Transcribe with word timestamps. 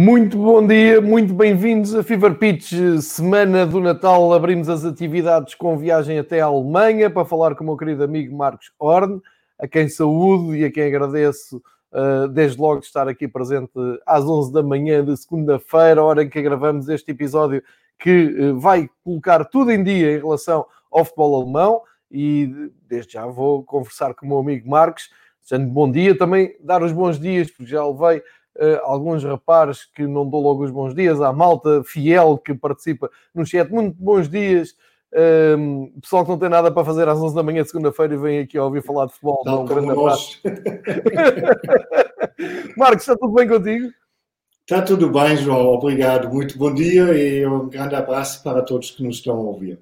Muito 0.00 0.38
bom 0.38 0.64
dia, 0.64 1.00
muito 1.00 1.34
bem-vindos 1.34 1.92
a 1.92 2.04
Fever 2.04 2.36
Pitch, 2.36 2.72
semana 3.02 3.66
do 3.66 3.80
Natal. 3.80 4.32
Abrimos 4.32 4.68
as 4.68 4.84
atividades 4.84 5.56
com 5.56 5.76
viagem 5.76 6.20
até 6.20 6.40
a 6.40 6.44
Alemanha 6.44 7.10
para 7.10 7.24
falar 7.24 7.56
com 7.56 7.64
o 7.64 7.66
meu 7.66 7.76
querido 7.76 8.04
amigo 8.04 8.36
Marcos 8.36 8.70
Horn, 8.78 9.20
a 9.58 9.66
quem 9.66 9.88
saúdo 9.88 10.54
e 10.54 10.64
a 10.64 10.70
quem 10.70 10.84
agradeço 10.84 11.60
uh, 11.92 12.28
desde 12.28 12.60
logo 12.60 12.78
estar 12.78 13.08
aqui 13.08 13.26
presente 13.26 13.72
às 14.06 14.24
11 14.24 14.52
da 14.52 14.62
manhã 14.62 15.04
de 15.04 15.16
segunda-feira, 15.16 16.04
hora 16.04 16.22
em 16.22 16.28
que 16.28 16.40
gravamos 16.42 16.88
este 16.88 17.10
episódio 17.10 17.60
que 17.98 18.26
uh, 18.26 18.56
vai 18.56 18.88
colocar 19.02 19.44
tudo 19.46 19.72
em 19.72 19.82
dia 19.82 20.12
em 20.12 20.18
relação 20.18 20.64
ao 20.92 21.04
futebol 21.04 21.42
alemão. 21.42 21.82
E 22.08 22.70
desde 22.88 23.14
já 23.14 23.26
vou 23.26 23.64
conversar 23.64 24.14
com 24.14 24.26
o 24.26 24.28
meu 24.28 24.38
amigo 24.38 24.70
Marcos. 24.70 25.10
Sendo 25.42 25.66
bom 25.66 25.90
dia, 25.90 26.16
também 26.16 26.54
dar 26.60 26.84
os 26.84 26.92
bons 26.92 27.18
dias, 27.18 27.50
porque 27.50 27.72
já 27.72 27.84
levei 27.84 28.22
uh, 28.58 28.80
alguns 28.82 29.24
rapazes 29.24 29.84
que 29.84 30.06
não 30.06 30.28
dou 30.28 30.42
logo 30.42 30.64
os 30.64 30.70
bons 30.70 30.94
dias, 30.94 31.20
à 31.20 31.32
malta 31.32 31.82
fiel 31.84 32.38
que 32.38 32.54
participa 32.54 33.10
no 33.34 33.46
chat. 33.46 33.70
Muito 33.70 33.96
bons 33.98 34.28
dias. 34.28 34.74
Um, 35.10 35.20
ehm, 35.20 35.86
pessoal 36.02 36.22
que 36.22 36.30
não 36.30 36.38
tem 36.38 36.50
nada 36.50 36.70
para 36.70 36.84
fazer 36.84 37.08
às 37.08 37.18
11 37.18 37.34
da 37.34 37.42
manhã 37.42 37.62
de 37.62 37.70
segunda-feira 37.70 38.12
e 38.12 38.18
vem 38.18 38.40
aqui 38.40 38.58
a 38.58 38.64
ouvir 38.64 38.82
falar 38.82 39.06
de 39.06 39.12
futebol. 39.12 39.42
Não, 39.46 39.62
um 39.62 39.64
grande 39.64 39.90
abraço. 39.90 40.38
Marcos, 42.76 43.00
está 43.00 43.16
tudo 43.16 43.32
bem 43.32 43.48
contigo? 43.48 43.88
Está 44.60 44.82
tudo 44.82 45.10
bem, 45.10 45.34
João. 45.38 45.68
Obrigado. 45.68 46.28
Muito 46.28 46.58
bom 46.58 46.74
dia 46.74 47.04
e 47.14 47.46
um 47.46 47.70
grande 47.70 47.94
abraço 47.94 48.42
para 48.42 48.60
todos 48.60 48.90
que 48.90 49.02
nos 49.02 49.16
estão 49.16 49.36
a 49.36 49.40
ouvir. 49.40 49.80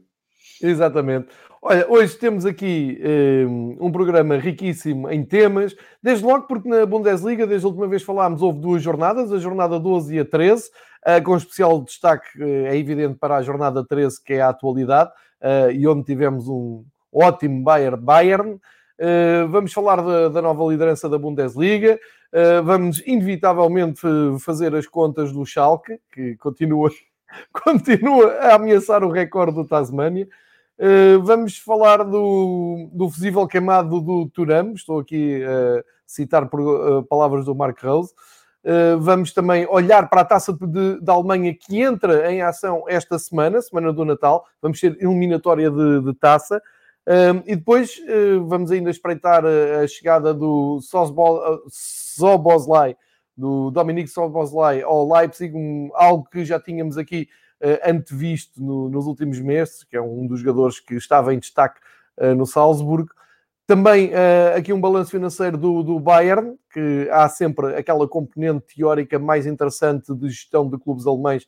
Exatamente. 0.62 1.26
Olha, 1.68 1.84
hoje 1.90 2.16
temos 2.16 2.46
aqui 2.46 2.96
um, 3.44 3.86
um, 3.86 3.90
programa 3.90 4.36
riquíssimo 4.36 5.10
em 5.10 5.24
temas, 5.24 5.74
desde 6.00 6.24
logo 6.24 6.46
porque 6.46 6.68
na 6.68 6.86
Bundesliga, 6.86 7.44
desde 7.44 7.66
a 7.66 7.68
última 7.68 7.88
vez 7.88 8.04
falámos, 8.04 8.40
houve 8.40 8.60
duas 8.60 8.80
jornadas, 8.80 9.32
a 9.32 9.38
jornada 9.38 9.80
12 9.80 10.14
e 10.14 10.20
a 10.20 10.24
13, 10.24 10.62
uh, 10.62 11.24
com 11.24 11.36
especial 11.36 11.82
destaque, 11.82 12.40
uh, 12.40 12.66
é 12.66 12.76
evidente, 12.78 13.18
para 13.18 13.34
a 13.34 13.42
jornada 13.42 13.84
13, 13.84 14.22
que 14.22 14.34
é 14.34 14.42
a 14.42 14.50
atualidade, 14.50 15.10
uh, 15.42 15.72
e 15.72 15.88
onde 15.88 16.04
tivemos 16.04 16.48
um 16.48 16.84
ótimo 17.12 17.64
Bayern-Bayern. 17.64 18.60
vamos 19.48 19.72
falar 19.72 20.00
da, 20.00 20.28
da, 20.28 20.40
nova 20.40 20.70
liderança 20.70 21.08
da 21.08 21.18
Bundesliga, 21.18 21.98
vamos 22.64 23.02
inevitavelmente 23.04 24.02
fazer 24.38 24.72
as 24.76 24.86
contas 24.86 25.32
do 25.32 25.44
Schalke, 25.44 25.98
que 26.12 26.36
continua, 26.36 26.90
continua 27.52 28.34
a 28.34 28.54
ameaçar 28.54 29.02
o 29.02 29.10
recorde 29.10 29.56
do 29.56 29.66
Tasmania. 29.66 30.28
Uh, 30.78 31.22
vamos 31.22 31.56
falar 31.56 32.04
do, 32.04 32.90
do 32.92 33.08
fusível 33.08 33.46
queimado 33.46 33.98
do 34.00 34.28
Turam. 34.28 34.72
Estou 34.72 34.98
aqui 34.98 35.42
a 35.42 35.82
citar 36.06 36.48
por 36.48 36.60
uh, 36.60 37.02
palavras 37.04 37.46
do 37.46 37.54
Mark 37.54 37.82
Rose. 37.82 38.12
Uh, 38.62 39.00
vamos 39.00 39.32
também 39.32 39.66
olhar 39.70 40.08
para 40.10 40.20
a 40.20 40.24
taça 40.24 40.52
de, 40.52 41.00
da 41.00 41.14
Alemanha 41.14 41.54
que 41.54 41.80
entra 41.80 42.30
em 42.30 42.42
ação 42.42 42.84
esta 42.88 43.18
semana, 43.18 43.62
semana 43.62 43.90
do 43.90 44.04
Natal. 44.04 44.44
Vamos 44.60 44.78
ser 44.78 44.96
eliminatória 45.00 45.70
de, 45.70 46.02
de 46.02 46.12
taça. 46.14 46.60
e 47.46 47.56
depois 47.56 47.98
vamos 48.46 48.70
ainda 48.70 48.90
espreitar 48.90 49.44
a, 49.46 49.86
chegada 49.86 50.34
do 50.34 50.80
Soboslai, 52.18 52.96
do 53.36 53.70
Dominique 53.70 54.10
Soboslai 54.10 54.82
ao 54.82 55.08
Leipzig, 55.10 55.54
um, 55.54 55.88
algo 55.94 56.28
que 56.30 56.44
já 56.44 56.58
tínhamos 56.60 56.98
aqui 56.98 57.28
uh, 57.30 57.45
antevisto 57.84 58.62
no, 58.62 58.88
nos 58.88 59.06
últimos 59.06 59.40
meses, 59.40 59.82
que 59.84 59.96
é 59.96 60.00
um 60.00 60.26
dos 60.26 60.40
jogadores 60.40 60.78
que 60.78 60.94
estava 60.94 61.32
em 61.34 61.38
destaque 61.38 61.80
uh, 62.18 62.34
no 62.34 62.46
Salzburgo. 62.46 63.10
Também 63.66 64.10
uh, 64.10 64.56
aqui 64.56 64.72
um 64.72 64.80
balanço 64.80 65.10
financeiro 65.10 65.56
do, 65.56 65.82
do 65.82 65.98
Bayern, 65.98 66.56
que 66.72 67.08
há 67.10 67.28
sempre 67.28 67.74
aquela 67.74 68.06
componente 68.06 68.76
teórica 68.76 69.18
mais 69.18 69.46
interessante 69.46 70.14
de 70.14 70.28
gestão 70.28 70.68
de 70.68 70.78
clubes 70.78 71.06
alemães 71.06 71.46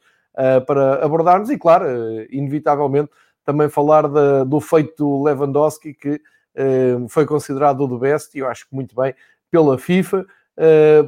para 0.68 1.04
abordarmos, 1.04 1.50
e 1.50 1.58
claro, 1.58 1.84
inevitavelmente, 2.30 3.10
também 3.44 3.68
falar 3.68 4.04
do 4.44 4.60
feito 4.60 5.20
Lewandowski, 5.24 5.92
que 5.92 6.20
foi 7.08 7.26
considerado 7.26 7.80
o 7.80 7.88
do 7.88 7.98
best, 7.98 8.36
e 8.36 8.38
eu 8.38 8.46
acho 8.46 8.68
que 8.68 8.72
muito 8.72 8.94
bem, 8.94 9.12
pela 9.50 9.76
FIFA. 9.76 10.24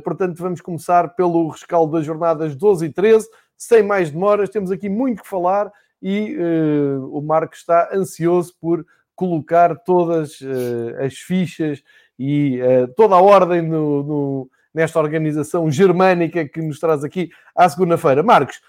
portanto, 0.02 0.42
vamos 0.42 0.60
começar 0.60 1.14
pelo 1.14 1.46
rescaldo 1.48 1.92
das 1.92 2.04
jornadas 2.04 2.56
12 2.56 2.86
e 2.86 2.92
13 2.92 3.28
sem 3.60 3.82
mais 3.82 4.10
demoras, 4.10 4.48
temos 4.48 4.70
aqui 4.70 4.88
muito 4.88 5.22
que 5.22 5.28
falar 5.28 5.70
e 6.02 6.34
uh, 6.34 7.14
o 7.14 7.20
Marco 7.20 7.54
está 7.54 7.90
ansioso 7.92 8.54
por 8.58 8.86
colocar 9.14 9.76
todas 9.80 10.40
uh, 10.40 11.04
as 11.04 11.18
fichas 11.18 11.82
e 12.18 12.58
uh, 12.62 12.88
toda 12.96 13.16
a 13.16 13.20
ordem 13.20 13.60
no, 13.60 14.02
no, 14.02 14.50
nesta 14.72 14.98
organização 14.98 15.70
germânica 15.70 16.48
que 16.48 16.62
nos 16.62 16.80
traz 16.80 17.04
aqui 17.04 17.28
à 17.54 17.68
segunda-feira. 17.68 18.22
Marcos, 18.22 18.62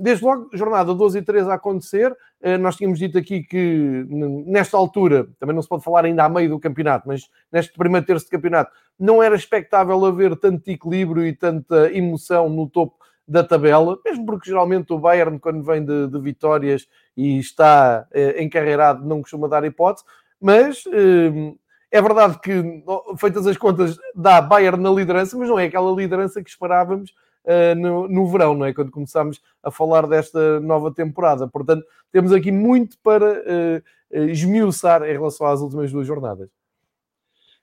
desde 0.00 0.24
logo, 0.24 0.48
jornada 0.54 0.94
12 0.94 1.18
e 1.18 1.22
13 1.22 1.50
a 1.50 1.54
acontecer, 1.54 2.16
nós 2.58 2.76
tínhamos 2.76 2.98
dito 2.98 3.18
aqui 3.18 3.42
que 3.42 4.06
nesta 4.46 4.78
altura, 4.78 5.28
também 5.38 5.54
não 5.54 5.60
se 5.60 5.68
pode 5.68 5.84
falar 5.84 6.06
ainda 6.06 6.24
a 6.24 6.28
meio 6.28 6.48
do 6.48 6.58
campeonato, 6.58 7.06
mas 7.06 7.28
neste 7.52 7.74
primeiro 7.76 8.06
terço 8.06 8.24
de 8.24 8.30
campeonato, 8.30 8.72
não 8.98 9.22
era 9.22 9.36
expectável 9.36 10.02
haver 10.06 10.36
tanto 10.36 10.70
equilíbrio 10.70 11.26
e 11.26 11.34
tanta 11.34 11.92
emoção 11.92 12.48
no 12.48 12.66
topo 12.66 12.96
da 13.28 13.44
tabela, 13.44 13.98
mesmo 14.04 14.24
porque 14.24 14.48
geralmente 14.48 14.92
o 14.92 14.98
Bayern, 14.98 15.38
quando 15.38 15.62
vem 15.62 15.84
de, 15.84 16.08
de 16.08 16.20
vitórias 16.20 16.88
e 17.16 17.38
está 17.38 18.06
eh, 18.12 18.42
encarreirado, 18.42 19.06
não 19.06 19.20
costuma 19.20 19.46
dar 19.48 19.64
hipótese, 19.64 20.04
mas 20.40 20.84
eh, 20.92 21.54
é 21.90 22.02
verdade 22.02 22.38
que, 22.40 22.82
feitas 23.18 23.46
as 23.46 23.56
contas, 23.56 23.98
dá 24.14 24.40
Bayern 24.40 24.82
na 24.82 24.90
liderança, 24.90 25.36
mas 25.36 25.48
não 25.48 25.58
é 25.58 25.64
aquela 25.66 25.90
liderança 25.92 26.42
que 26.42 26.50
esperávamos 26.50 27.12
eh, 27.44 27.74
no, 27.74 28.06
no 28.08 28.26
verão, 28.26 28.54
não 28.54 28.66
é? 28.66 28.74
Quando 28.74 28.90
começámos 28.90 29.40
a 29.62 29.70
falar 29.70 30.06
desta 30.06 30.60
nova 30.60 30.92
temporada. 30.92 31.48
Portanto, 31.48 31.84
temos 32.12 32.30
aqui 32.32 32.52
muito 32.52 32.98
para 33.02 33.42
eh, 33.46 33.82
eh 34.10 34.24
esmiuçar 34.26 35.02
em 35.02 35.12
relação 35.12 35.46
às 35.46 35.60
últimas 35.60 35.90
duas 35.90 36.06
jornadas. 36.06 36.50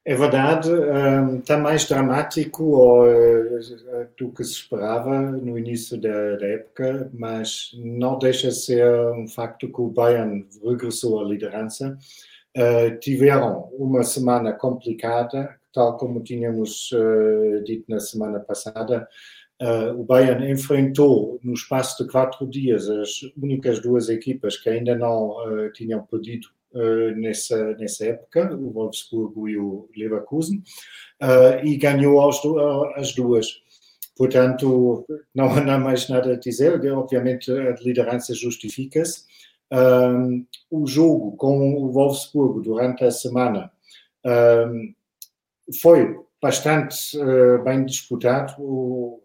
É 0.08 0.14
verdade, 0.14 0.70
está 1.40 1.58
mais 1.58 1.88
dramático 1.88 2.64
ou, 2.64 3.08
uh, 3.08 4.08
do 4.16 4.30
que 4.32 4.44
se 4.44 4.52
esperava 4.52 5.20
no 5.20 5.58
início 5.58 6.00
da, 6.00 6.46
época, 6.46 7.10
mas 7.12 7.72
não 7.74 8.20
deixa 8.20 8.50
de 8.50 8.56
ser 8.56 8.88
um 9.14 9.28
facto 9.28 9.68
que 9.68 9.82
o 9.82 9.90
Bayern 9.90 10.46
regressou 10.64 11.20
à 11.20 11.24
liderança. 11.24 11.98
Uh, 12.56 13.00
tiveram 13.00 13.68
uma 13.74 14.04
semana 14.04 14.54
complicada, 14.54 15.60
tal 15.74 15.98
como 15.98 16.22
tínhamos 16.22 16.92
dito 17.66 17.86
na 17.90 18.00
semana 18.00 18.40
passada. 18.40 19.08
o 19.98 20.04
Bayern 20.04 20.52
enfrentou, 20.52 21.40
no 21.44 21.54
espaço 21.54 22.04
de 22.04 22.12
quatro 22.12 22.46
dias, 22.48 22.88
as 22.90 23.22
únicas 23.36 23.82
duas 23.82 24.08
equipas 24.08 24.56
que 24.56 24.70
ainda 24.70 24.96
não 24.96 25.36
tinham 25.74 26.04
perdido 26.04 26.48
uh, 26.48 26.65
nessa, 27.16 27.74
nessa 27.76 28.06
época, 28.06 28.54
o 28.56 28.72
Wolfsburgo 28.72 29.48
e 29.48 29.58
o 29.58 29.90
Leverkusen, 29.96 30.64
uh, 31.22 31.66
e 31.66 31.78
ganhou 31.78 32.20
aos, 32.20 32.42
as 32.96 33.14
duas. 33.14 33.48
Portanto, 34.18 35.06
não 35.34 35.50
há 35.50 35.78
mais 35.78 36.08
nada 36.08 36.34
a 36.34 36.40
dizer. 36.40 36.80
Obviamente, 36.94 37.52
a 37.52 37.76
liderança 37.82 38.34
justifica-se. 38.34 39.26
Um, 39.72 40.46
o 40.70 40.86
jogo 40.88 41.36
com 41.36 41.74
o 41.76 41.92
Wolfsburgo 41.92 42.62
durante 42.62 43.04
a 43.04 43.12
semana 43.12 43.72
um, 44.26 44.94
foi 45.82 46.16
bastante 46.42 47.18
uh, 47.18 47.62
bem 47.64 47.84
disputado. 47.86 48.56
O 48.60 49.22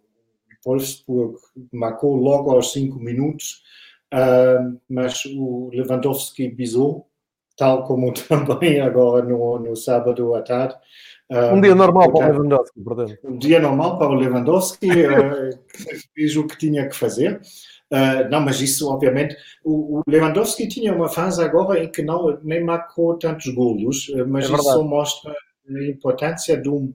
Wolfsburg 0.64 1.37
marcou 1.73 2.17
logo 2.17 2.50
aos 2.50 2.73
5 2.73 2.99
minutos, 2.99 3.62
uh, 4.12 4.81
mas 4.88 5.25
o 5.26 5.70
Lewandowski 5.73 6.49
bisou 6.49 7.09
tal 7.60 7.84
como 7.84 8.10
também 8.26 8.80
agora 8.80 9.22
no, 9.22 9.58
no 9.58 9.76
sábado 9.76 10.34
à 10.34 10.40
tarde. 10.40 10.74
Um, 11.30 11.60
dia 11.60 11.74
normal 11.74 12.10
portanto, 12.10 12.30
para 12.30 12.30
o 12.30 12.42
Lewandowski, 12.42 12.80
portanto. 12.80 13.18
Um 13.22 13.38
dia 13.38 13.60
normal 13.60 13.98
para 13.98 14.08
o 14.08 14.14
Lewandowski, 14.14 14.88
uh, 15.06 15.58
fez 16.14 16.36
o 16.36 16.46
que 16.46 16.58
tinha 16.58 16.88
que 16.88 16.96
fazer. 16.96 17.40
Uh, 17.92 18.28
não, 18.30 18.40
mas 18.40 18.60
isso, 18.60 18.90
obviamente, 18.90 19.36
o, 19.62 20.00
Lewandowski 20.08 20.66
tinha 20.66 20.92
uma 20.94 21.08
fase 21.08 21.42
agora 21.42 21.78
em 21.78 21.90
que 21.90 22.02
não 22.02 22.38
nem 22.42 22.64
marcou 22.64 23.18
tantos 23.18 23.52
golos, 23.54 24.10
mas 24.26 24.50
é 24.50 24.54
isso 24.54 24.62
só 24.62 24.82
mostra 24.82 25.32
a 25.68 25.84
importância 25.84 26.56
de 26.56 26.68
um 26.68 26.92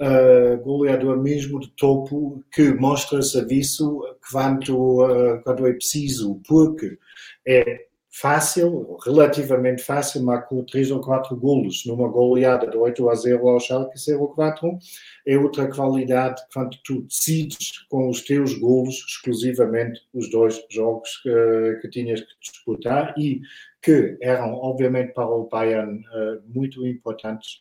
uh, 0.00 0.62
goleador 0.62 1.20
mesmo 1.20 1.60
de 1.60 1.68
topo 1.70 2.42
que 2.52 2.72
mostra 2.72 3.20
serviço 3.20 4.00
quando, 4.30 5.02
uh, 5.02 5.42
quando 5.42 5.66
é 5.66 5.72
preciso, 5.72 6.40
porque 6.46 6.98
é 7.46 7.86
fácil, 8.14 8.96
relativamente 9.04 9.82
fácil, 9.82 10.22
marcou 10.22 10.64
3 10.64 10.92
ou 10.92 11.00
4 11.00 11.36
golos 11.36 11.84
numa 11.84 12.08
goleada 12.08 12.64
de 12.68 12.76
8 12.76 13.10
a 13.10 13.14
0 13.14 13.48
ao 13.48 13.58
Schalke 13.58 13.98
04. 13.98 14.78
É 15.26 15.36
outra 15.36 15.68
qualidade 15.68 16.40
quando 16.52 16.78
tu 16.84 17.02
decides 17.02 17.84
com 17.88 18.08
os 18.08 18.22
teus 18.22 18.54
golos 18.54 19.04
exclusivamente 19.08 20.00
os 20.14 20.30
dois 20.30 20.64
jogos 20.70 21.20
que, 21.22 21.78
que 21.82 21.88
tinhas 21.88 22.20
que 22.20 22.40
disputar 22.40 23.14
e 23.18 23.40
que 23.82 24.16
eram, 24.22 24.54
obviamente, 24.54 25.12
para 25.12 25.26
o 25.26 25.48
Bayern 25.48 25.98
uh, 25.98 26.42
muito 26.46 26.86
importantes, 26.86 27.60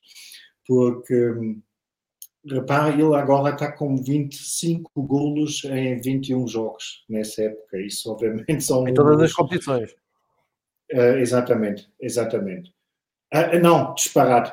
porque 0.68 1.34
repara, 2.46 2.94
ele 2.94 3.16
agora 3.16 3.54
está 3.54 3.72
com 3.72 3.98
25 3.98 5.02
golos 5.02 5.64
em 5.66 6.00
21 6.00 6.48
jogos 6.48 7.04
nessa 7.10 7.44
época. 7.44 7.82
Isso, 7.82 8.12
obviamente, 8.12 8.64
são. 8.64 8.88
Em 8.88 8.94
todas 8.94 9.20
as 9.20 9.34
competições. 9.34 10.03
Uh, 10.94 11.18
exatamente, 11.18 11.90
exatamente. 12.00 12.72
Uh, 13.34 13.60
não, 13.62 13.94
disparado. 13.96 14.52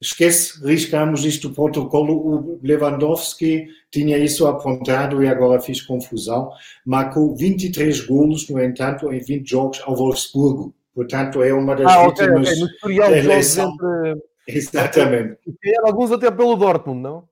Esquece, 0.00 0.62
riscamos 0.66 1.24
isto 1.24 1.48
do 1.48 1.54
protocolo. 1.54 2.14
O 2.14 2.60
Lewandowski 2.62 3.66
tinha 3.90 4.18
isso 4.18 4.46
apontado 4.46 5.22
e 5.22 5.28
agora 5.28 5.60
fiz 5.60 5.80
confusão. 5.80 6.50
Marcou 6.84 7.34
23 7.34 8.00
golos, 8.00 8.48
no 8.50 8.60
entanto, 8.60 9.10
em 9.12 9.20
20 9.20 9.48
jogos 9.48 9.80
ao 9.84 9.96
Wolfsburgo. 9.96 10.74
Portanto, 10.94 11.42
é 11.42 11.52
uma 11.54 11.76
das 11.76 11.90
ah, 11.90 12.08
vítimas 12.08 12.48
okay, 12.48 12.52
okay. 12.52 12.60
No 12.60 12.66
historial 12.66 13.10
de 13.10 13.22
jogos 13.22 13.56
entre 13.58 14.22
Exatamente. 14.46 15.38
E 15.62 15.78
alguns 15.84 16.12
até 16.12 16.30
pelo 16.30 16.56
Dortmund, 16.56 17.00
não? 17.00 17.28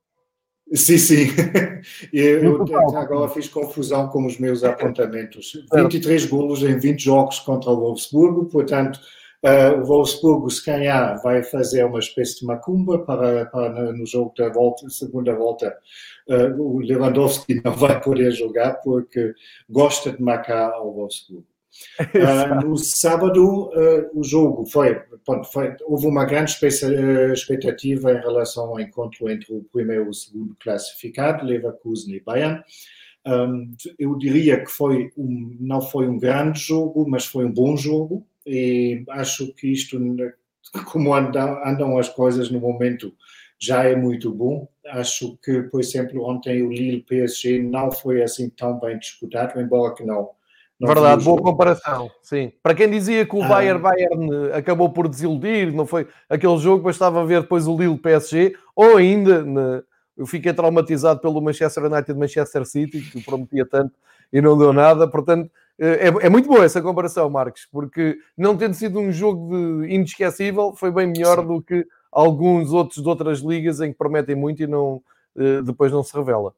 Sim, 0.73 0.99
sim. 0.99 1.27
Eu, 2.13 2.63
agora 2.97 3.29
fiz 3.29 3.49
confusão 3.49 4.09
com 4.09 4.25
os 4.27 4.39
meus 4.39 4.65
apontamentos. 4.65 5.53
23 5.73 6.25
golos 6.27 6.63
em 6.63 6.79
20 6.79 7.05
jogos 7.05 7.39
contra 7.41 7.71
o 7.71 7.81
Wolfsburgo, 7.81 8.47
portanto, 8.47 8.99
uh, 9.45 9.81
o 9.81 9.85
Wolfsburgo, 9.85 10.51
se 10.51 10.65
ganhar, 10.65 11.17
vai 11.23 11.43
fazer 11.43 11.85
uma 11.85 11.99
espécie 11.99 12.41
de 12.41 12.47
macumba 12.47 12.99
para, 13.01 13.47
para 13.47 13.93
no 13.93 14.07
jogo 14.07 14.33
da 14.37 14.49
volta, 14.49 14.89
segunda 14.89 15.35
volta. 15.35 15.77
Uh, 16.29 16.61
o 16.61 16.79
Lewandowski 16.81 17.61
não 17.63 17.73
vai 17.73 18.01
poder 18.01 18.33
jogar 18.33 18.75
porque 18.83 19.35
gosta 19.69 20.11
de 20.11 20.23
marcar 20.23 20.73
ao 20.73 20.93
Wolfsburgo. 20.93 21.54
Uh, 21.99 22.65
no 22.67 22.77
sábado, 22.77 23.69
uh, 23.69 24.11
o 24.19 24.23
jogo 24.23 24.67
foi, 24.67 24.95
pronto, 25.25 25.51
foi, 25.51 25.75
Houve 25.85 26.07
uma 26.07 26.25
grande 26.25 26.55
ah, 26.63 27.33
expectativa 27.33 28.13
em 28.13 28.21
relação 28.21 28.65
ao 28.65 28.81
encontro 28.81 29.29
entre 29.29 29.53
o 29.53 29.65
primeiro 29.73 30.05
e 30.05 30.09
o 30.09 30.15
segundo 30.15 30.57
classificado, 30.61 31.45
Leverkusen 31.45 32.15
e 32.15 32.21
Bayern. 32.21 32.63
Um, 33.27 33.75
eu 33.99 34.17
diria 34.19 34.63
que 34.63 34.71
foi 34.71 35.11
um, 35.17 35.57
não 35.59 35.81
foi 35.81 36.07
um 36.07 36.19
grande 36.19 36.61
jogo, 36.61 37.09
mas 37.09 37.25
foi 37.25 37.47
um 37.47 37.53
bom 37.53 37.77
jogo. 37.77 38.27
E 38.47 39.03
acho 39.09 39.53
que 39.55 39.69
isto, 39.69 39.99
como 40.93 41.15
andam, 41.15 41.67
andam 41.67 41.99
as 41.99 42.09
coisas 42.09 42.51
no 42.51 42.61
momento, 42.61 43.15
já 43.59 43.85
é 43.85 43.97
muito 43.97 44.31
bom. 44.31 44.69
Acho 44.87 45.39
que, 45.43 45.63
por 45.63 45.81
exemplo, 45.81 46.23
ontem 46.25 46.63
o 46.63 46.71
Lille 46.71 47.03
PSG 47.03 47.63
não 47.63 47.91
foi 47.91 48.23
assim 48.23 48.51
tão 48.51 48.79
bem 48.79 48.99
disputado, 48.99 49.59
embora 49.59 49.95
que 49.95 50.05
não 50.05 50.31
Verdade, 50.87 51.25
boa 51.25 51.43
comparação. 51.43 52.11
Sim. 52.23 52.53
Para 52.63 52.75
quem 52.75 52.91
dizia 52.91 53.27
que 53.27 53.37
o 53.37 53.43
ah. 53.43 53.49
Bayern 53.49 53.81
Bayern 53.81 54.53
acabou 54.53 54.91
por 54.91 55.09
desiludir, 55.09 55.73
não 55.73 55.87
foi 55.87 56.07
aquele 56.29 56.57
jogo, 56.59 56.85
bastava 56.85 57.25
ver 57.25 57.43
depois 57.43 57.67
o 57.67 57.77
Lille 57.77 57.99
PSG, 57.99 58.55
ou 58.75 58.97
ainda 58.97 59.45
eu 60.17 60.27
fiquei 60.27 60.53
traumatizado 60.53 61.21
pelo 61.21 61.41
Manchester 61.41 61.85
United 61.85 62.19
Manchester 62.19 62.65
City, 62.65 63.01
que 63.01 63.23
prometia 63.23 63.67
tanto 63.67 63.93
e 64.33 64.41
não 64.41 64.57
deu 64.57 64.73
nada. 64.73 65.09
Portanto, 65.09 65.51
eh, 65.79 66.09
é, 66.09 66.27
é 66.27 66.29
muito 66.29 66.49
boa 66.49 66.65
essa 66.65 66.81
comparação, 66.81 67.29
Marcos, 67.29 67.67
porque 67.71 68.19
não 68.37 68.57
tendo 68.57 68.75
sido 68.75 68.99
um 68.99 69.11
jogo 69.11 69.85
inesquecível, 69.85 70.73
foi 70.77 70.91
bem 70.91 71.07
melhor 71.07 71.41
Sim. 71.41 71.47
do 71.47 71.63
que 71.63 71.87
alguns 72.13 72.73
outros 72.73 73.03
de 73.03 73.09
outras 73.09 73.41
ligas 73.41 73.81
em 73.81 73.91
que 73.91 73.99
prometem 73.99 74.37
muito 74.37 74.63
e 74.63 74.67
não, 74.67 75.03
eh, 75.37 75.63
depois 75.63 75.91
não 75.91 76.03
se 76.03 76.17
revela. 76.17 76.55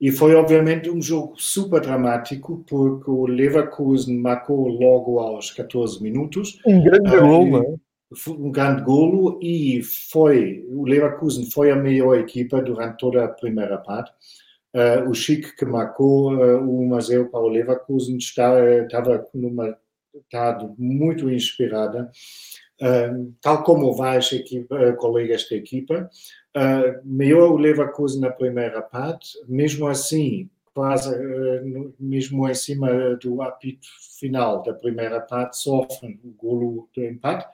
E 0.00 0.12
foi, 0.12 0.34
obviamente, 0.34 0.88
um 0.88 1.02
jogo 1.02 1.34
super 1.36 1.80
dramático, 1.80 2.64
porque 2.68 3.10
o 3.10 3.26
Leverkusen 3.26 4.16
marcou 4.18 4.68
logo 4.68 5.18
aos 5.18 5.50
14 5.50 6.00
minutos. 6.02 6.60
Um 6.64 6.82
grande 6.82 7.16
uh, 7.16 7.20
gol, 7.20 7.46
não 7.46 7.62
é? 7.62 7.74
Um 8.28 8.50
grande 8.50 8.82
golo 8.82 9.38
e 9.42 9.82
foi, 9.82 10.64
o 10.68 10.84
Leverkusen 10.84 11.50
foi 11.50 11.70
a 11.70 11.76
melhor 11.76 12.16
equipa 12.16 12.62
durante 12.62 12.98
toda 12.98 13.24
a 13.24 13.28
primeira 13.28 13.76
parte. 13.76 14.12
Uh, 14.74 15.10
o 15.10 15.14
Chic 15.14 15.56
que 15.56 15.64
marcou 15.64 16.34
uh, 16.34 16.58
o 16.58 16.82
1 16.82 17.28
para 17.30 17.40
o 17.40 17.48
Leverkusen 17.48 18.16
estava, 18.16 18.64
estava 18.82 19.26
numa 19.34 19.76
estado 20.14 20.74
muito 20.78 21.30
inspirada, 21.30 22.10
tal 23.40 23.62
como 23.62 23.94
vários 23.94 24.32
equipa, 24.32 24.92
colegas 24.94 25.48
da 25.48 25.56
equipa. 25.56 26.10
Uh, 26.56 27.00
melhor 27.04 27.52
o 27.52 27.56
Leverkusen 27.56 28.20
na 28.20 28.30
primeira 28.30 28.82
parte, 28.82 29.38
mesmo 29.46 29.86
assim, 29.86 30.48
quase 30.74 31.14
uh, 31.14 31.94
mesmo 32.00 32.48
em 32.48 32.54
cima 32.54 33.16
do 33.16 33.42
apito 33.42 33.86
final 34.18 34.62
da 34.62 34.72
primeira 34.72 35.20
parte, 35.20 35.58
sofrem 35.58 36.18
o 36.24 36.30
golo 36.30 36.88
do 36.94 37.04
empate, 37.04 37.46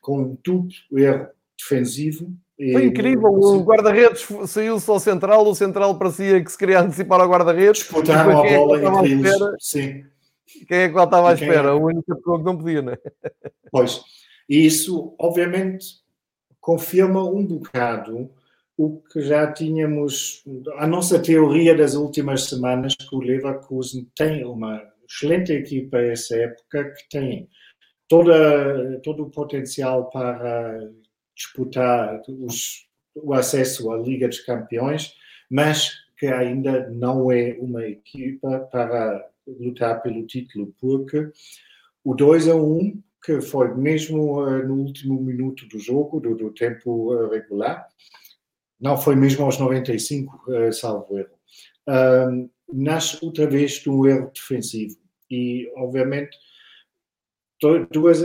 com 0.00 0.34
tudo 0.36 0.68
erro 0.92 1.28
defensivo. 1.56 2.32
Foi 2.56 2.86
incrível, 2.86 3.28
o 3.28 3.62
guarda-redes 3.62 4.26
saiu-se 4.48 4.90
ao 4.90 4.98
central, 4.98 5.46
o 5.46 5.54
central 5.54 5.96
parecia 5.96 6.42
que 6.42 6.50
se 6.50 6.58
queria 6.58 6.80
antecipar 6.80 7.20
ao 7.20 7.28
guarda-redes. 7.28 7.82
Disputaram 7.82 8.40
a 8.40 8.46
é 8.46 8.56
bola 8.56 8.78
entre 8.78 9.28
eles, 9.28 9.56
sim. 9.60 10.04
Quem 10.66 10.78
é 10.78 10.88
que 10.88 10.94
lá 10.94 11.04
estava 11.04 11.30
à 11.30 11.34
espera? 11.34 11.76
O 11.76 11.84
único 11.84 12.16
pessoa 12.16 12.38
que 12.38 12.44
não 12.44 12.56
podia, 12.56 12.82
não 12.82 12.92
é? 12.92 12.98
Pois, 13.70 14.02
e 14.48 14.66
isso, 14.66 15.14
obviamente, 15.18 16.00
confirma 16.60 17.22
um 17.22 17.44
bocado 17.44 18.30
o 18.76 19.02
que 19.12 19.20
já 19.22 19.52
tínhamos, 19.52 20.44
a 20.76 20.86
nossa 20.86 21.20
teoria 21.20 21.74
das 21.76 21.96
últimas 21.96 22.44
semanas, 22.44 22.94
que 22.94 23.14
o 23.14 23.18
Leverkusen 23.18 24.08
tem 24.14 24.44
uma 24.44 24.80
excelente 25.08 25.52
equipa 25.52 25.98
essa 25.98 26.36
época, 26.36 26.92
que 26.92 27.08
tem 27.10 27.48
toda, 28.06 29.00
todo 29.00 29.24
o 29.24 29.30
potencial 29.30 30.08
para 30.10 30.78
disputar 31.34 32.22
os, 32.28 32.86
o 33.16 33.34
acesso 33.34 33.90
à 33.90 33.98
Liga 33.98 34.28
dos 34.28 34.40
Campeões, 34.40 35.12
mas 35.50 35.92
que 36.16 36.26
ainda 36.26 36.88
não 36.90 37.32
é 37.32 37.56
uma 37.58 37.84
equipa 37.84 38.60
para 38.70 39.28
lutar 39.46 40.02
pelo 40.02 40.24
título, 40.24 40.72
porque 40.80 41.30
o 42.04 42.14
2 42.14 42.48
a 42.48 42.54
1, 42.54 43.02
que 43.22 43.40
foi 43.40 43.74
mesmo 43.74 44.40
uh, 44.42 44.66
no 44.66 44.74
último 44.74 45.20
minuto 45.20 45.66
do 45.68 45.78
jogo, 45.78 46.20
do, 46.20 46.34
do 46.34 46.50
tempo 46.50 47.12
uh, 47.12 47.28
regular, 47.28 47.86
não 48.80 48.96
foi 48.96 49.16
mesmo 49.16 49.44
aos 49.44 49.58
95, 49.58 50.50
uh, 50.50 50.72
salvo 50.72 51.18
erro. 51.18 51.34
Uh, 51.88 52.50
nasce 52.72 53.18
outra 53.24 53.46
vez 53.48 53.72
de 53.72 53.90
um 53.90 54.06
erro 54.06 54.30
defensivo 54.32 54.96
e, 55.30 55.70
obviamente, 55.76 56.36
dois, 57.60 58.22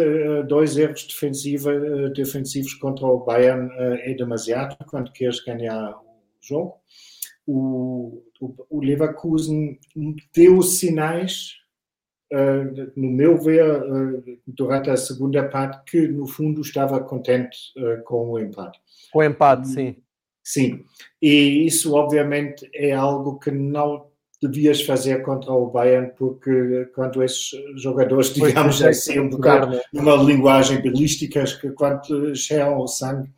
dois 0.48 0.78
erros 0.78 1.08
defensiva, 1.08 1.72
defensivos 2.10 2.74
contra 2.76 3.06
o 3.06 3.24
Bayern 3.24 3.70
é 4.02 4.14
demasiado 4.14 4.78
quando 4.86 5.12
queres 5.12 5.40
ganhar 5.44 5.98
o 5.98 6.22
jogo. 6.42 6.82
O, 7.48 8.22
o, 8.40 8.56
o 8.70 8.82
Leverkusen 8.82 9.80
deu 10.34 10.62
sinais, 10.62 11.63
no 12.96 13.12
meu 13.12 13.38
ver, 13.38 13.84
durante 14.48 14.90
a 14.90 14.98
segunda 14.98 15.44
parte, 15.48 15.92
que 15.92 16.08
no 16.08 16.26
fundo 16.28 16.62
estava 16.62 17.00
contente 17.00 17.58
com 18.06 18.32
o 18.32 18.40
empate. 18.40 18.80
Com 19.12 19.20
o 19.20 19.24
empate, 19.24 19.68
sim. 19.68 19.96
Sim, 20.44 20.84
e 21.22 21.66
isso 21.66 21.94
obviamente 21.96 22.70
é 22.74 22.92
algo 22.92 23.40
que 23.40 23.50
não 23.50 24.08
devias 24.42 24.82
fazer 24.82 25.22
contra 25.24 25.52
o 25.52 25.70
Bayern, 25.70 26.12
porque 26.18 26.90
quando 26.94 27.24
esses 27.24 27.52
jogadores, 27.82 28.34
digamos 28.34 28.82
pois, 28.82 28.98
assim, 29.00 29.20
um 29.20 29.30
bocado 29.30 29.80
numa 29.94 30.16
linguagem 30.16 30.82
belística, 30.82 31.44
que 31.62 31.72
quando 31.72 32.36
cheiram 32.36 32.78
o 32.78 32.88
sangue, 32.88 33.30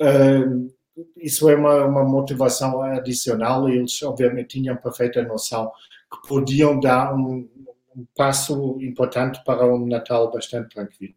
uh, 0.00 0.70
isso 1.16 1.48
é 1.48 1.56
uma, 1.56 1.86
uma 1.86 2.04
motivação 2.04 2.82
adicional 2.82 3.68
e 3.68 3.78
eles 3.78 4.02
obviamente 4.02 4.60
tinham 4.60 4.76
perfeita 4.76 5.22
noção 5.22 5.72
que 6.12 6.28
podiam 6.28 6.78
dar 6.78 7.14
um, 7.14 7.48
um 7.96 8.06
passo 8.16 8.78
importante 8.80 9.42
para 9.44 9.66
um 9.66 9.86
Natal 9.86 10.30
bastante 10.30 10.74
tranquilo. 10.74 11.14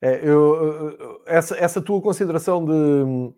É, 0.00 0.20
eu, 0.22 1.22
essa, 1.26 1.56
essa 1.56 1.80
tua 1.80 2.00
consideração 2.00 2.64
de 2.64 3.34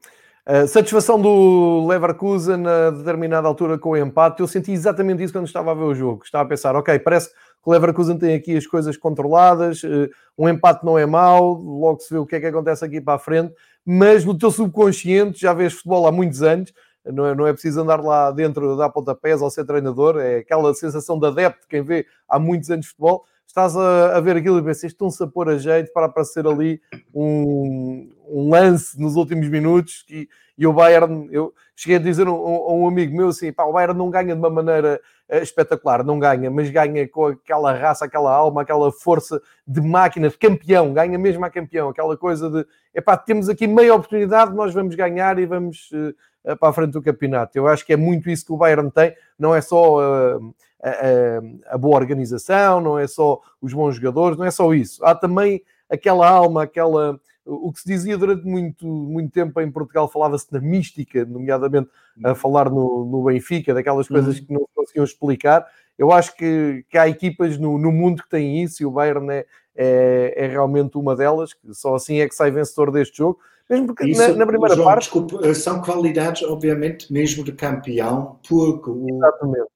Uh, 0.49 0.65
satisfação 0.69 1.21
do 1.21 1.85
Leverkusen 1.88 2.65
a 2.69 2.91
determinada 2.91 3.49
altura 3.49 3.76
com 3.76 3.91
o 3.91 3.97
empate. 3.97 4.41
Eu 4.41 4.47
senti 4.47 4.71
exatamente 4.71 5.21
isso 5.21 5.33
quando 5.33 5.49
estava 5.49 5.73
a 5.73 5.75
ver 5.75 5.83
o 5.83 5.93
jogo. 5.93 6.23
Estava 6.25 6.45
a 6.45 6.49
pensar, 6.49 6.76
ok, 6.76 6.97
parece 7.00 7.31
que 7.31 7.35
o 7.65 7.73
Leverkusen 7.73 8.17
tem 8.17 8.37
aqui 8.37 8.57
as 8.57 8.65
coisas 8.65 8.97
controladas, 8.97 9.83
uh, 9.83 10.09
um 10.38 10.49
empate 10.49 10.87
não 10.87 10.97
é 10.97 11.05
mau, 11.05 11.53
logo 11.55 11.99
se 11.99 12.15
vê 12.15 12.21
o 12.21 12.25
que 12.25 12.37
é 12.37 12.41
que 12.41 12.47
acontece 12.47 12.85
aqui 12.85 13.00
para 13.00 13.15
a 13.15 13.19
frente, 13.19 13.53
mas 13.85 14.25
no 14.25 14.38
teu 14.38 14.53
subconsciente 14.53 15.41
já 15.41 15.53
vês 15.53 15.73
futebol 15.73 16.07
há 16.07 16.12
muitos 16.12 16.41
anos, 16.43 16.73
não 17.13 17.27
é, 17.27 17.35
não 17.35 17.47
é 17.47 17.53
preciso 17.53 17.81
andar 17.81 18.01
lá 18.03 18.31
dentro 18.31 18.77
da 18.77 18.89
pontapés 18.89 19.41
ou 19.41 19.51
ser 19.51 19.65
treinador, 19.65 20.19
é 20.19 20.39
aquela 20.39 20.75
sensação 20.75 21.19
de 21.19 21.27
adepto, 21.27 21.67
quem 21.69 21.83
vê 21.83 22.07
há 22.29 22.39
muitos 22.39 22.71
anos 22.71 22.87
de 22.87 22.91
futebol, 22.91 23.25
estás 23.47 23.77
a, 23.77 24.17
a 24.17 24.21
ver 24.21 24.37
aquilo 24.37 24.59
e 24.59 24.63
pensas, 24.63 24.85
estão-se 24.85 25.23
a 25.23 25.27
pôr 25.27 25.49
a 25.49 25.57
jeito 25.57 25.93
para 25.93 26.07
aparecer 26.07 26.47
ali 26.47 26.81
um, 27.15 28.11
um 28.29 28.51
lance 28.51 29.01
nos 29.01 29.17
últimos 29.17 29.49
minutos 29.49 30.05
e, 30.11 30.29
e 30.59 30.67
o 30.67 30.73
Bayern, 30.73 31.29
eu 31.31 31.55
cheguei 31.75 31.97
a 31.97 32.01
dizer 32.01 32.27
a 32.27 32.33
um, 32.33 32.83
um, 32.83 32.89
amigo 32.89 33.17
meu 33.17 33.29
assim, 33.29 33.53
pá, 33.53 33.65
o 33.65 33.73
Bayern 33.73 33.97
não 33.97 34.11
ganha 34.11 34.35
de 34.35 34.41
uma 34.41 34.51
maneira 34.51 35.01
espetacular, 35.28 36.04
não 36.04 36.18
ganha, 36.18 36.50
mas 36.50 36.71
ganha 36.71 37.09
com 37.09 37.26
aquela 37.26 37.73
raça, 37.73 38.04
aquela 38.04 38.33
alma, 38.33 38.62
aquela 38.62 38.92
força 38.92 39.40
de 39.66 39.80
máquina, 39.80 40.28
de 40.28 40.38
campeão, 40.38 40.92
ganha 40.92 41.18
mesmo 41.18 41.45
a 41.45 41.50
campeão, 41.50 41.88
aquela 41.88 42.16
coisa 42.16 42.49
de, 42.49 42.66
epá, 42.95 43.16
temos 43.16 43.49
aqui 43.49 43.66
meia 43.66 43.95
oportunidade, 43.95 44.54
nós 44.54 44.73
vamos 44.73 44.95
ganhar 44.95 45.38
e 45.38 45.47
vamos 45.47 45.90
uh, 45.92 46.56
para 46.56 46.68
a 46.68 46.73
frente 46.73 46.92
do 46.92 47.02
campeonato. 47.02 47.59
Eu 47.59 47.66
acho 47.66 47.85
que 47.85 47.92
é 47.92 47.97
muito 47.97 48.30
isso 48.30 48.47
que 48.47 48.52
o 48.52 48.56
Bayern 48.56 48.90
tem, 48.90 49.14
não 49.38 49.54
é 49.54 49.61
só 49.61 49.99
uh, 49.99 50.54
a, 50.83 51.75
a 51.75 51.78
boa 51.78 51.97
organização, 51.97 52.80
não 52.80 52.99
é 52.99 53.06
só 53.06 53.40
os 53.61 53.73
bons 53.73 53.97
jogadores, 53.97 54.38
não 54.38 54.47
é 54.47 54.50
só 54.50 54.73
isso. 54.73 55.04
Há 55.04 55.14
também 55.14 55.62
aquela 55.90 56.28
alma, 56.28 56.62
aquela 56.62 57.18
o 57.47 57.73
que 57.73 57.81
se 57.81 57.87
dizia 57.87 58.19
durante 58.19 58.45
muito, 58.45 58.87
muito 58.87 59.33
tempo 59.33 59.61
em 59.61 59.71
Portugal, 59.71 60.09
falava-se 60.09 60.53
na 60.53 60.61
mística, 60.61 61.25
nomeadamente 61.25 61.88
a 62.25 62.35
falar 62.35 62.69
no, 62.69 63.05
no 63.05 63.23
Benfica, 63.23 63.73
daquelas 63.73 64.09
coisas 64.09 64.38
uhum. 64.38 64.45
que 64.45 64.53
não 64.53 64.69
conseguiam 64.75 65.05
explicar. 65.05 65.65
Eu 65.97 66.12
acho 66.12 66.37
que, 66.37 66.85
que 66.88 66.99
há 66.99 67.09
equipas 67.09 67.57
no, 67.57 67.79
no 67.79 67.93
mundo 67.93 68.23
que 68.23 68.29
têm 68.29 68.62
isso 68.62 68.83
e 68.83 68.87
o 68.87 68.91
Bayern 68.91 69.31
é, 69.31 69.47
é, 69.76 70.35
é, 70.37 70.47
realmente 70.49 70.99
uma 70.99 71.15
delas, 71.15 71.55
que 71.55 71.73
só 71.73 71.95
assim 71.95 72.21
é 72.21 72.29
que 72.29 72.35
sai 72.35 72.50
vencedor 72.50 72.91
deste 72.91 73.19
jogo. 73.19 73.38
Mesmo 73.68 73.87
porque 73.88 74.06
isso, 74.06 74.20
na, 74.20 74.28
na, 74.35 74.46
primeira 74.46 74.76
João, 74.76 74.87
parte. 74.87 75.02
Desculpe, 75.02 75.54
são 75.54 75.82
qualidades, 75.82 76.42
obviamente, 76.42 77.12
mesmo 77.12 77.42
de 77.42 77.52
campeão, 77.52 78.38
porque 78.49 78.90
o, 78.90 79.20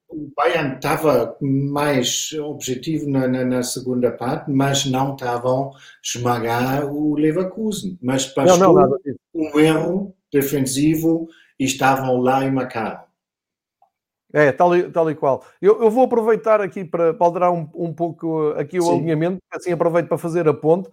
o 0.08 0.32
Bayern 0.36 0.76
estava 0.76 1.36
mais 1.40 2.32
objetivo 2.40 3.10
na, 3.10 3.26
na, 3.26 3.44
na, 3.44 3.62
segunda 3.62 4.12
parte, 4.12 4.50
mas 4.50 4.86
não 4.86 5.14
estavam 5.14 5.72
esmagar 6.02 6.86
o 6.86 7.14
Leverkusen. 7.16 7.98
Mas 8.00 8.32
bastou 8.32 8.74
não, 8.74 8.74
não, 8.74 8.98
um 9.34 9.58
erro 9.58 10.14
defensivo 10.32 11.28
e 11.58 11.64
estavam 11.64 12.16
lá 12.18 12.44
e 12.44 12.50
marcaram. 12.50 13.09
É, 14.32 14.52
tal 14.52 14.76
e, 14.76 14.84
tal 14.84 15.10
e 15.10 15.14
qual. 15.14 15.44
Eu, 15.60 15.82
eu 15.82 15.90
vou 15.90 16.04
aproveitar 16.04 16.60
aqui 16.60 16.84
para, 16.84 17.14
alterar 17.18 17.52
um, 17.52 17.68
um 17.74 17.92
pouco 17.92 18.50
aqui 18.56 18.78
o 18.78 18.82
Sim. 18.82 18.98
alinhamento, 18.98 19.42
assim 19.52 19.72
aproveito 19.72 20.06
para 20.06 20.18
fazer 20.18 20.46
a 20.48 20.54
ponte, 20.54 20.88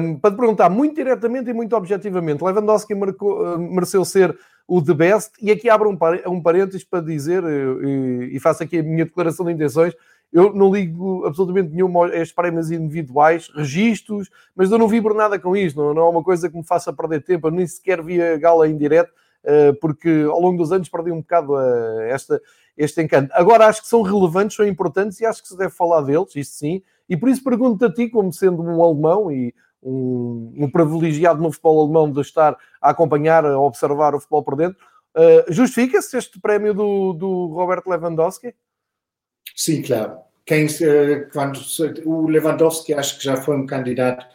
um, 0.00 0.16
para 0.16 0.32
te 0.32 0.36
perguntar 0.36 0.68
muito 0.68 0.96
diretamente 0.96 1.48
e 1.48 1.54
muito 1.54 1.76
objetivamente. 1.76 2.42
Lewandowski 2.42 2.94
marcou, 2.94 3.54
uh, 3.54 3.58
mereceu 3.58 4.04
ser 4.04 4.36
o 4.66 4.82
The 4.82 4.94
Best, 4.94 5.32
e 5.40 5.52
aqui 5.52 5.70
abro 5.70 5.88
um, 5.88 5.98
um 6.32 6.42
parênteses 6.42 6.82
para 6.82 7.00
dizer, 7.00 7.44
uh, 7.44 7.84
e, 7.84 8.36
e 8.36 8.40
faço 8.40 8.64
aqui 8.64 8.78
a 8.78 8.82
minha 8.82 9.04
declaração 9.04 9.46
de 9.46 9.52
intenções, 9.52 9.94
eu 10.32 10.52
não 10.52 10.72
ligo 10.72 11.24
absolutamente 11.24 11.72
nenhum 11.72 12.02
a 12.02 12.08
estes 12.08 12.32
prémios 12.32 12.70
individuais, 12.70 13.48
registros, 13.54 14.28
mas 14.54 14.70
eu 14.70 14.78
não 14.78 14.88
vibro 14.88 15.14
nada 15.14 15.38
com 15.38 15.56
isto, 15.56 15.80
não, 15.80 15.94
não 15.94 16.02
é 16.02 16.08
uma 16.10 16.22
coisa 16.22 16.50
que 16.50 16.56
me 16.56 16.64
faça 16.64 16.92
perder 16.92 17.22
tempo, 17.22 17.46
eu 17.46 17.52
nem 17.52 17.66
sequer 17.66 18.02
vi 18.02 18.20
a 18.20 18.36
gala 18.36 18.68
em 18.68 18.76
direto, 18.76 19.12
eh, 19.12 19.16
porque 19.80 20.26
ao 20.28 20.40
longo 20.40 20.58
dos 20.58 20.72
anos 20.72 20.88
perdi 20.88 21.12
um 21.12 21.20
bocado 21.20 21.58
eh, 21.60 22.10
esta, 22.10 22.42
este 22.76 23.02
encanto. 23.02 23.30
Agora 23.32 23.66
acho 23.66 23.82
que 23.82 23.88
são 23.88 24.02
relevantes, 24.02 24.56
são 24.56 24.66
importantes 24.66 25.20
e 25.20 25.26
acho 25.26 25.42
que 25.42 25.48
se 25.48 25.56
deve 25.56 25.70
falar 25.70 26.02
deles, 26.02 26.34
isso 26.34 26.54
sim, 26.54 26.82
e 27.08 27.16
por 27.16 27.28
isso 27.28 27.44
pergunto 27.44 27.84
a 27.84 27.92
ti, 27.92 28.08
como 28.08 28.32
sendo 28.32 28.62
um 28.62 28.82
alemão 28.82 29.30
e 29.30 29.54
um, 29.82 30.52
um, 30.56 30.70
privilegiado 30.70 31.40
no 31.40 31.52
futebol 31.52 31.84
alemão 31.84 32.10
de 32.10 32.20
estar 32.20 32.56
a 32.80 32.90
acompanhar, 32.90 33.46
a 33.46 33.58
observar 33.58 34.14
o 34.14 34.20
futebol 34.20 34.42
por 34.42 34.56
dentro, 34.56 34.84
uh, 35.16 35.52
justifica-se 35.52 36.16
este 36.16 36.40
prémio 36.40 36.74
do, 36.74 37.12
do 37.12 37.46
Roberto 37.54 37.88
Lewandowski? 37.88 38.52
Sim, 39.54 39.82
claro. 39.82 40.18
Quem, 40.44 40.66
quando, 41.32 41.60
o 42.04 42.28
Lewandowski 42.28 42.94
acho 42.94 43.18
que 43.18 43.24
já 43.24 43.36
foi 43.36 43.56
um 43.56 43.66
candidato 43.66 44.26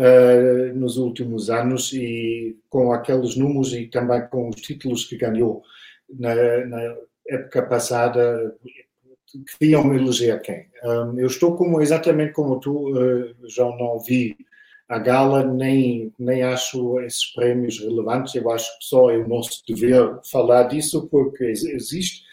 uh, 0.00 0.74
nos 0.74 0.96
últimos 0.96 1.50
anos 1.50 1.92
e 1.92 2.56
com 2.68 2.92
aqueles 2.92 3.36
números 3.36 3.74
e 3.74 3.86
também 3.86 4.26
com 4.28 4.48
os 4.48 4.56
títulos 4.56 5.04
que 5.04 5.16
ganhou 5.16 5.62
na, 6.08 6.34
na 6.66 6.96
época 7.28 7.62
passada, 7.62 8.56
queriam 9.58 9.94
eleger 9.94 10.40
quem? 10.40 10.66
Um, 10.82 11.18
eu 11.18 11.26
estou 11.26 11.56
como, 11.56 11.80
exatamente 11.80 12.32
como 12.32 12.58
tu, 12.58 12.90
uh, 12.92 13.34
João, 13.48 13.76
não 13.76 13.98
vi 13.98 14.36
a 14.88 14.98
gala, 14.98 15.44
nem, 15.44 16.12
nem 16.18 16.42
acho 16.42 16.98
esses 17.00 17.26
prémios 17.32 17.78
relevantes, 17.78 18.34
eu 18.34 18.50
acho 18.50 18.66
que 18.78 18.86
só 18.86 19.10
é 19.10 19.18
o 19.18 19.28
nosso 19.28 19.62
dever 19.68 20.18
falar 20.28 20.64
disso, 20.64 21.06
porque 21.08 21.44
existe 21.44 22.24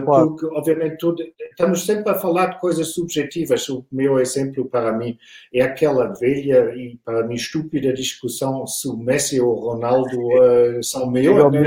claro. 0.00 0.28
Porque, 0.30 0.46
obviamente, 0.46 0.96
tudo, 0.98 1.22
estamos 1.50 1.84
sempre 1.84 2.10
a 2.10 2.14
falar 2.14 2.46
de 2.46 2.60
coisas 2.60 2.94
subjetivas. 2.94 3.68
O 3.68 3.84
meu 3.92 4.18
exemplo, 4.18 4.64
para 4.64 4.92
mim, 4.92 5.18
é 5.52 5.62
aquela 5.62 6.12
velha 6.14 6.74
e, 6.74 6.98
para 7.04 7.26
mim, 7.26 7.34
estúpida 7.34 7.92
discussão 7.92 8.66
se 8.66 8.88
o 8.88 8.96
Messi 8.96 9.40
ou 9.40 9.56
o 9.56 9.72
Ronaldo 9.72 10.16
uh, 10.18 10.82
são 10.82 11.10
melhores. 11.10 11.58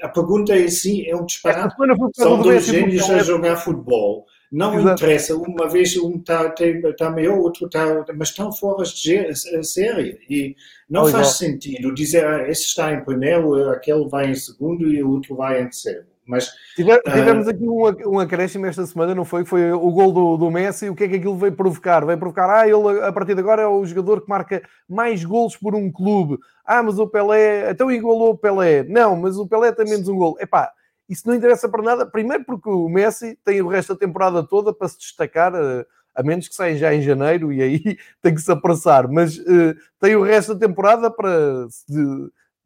É 0.00 0.06
a 0.06 0.08
pergunta 0.08 0.54
é 0.54 0.68
sim, 0.68 1.06
é 1.06 1.16
um 1.16 1.24
disparate. 1.24 1.74
São 2.14 2.40
dois 2.40 2.66
gênios 2.66 3.08
a 3.10 3.18
jogar 3.18 3.56
futebol. 3.56 4.26
Não 4.50 4.78
Exato. 4.78 5.02
interessa, 5.02 5.36
uma 5.36 5.68
vez 5.68 5.96
um 5.96 6.18
está 6.18 6.54
tá 6.96 7.10
melhor, 7.10 7.38
outro 7.38 7.66
está. 7.66 8.04
Mas 8.14 8.28
estão 8.28 8.52
fora 8.52 8.84
de 8.84 9.64
série. 9.64 10.18
E 10.30 10.54
não 10.88 11.06
faz 11.08 11.38
sentido 11.38 11.92
dizer 11.92 12.24
ah, 12.24 12.48
esse 12.48 12.66
está 12.66 12.92
em 12.92 13.04
primeiro, 13.04 13.68
aquele 13.70 14.08
vai 14.08 14.30
em 14.30 14.34
segundo 14.34 14.86
e 14.88 15.02
o 15.02 15.10
outro 15.10 15.34
vai 15.34 15.60
em 15.60 15.64
terceiro. 15.64 16.06
Mas, 16.26 16.50
tivemos 16.74 17.46
uh... 17.46 17.50
aqui 17.50 17.68
um, 17.68 18.14
um 18.14 18.18
acréscimo 18.18 18.66
esta 18.66 18.84
semana, 18.84 19.14
não 19.14 19.24
foi? 19.24 19.44
Foi 19.44 19.70
o 19.70 19.90
gol 19.92 20.12
do, 20.12 20.36
do 20.36 20.50
Messi. 20.50 20.90
O 20.90 20.94
que 20.94 21.04
é 21.04 21.08
que 21.08 21.16
aquilo 21.16 21.36
veio 21.36 21.52
provocar? 21.52 22.04
Veio 22.04 22.18
provocar, 22.18 22.50
ah, 22.50 22.68
ele 22.68 23.00
a 23.00 23.12
partir 23.12 23.34
de 23.34 23.40
agora 23.40 23.62
é 23.62 23.66
o 23.66 23.86
jogador 23.86 24.22
que 24.22 24.28
marca 24.28 24.62
mais 24.88 25.24
golos 25.24 25.56
por 25.56 25.74
um 25.74 25.90
clube. 25.90 26.38
Ah, 26.64 26.82
mas 26.82 26.98
o 26.98 27.06
Pelé, 27.06 27.70
então 27.70 27.90
igualou 27.92 28.30
o 28.30 28.38
Pelé. 28.38 28.82
Não, 28.82 29.14
mas 29.14 29.36
o 29.36 29.46
Pelé 29.46 29.70
tem 29.70 29.86
menos 29.86 30.08
um 30.08 30.16
gol. 30.16 30.36
Epá, 30.40 30.72
isso 31.08 31.26
não 31.28 31.34
interessa 31.34 31.68
para 31.68 31.82
nada. 31.82 32.06
Primeiro 32.06 32.44
porque 32.44 32.68
o 32.68 32.88
Messi 32.88 33.38
tem 33.44 33.62
o 33.62 33.68
resto 33.68 33.94
da 33.94 34.00
temporada 34.00 34.42
toda 34.42 34.74
para 34.74 34.88
se 34.88 34.98
destacar, 34.98 35.54
eh, 35.54 35.86
a 36.14 36.22
menos 36.22 36.48
que 36.48 36.54
saia 36.54 36.76
já 36.76 36.92
em 36.92 37.02
janeiro 37.02 37.52
e 37.52 37.62
aí 37.62 37.98
tem 38.20 38.34
que 38.34 38.40
se 38.40 38.50
apressar. 38.50 39.08
Mas 39.08 39.38
uh, 39.38 39.76
tem 40.00 40.16
o 40.16 40.22
resto 40.22 40.54
da 40.54 40.66
temporada 40.66 41.10
para 41.10 41.68
se 41.68 41.92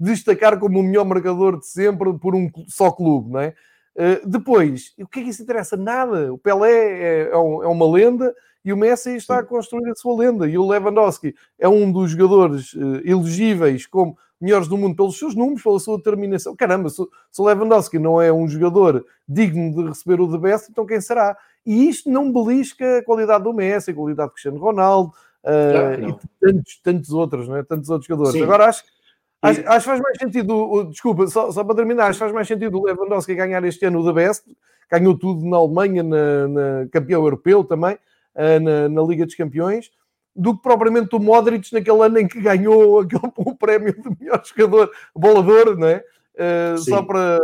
destacar 0.01 0.59
como 0.59 0.81
o 0.81 0.83
melhor 0.83 1.05
marcador 1.05 1.59
de 1.59 1.67
sempre 1.67 2.13
por 2.15 2.35
um 2.35 2.51
só 2.67 2.91
clube, 2.91 3.31
não 3.31 3.41
é? 3.41 3.55
Uh, 3.95 4.27
depois, 4.27 4.95
o 4.99 5.07
que 5.07 5.21
é 5.21 5.23
que 5.25 5.29
isso 5.29 5.43
interessa? 5.43 5.77
Nada. 5.77 6.33
O 6.33 6.39
Pelé 6.39 6.71
é, 6.71 7.31
é, 7.33 7.37
um, 7.37 7.63
é, 7.63 7.67
uma 7.67 7.91
lenda 7.91 8.35
e 8.65 8.73
o 8.73 8.77
Messi 8.77 9.17
está 9.17 9.41
a 9.41 9.43
construir 9.43 9.91
a 9.91 9.95
sua 9.95 10.17
lenda. 10.17 10.49
E 10.49 10.57
o 10.57 10.67
Lewandowski 10.67 11.35
é 11.59 11.69
um 11.69 11.91
dos 11.93 12.13
jogadores 12.13 12.73
uh, 12.73 13.03
elegíveis 13.05 13.87
como 13.87 14.17
melhores 14.41 14.69
do 14.69 14.79
mundo 14.79 14.97
pelos 14.97 15.19
seus 15.19 15.35
números, 15.35 15.63
pela 15.63 15.79
sua 15.79 15.99
determinação. 15.99 16.57
Caramba, 16.57 16.89
se, 16.89 17.03
se 17.31 17.43
o 17.43 17.45
Lewandowski 17.45 17.99
não 17.99 18.23
é 18.23 18.33
um 18.33 18.49
jogador 18.49 19.05
digno 19.29 19.75
de 19.75 19.89
receber 19.89 20.21
o 20.21 20.27
de 20.27 20.39
best, 20.39 20.71
então 20.71 20.87
quem 20.87 21.01
será? 21.01 21.37
E 21.67 21.89
isto 21.89 22.11
não 22.11 22.33
belisca 22.33 22.99
a 22.99 23.05
qualidade 23.05 23.45
do 23.45 23.53
Messi, 23.53 23.91
a 23.91 23.95
qualidade 23.95 24.31
do 24.31 24.33
Cristiano 24.33 24.59
Ronaldo 24.59 25.13
uh, 25.45 26.09
e 26.09 26.17
tantos, 26.41 26.81
tantos 26.83 27.11
outros, 27.11 27.49
não 27.49 27.57
é? 27.57 27.63
tantos 27.63 27.91
outros 27.91 28.07
jogadores. 28.07 28.39
Sim. 28.39 28.45
Agora 28.45 28.67
acho 28.67 28.85
que 28.85 29.00
Acho, 29.43 29.61
acho 29.67 29.79
que 29.79 29.91
faz 29.91 30.01
mais 30.01 30.19
sentido, 30.19 30.85
desculpa, 30.91 31.27
só, 31.27 31.51
só, 31.51 31.65
para 31.65 31.77
terminar, 31.77 32.05
acho 32.05 32.19
que 32.19 32.25
faz 32.25 32.33
mais 32.33 32.47
sentido 32.47 32.79
o 32.79 32.85
Lewandowski 32.85 33.35
ganhar 33.35 33.65
este 33.65 33.87
ano 33.87 34.01
o 34.01 34.05
da 34.05 34.13
Best, 34.13 34.45
ganhou 34.91 35.17
tudo 35.17 35.49
na 35.49 35.57
Alemanha, 35.57 36.03
na, 36.03 36.49
na 36.49 36.89
campeão 36.93 37.23
europeu 37.23 37.65
também, 37.65 37.99
eh, 38.35 38.59
na, 38.59 38.89
na, 38.89 39.03
Liga 39.03 39.25
dos 39.25 39.35
Campeões, 39.35 39.91
do 40.37 40.55
que 40.55 40.63
propriamente 40.63 41.15
o 41.17 41.19
Modric 41.19 41.73
naquele 41.73 42.03
ano 42.03 42.19
em 42.19 42.29
que 42.29 42.41
ganhou 42.41 43.01
aquele, 43.01 43.23
o 43.37 43.55
prémio 43.57 43.95
de 43.95 44.11
melhor 44.21 44.43
jogador, 44.45 44.91
bolador, 45.15 45.79
não 45.79 45.89
é? 45.89 46.05
Uh, 46.33 46.79
só 46.79 47.03
para, 47.03 47.39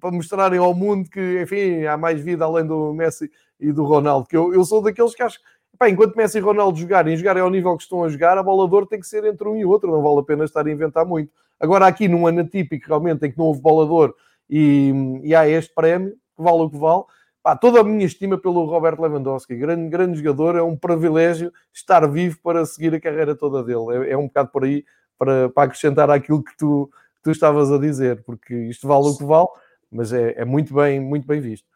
para 0.00 0.10
mostrarem 0.10 0.58
ao 0.58 0.74
mundo 0.74 1.08
que, 1.08 1.42
enfim, 1.42 1.84
há 1.84 1.96
mais 1.96 2.20
vida 2.20 2.44
além 2.44 2.66
do 2.66 2.92
Messi 2.92 3.30
e 3.60 3.70
do 3.70 3.84
Ronaldo. 3.84 4.26
Que 4.26 4.36
eu, 4.36 4.52
eu 4.52 4.64
sou 4.64 4.82
daqueles 4.82 5.14
que 5.14 5.22
acho 5.22 5.38
Pá, 5.80 5.88
enquanto 5.88 6.14
Messi 6.14 6.36
e 6.36 6.42
Ronaldo 6.42 6.78
jogarem 6.78 7.16
jogarem 7.16 7.42
ao 7.42 7.48
nível 7.48 7.74
que 7.74 7.84
estão 7.84 8.04
a 8.04 8.08
jogar, 8.10 8.36
a 8.36 8.42
bola 8.42 8.68
de 8.68 8.74
ouro 8.74 8.84
tem 8.84 9.00
que 9.00 9.06
ser 9.06 9.24
entre 9.24 9.48
um 9.48 9.56
e 9.56 9.64
outro, 9.64 9.90
não 9.90 10.02
vale 10.02 10.20
a 10.20 10.22
pena 10.22 10.44
estar 10.44 10.66
a 10.66 10.70
inventar 10.70 11.06
muito. 11.06 11.32
Agora, 11.58 11.86
aqui 11.86 12.06
num 12.06 12.26
ano 12.26 12.42
atípico, 12.42 12.86
realmente, 12.86 13.24
em 13.24 13.32
que 13.32 13.38
não 13.38 13.46
houve 13.46 13.62
bola 13.62 13.86
de 13.86 13.90
ouro 13.90 14.14
e, 14.50 14.92
e 15.22 15.34
há 15.34 15.48
este 15.48 15.72
prémio, 15.74 16.10
que 16.36 16.42
vale 16.42 16.58
o 16.64 16.68
que 16.68 16.76
vale, 16.76 17.04
pá, 17.42 17.56
toda 17.56 17.80
a 17.80 17.84
minha 17.84 18.04
estima 18.04 18.36
pelo 18.36 18.66
Roberto 18.66 19.00
Lewandowski, 19.00 19.56
grande, 19.56 19.88
grande 19.88 20.18
jogador, 20.18 20.54
é 20.54 20.62
um 20.62 20.76
privilégio 20.76 21.50
estar 21.72 22.06
vivo 22.06 22.38
para 22.42 22.66
seguir 22.66 22.94
a 22.94 23.00
carreira 23.00 23.34
toda 23.34 23.64
dele. 23.64 24.06
É, 24.06 24.12
é 24.12 24.18
um 24.18 24.26
bocado 24.26 24.50
por 24.50 24.64
aí 24.64 24.84
para, 25.18 25.48
para 25.48 25.62
acrescentar 25.64 26.10
aquilo 26.10 26.44
que 26.44 26.54
tu, 26.58 26.90
tu 27.22 27.30
estavas 27.30 27.72
a 27.72 27.78
dizer, 27.78 28.22
porque 28.24 28.54
isto 28.54 28.86
vale 28.86 29.06
o 29.06 29.16
que 29.16 29.24
vale, 29.24 29.48
mas 29.90 30.12
é, 30.12 30.34
é 30.36 30.44
muito, 30.44 30.74
bem, 30.74 31.00
muito 31.00 31.26
bem 31.26 31.40
visto. 31.40 31.66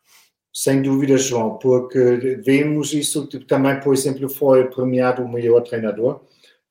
Sem 0.57 0.83
dúvida, 0.83 1.19
João, 1.19 1.59
porque 1.59 1.99
vemos 2.45 2.93
isso 2.93 3.27
também, 3.41 3.81
por 3.81 3.93
exemplo, 3.93 4.29
foi 4.29 4.71
premiado 4.71 5.23
o 5.23 5.29
melhor 5.29 5.63
treinador, 5.63 6.21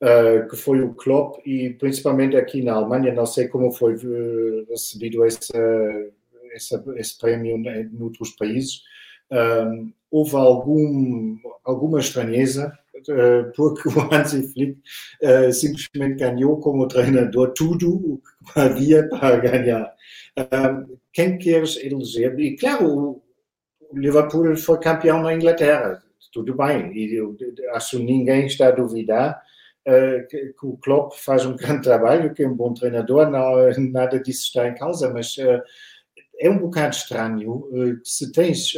uh, 0.01 0.47
que 0.49 0.55
foi 0.55 0.81
o 0.81 0.93
Klopp, 0.93 1.45
e 1.45 1.71
principalmente 1.71 2.37
aqui 2.37 2.61
na 2.61 2.73
Alemanha, 2.73 3.13
não 3.13 3.25
sei 3.25 3.49
como 3.49 3.73
foi 3.73 3.95
uh, 3.95 4.65
recebido 4.69 5.25
esse, 5.25 5.51
esse, 6.53 6.81
esse 6.95 7.17
prémio 7.19 7.57
em 7.57 8.01
outros 8.01 8.29
países, 8.31 8.81
um, 9.31 9.91
houve 10.11 10.35
algum, 10.35 11.37
alguma 11.63 11.99
estranheza 11.99 12.71
uh, 13.09 13.51
porque 13.55 13.89
o 13.89 14.13
Hansi 14.13 14.47
Flick 14.53 14.79
uh, 15.23 15.51
simplesmente 15.51 16.19
ganhou 16.19 16.59
como 16.59 16.87
treinador 16.87 17.51
tudo 17.53 17.95
o 17.95 18.17
que 18.17 18.59
havia 18.59 19.07
para 19.09 19.37
ganhar. 19.37 19.93
Uh, 20.37 20.99
quem 21.11 21.37
queres 21.37 21.77
eleger? 21.77 22.39
E 22.39 22.55
claro, 22.55 23.22
Liverpool 23.93 24.55
foi 24.57 24.79
campeão 24.79 25.21
na 25.21 25.33
Inglaterra, 25.33 26.01
tudo 26.31 26.55
bem, 26.55 26.91
e 26.93 27.15
eu 27.15 27.35
acho 27.73 27.97
que 27.97 28.03
ninguém 28.03 28.47
está 28.47 28.67
a 28.67 28.71
duvidar 28.71 29.41
que, 30.29 30.53
que, 30.59 30.65
o 30.65 30.77
Klopp 30.77 31.13
faz 31.13 31.45
um 31.45 31.55
grande 31.55 31.83
trabalho, 31.83 32.33
que 32.33 32.43
é 32.43 32.47
um 32.47 32.55
bom 32.55 32.73
treinador, 32.73 33.29
não, 33.29 33.55
nada 33.91 34.19
disso 34.19 34.45
está 34.47 34.67
em 34.67 34.75
causa, 34.75 35.11
mas 35.13 35.35
é 36.39 36.49
um 36.49 36.57
bocado 36.57 36.95
estranho 36.95 37.69
se 38.03 38.31
tens 38.31 38.73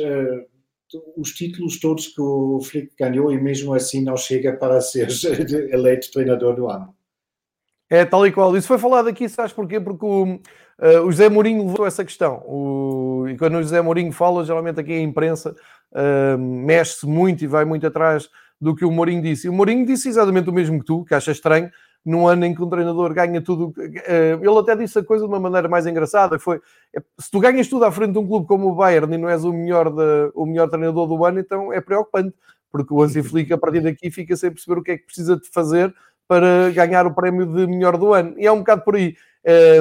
os 1.18 1.32
títulos 1.32 1.80
todos 1.80 2.08
que 2.08 2.22
o 2.22 2.60
Flick 2.62 2.96
ganhou 2.98 3.32
e 3.32 3.42
mesmo 3.42 3.74
assim 3.74 4.04
não 4.04 4.18
chega 4.18 4.54
para 4.54 4.82
ser 4.82 5.08
eleito 5.72 6.12
treinador 6.12 6.56
do 6.56 6.70
ano. 6.70 6.96
É 7.90 8.04
tal 8.04 8.26
e 8.26 8.32
qual. 8.32 8.56
Isso 8.56 8.68
foi 8.68 8.78
falado 8.78 9.08
aqui, 9.08 9.30
sabes 9.30 9.54
porquê? 9.54 9.80
Porque 9.80 10.06
o, 10.06 10.40
uh, 10.80 11.02
o 11.06 11.12
José 11.12 11.30
Mourinho 11.30 11.68
levou 11.68 11.86
essa 11.86 12.04
questão. 12.04 12.44
O, 12.46 13.26
e 13.28 13.38
quando 13.38 13.56
o 13.56 13.62
José 13.64 13.82
Mourinho 13.82 14.12
fala, 14.12 14.44
geralmente 14.46 14.80
aqui 14.80 14.94
a 14.94 15.02
imprensa 15.02 15.56
uh, 15.92 16.38
mexe-se 16.38 17.06
muito 17.06 17.44
e 17.44 17.48
vai 17.48 17.66
muito 17.66 17.86
atrás 17.86 18.30
do 18.60 18.76
que 18.76 18.86
o 18.86 18.92
Mourinho 18.92 19.22
disse. 19.22 19.48
E 19.48 19.50
o 19.50 19.54
Mourinho 19.54 19.86
disse 19.86 20.10
exatamente 20.10 20.50
o 20.50 20.54
mesmo 20.54 20.80
que 20.80 20.86
tu, 20.86 21.04
que 21.06 21.14
acha 21.14 21.32
estranho, 21.32 21.70
num 22.06 22.28
ano 22.28 22.46
em 22.46 22.54
que 22.54 22.62
um 22.62 22.70
treinador 22.70 23.14
ganha 23.14 23.42
tudo. 23.42 23.74
Eh, 23.80 24.38
ele 24.40 24.60
até 24.60 24.76
disse 24.76 25.00
a 25.00 25.04
coisa 25.04 25.26
de 25.26 25.30
uma 25.30 25.40
maneira 25.40 25.68
mais 25.68 25.88
engraçada: 25.88 26.38
foi 26.38 26.62
é, 26.96 27.02
se 27.20 27.32
tu 27.32 27.40
ganhas 27.40 27.68
tudo 27.68 27.84
à 27.86 27.92
frente 27.92 28.14
de 28.14 28.20
um 28.20 28.28
clube 28.28 28.46
como 28.46 28.70
o 28.70 28.76
Bayern 28.76 29.14
e 29.14 29.18
não 29.18 29.28
és 29.28 29.44
o 29.44 29.52
melhor, 29.52 29.90
de, 29.90 30.32
o 30.36 30.46
melhor 30.46 30.70
treinador 30.70 31.08
do 31.08 31.26
ano, 31.26 31.40
então 31.40 31.74
é 31.74 31.82
preocupante, 31.82 32.36
porque 32.72 32.94
o 32.94 33.02
Hansi 33.02 33.24
Flick 33.24 33.52
a 33.52 33.58
partir 33.58 33.82
daqui 33.82 34.12
fica 34.12 34.36
sem 34.36 34.52
perceber 34.52 34.80
o 34.80 34.84
que 34.84 34.92
é 34.92 34.98
que 34.98 35.06
precisa 35.06 35.36
de 35.36 35.50
fazer 35.50 35.94
para 36.28 36.70
ganhar 36.72 37.08
o 37.08 37.14
prémio 37.14 37.46
de 37.46 37.68
melhor 37.68 37.98
do 37.98 38.14
ano. 38.14 38.36
E 38.38 38.46
é 38.46 38.52
um 38.52 38.60
bocado 38.60 38.84
por 38.84 38.96
aí. 38.96 39.16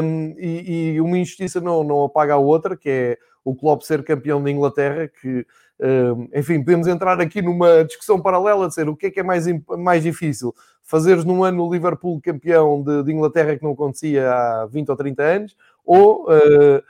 Um, 0.02 0.34
e, 0.38 0.94
e, 0.94 1.00
uma 1.00 1.16
injustiça 1.16 1.58
não, 1.60 1.82
não 1.82 2.04
apaga 2.04 2.34
a 2.34 2.38
outra, 2.38 2.76
que 2.76 2.90
é 2.90 3.18
o 3.42 3.54
Klopp 3.54 3.82
ser 3.82 4.04
campeão 4.04 4.42
da 4.42 4.50
Inglaterra, 4.50 5.08
que, 5.08 5.46
um, 5.80 6.28
enfim, 6.34 6.60
podemos 6.60 6.86
entrar 6.86 7.18
aqui 7.20 7.40
numa 7.40 7.82
discussão 7.84 8.20
paralela 8.20 8.68
de 8.68 8.74
ser 8.74 8.88
o 8.88 8.96
que 8.96 9.06
é 9.06 9.10
que 9.10 9.20
é 9.20 9.22
mais, 9.22 9.46
mais 9.78 10.02
difícil, 10.02 10.54
fazeres 10.82 11.24
num 11.24 11.42
ano 11.42 11.66
o 11.66 11.72
Liverpool 11.72 12.20
campeão 12.20 12.82
de, 12.82 13.02
de, 13.04 13.12
Inglaterra 13.12 13.56
que 13.56 13.62
não 13.62 13.72
acontecia 13.72 14.30
há 14.30 14.66
20 14.66 14.90
ou 14.90 14.96
30 14.96 15.22
anos, 15.22 15.56
ou 15.84 16.26
uh, 16.26 16.82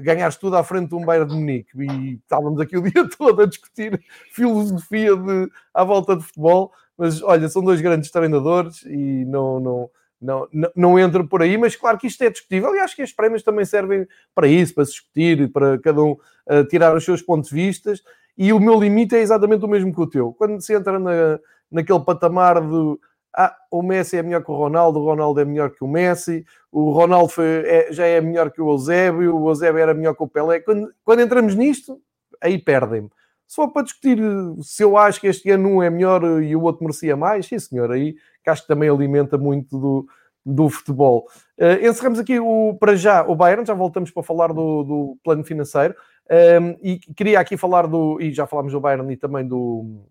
ganhares 0.00 0.36
tudo 0.36 0.56
à 0.56 0.64
frente 0.64 0.88
de 0.88 0.94
um 0.94 1.04
Bayern 1.04 1.28
de 1.28 1.34
Munique. 1.34 1.70
E 1.78 2.14
estávamos 2.14 2.58
aqui 2.58 2.76
o 2.76 2.82
dia 2.82 3.06
todo 3.16 3.42
a 3.42 3.46
discutir 3.46 4.00
filosofia 4.30 5.14
de, 5.14 5.50
à 5.74 5.84
volta 5.84 6.16
de 6.16 6.22
futebol, 6.22 6.72
mas 6.96 7.22
olha, 7.22 7.48
são 7.48 7.62
dois 7.62 7.82
grandes 7.82 8.10
treinadores 8.10 8.82
e 8.86 9.24
não, 9.26 9.60
não, 9.60 9.90
não, 10.24 10.48
não, 10.50 10.70
não 10.74 10.98
entra 10.98 11.22
por 11.22 11.42
aí, 11.42 11.58
mas 11.58 11.76
claro 11.76 11.98
que 11.98 12.06
isto 12.06 12.22
é 12.22 12.30
discutível 12.30 12.74
e 12.74 12.78
acho 12.78 12.96
que 12.96 13.02
as 13.02 13.12
prémios 13.12 13.42
também 13.42 13.64
servem 13.64 14.06
para 14.34 14.48
isso, 14.48 14.74
para 14.74 14.86
se 14.86 14.92
discutir, 14.92 15.52
para 15.52 15.78
cada 15.78 16.02
um 16.02 16.12
uh, 16.12 16.64
tirar 16.68 16.96
os 16.96 17.04
seus 17.04 17.20
pontos 17.20 17.50
de 17.50 17.56
vista. 17.56 17.92
E 18.36 18.52
o 18.52 18.58
meu 18.58 18.80
limite 18.80 19.14
é 19.14 19.20
exatamente 19.20 19.64
o 19.64 19.68
mesmo 19.68 19.94
que 19.94 20.00
o 20.00 20.06
teu. 20.06 20.32
Quando 20.32 20.60
se 20.62 20.74
entra 20.74 20.98
na, 20.98 21.38
naquele 21.70 22.00
patamar 22.00 22.60
do 22.60 22.98
ah, 23.36 23.54
o 23.70 23.82
Messi 23.82 24.16
é 24.16 24.22
melhor 24.22 24.44
que 24.44 24.50
o 24.50 24.54
Ronaldo, 24.54 25.00
o 25.00 25.04
Ronaldo 25.04 25.40
é 25.40 25.44
melhor 25.44 25.70
que 25.70 25.82
o 25.82 25.88
Messi, 25.88 26.46
o 26.70 26.92
Ronaldo 26.92 27.28
foi, 27.28 27.44
é, 27.66 27.92
já 27.92 28.06
é 28.06 28.20
melhor 28.20 28.50
que 28.50 28.62
o 28.62 28.70
Eusébio, 28.70 29.36
o 29.36 29.50
Eusébio 29.50 29.80
era 29.80 29.92
melhor 29.92 30.14
que 30.14 30.22
o 30.22 30.28
Pelé. 30.28 30.60
Quando, 30.60 30.88
quando 31.04 31.20
entramos 31.20 31.54
nisto, 31.54 32.00
aí 32.40 32.58
perdem-me. 32.58 33.10
For 33.52 33.72
para 33.72 33.82
discutir 33.82 34.18
se 34.62 34.82
eu 34.82 34.96
acho 34.96 35.20
que 35.20 35.26
este 35.26 35.50
ano 35.50 35.68
um 35.68 35.82
é 35.82 35.90
melhor 35.90 36.22
e 36.42 36.56
o 36.56 36.62
outro 36.62 36.84
merecia 36.84 37.16
mais, 37.16 37.46
sim 37.46 37.58
senhor, 37.58 37.90
aí 37.90 38.16
que 38.44 38.50
acho 38.50 38.62
que 38.62 38.68
também 38.68 38.88
alimenta 38.88 39.36
muito 39.36 39.78
do, 39.78 40.06
do 40.44 40.68
futebol. 40.68 41.26
Uh, 41.58 41.84
encerramos 41.84 42.18
aqui 42.18 42.38
o, 42.38 42.76
para 42.78 42.94
já 42.94 43.26
o 43.26 43.34
Bayern, 43.34 43.66
já 43.66 43.74
voltamos 43.74 44.10
para 44.10 44.22
falar 44.22 44.48
do, 44.48 44.84
do 44.84 45.18
plano 45.24 45.42
financeiro. 45.42 45.94
Um, 46.30 46.34
ehm, 46.34 46.76
e 46.82 46.98
queria 47.16 47.40
aqui 47.40 47.56
falar 47.56 47.86
do, 47.86 48.20
e 48.20 48.32
já 48.32 48.46
falámos 48.46 48.72
do 48.72 48.80
Bayern 48.80 49.12
e 49.12 49.16
também 49.16 49.46
do, 49.46 50.04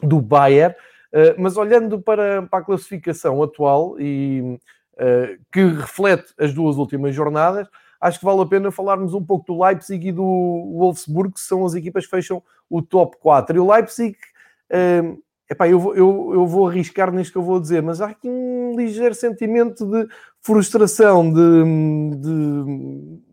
do 0.00 0.20
Bayern. 0.20 0.74
Eh, 1.14 1.36
mas 1.38 1.56
olhando 1.56 2.00
para, 2.00 2.42
para, 2.42 2.58
a 2.58 2.64
classificação 2.64 3.40
atual 3.40 3.94
e 4.00 4.58
uh, 4.94 5.40
que 5.52 5.64
reflete 5.64 6.34
as 6.36 6.52
duas 6.52 6.76
últimas 6.76 7.14
jornadas, 7.14 7.68
acho 8.00 8.18
que 8.18 8.24
vale 8.24 8.42
a 8.42 8.46
pena 8.46 8.72
falarmos 8.72 9.14
um 9.14 9.24
pouco 9.24 9.46
do 9.46 9.62
Leipzig 9.62 10.08
e 10.08 10.12
do 10.12 10.24
Wolfsburg, 10.76 11.32
que 11.34 11.40
são 11.40 11.64
as 11.64 11.74
equipas 11.74 12.04
que 12.04 12.10
fecham 12.10 12.42
o 12.68 12.82
top 12.82 13.16
4. 13.18 13.56
E 13.56 13.60
o 13.60 13.72
Leipzig, 13.72 14.16
uh, 14.72 15.22
epá, 15.54 15.68
eu, 15.68 15.78
vou, 15.78 15.94
eu, 15.94 16.30
eu 16.34 16.46
vou 16.46 16.68
arriscar 16.68 17.12
nisto 17.12 17.32
que 17.32 17.38
eu 17.38 17.42
vou 17.42 17.60
dizer, 17.60 17.82
mas 17.82 18.00
há 18.00 18.08
aqui 18.08 18.28
um 18.28 18.74
ligeiro 18.76 19.14
sentimento 19.14 19.86
de 19.86 20.06
frustração, 20.40 21.32
de, 21.32 21.64
de 22.20 23.24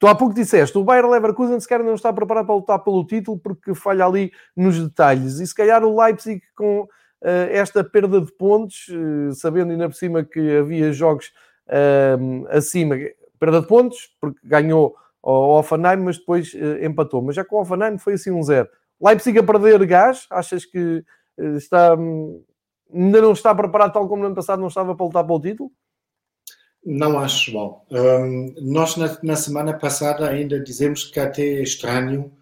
Tu 0.00 0.06
há 0.06 0.14
pouco 0.14 0.34
disseste, 0.34 0.78
o 0.78 0.82
Bayer 0.82 1.06
Leverkusen 1.06 1.60
sequer 1.60 1.84
não 1.84 1.94
está 1.94 2.10
preparado 2.10 2.46
para 2.46 2.54
lutar 2.54 2.78
pelo 2.78 3.04
título 3.04 3.38
porque 3.38 3.74
falha 3.74 4.06
ali 4.06 4.32
nos 4.56 4.82
detalhes. 4.82 5.40
E 5.40 5.46
se 5.46 5.54
calhar 5.54 5.84
o 5.84 6.02
Leipzig 6.02 6.40
com 6.56 6.80
uh, 6.84 6.88
esta 7.50 7.84
perda 7.84 8.18
de 8.18 8.32
pontos, 8.32 8.88
uh, 8.88 9.34
sabendo 9.34 9.72
ainda 9.72 9.90
por 9.90 9.94
cima 9.94 10.24
que 10.24 10.56
havia 10.56 10.90
jogos 10.90 11.30
uh, 11.68 12.48
acima, 12.48 12.96
perda 13.38 13.60
de 13.60 13.66
pontos, 13.66 14.08
porque 14.18 14.40
ganhou 14.42 14.96
ao 15.22 15.58
Offenheim, 15.58 15.98
mas 15.98 16.16
depois 16.16 16.54
empatou. 16.82 17.20
Mas 17.20 17.36
já 17.36 17.44
com 17.44 17.56
o 17.56 17.60
Offenheim 17.60 17.98
foi 17.98 18.14
assim 18.14 18.30
um 18.30 18.42
zero. 18.42 18.70
Leipzig 18.98 19.38
a 19.38 19.42
perder 19.42 19.84
gás, 19.84 20.26
achas 20.30 20.64
que 20.64 21.04
está, 21.56 21.94
um, 21.94 22.42
ainda 22.92 23.20
não 23.20 23.32
está 23.32 23.54
preparado 23.54 23.92
tal 23.92 24.08
como 24.08 24.20
no 24.20 24.26
ano 24.26 24.34
passado 24.34 24.60
não 24.60 24.68
estava 24.68 24.94
para 24.94 25.06
lutar 25.06 25.26
pelo 25.26 25.40
título? 25.40 25.72
Não 26.84 27.18
acho 27.18 27.52
bom. 27.52 27.86
Um, 27.90 28.54
nós, 28.60 28.96
na, 28.96 29.18
na, 29.22 29.36
semana 29.36 29.74
passada, 29.78 30.28
ainda 30.28 30.58
dizemos 30.58 31.04
que 31.04 31.20
até 31.20 31.42
é 31.42 31.62
estranho 31.62 32.32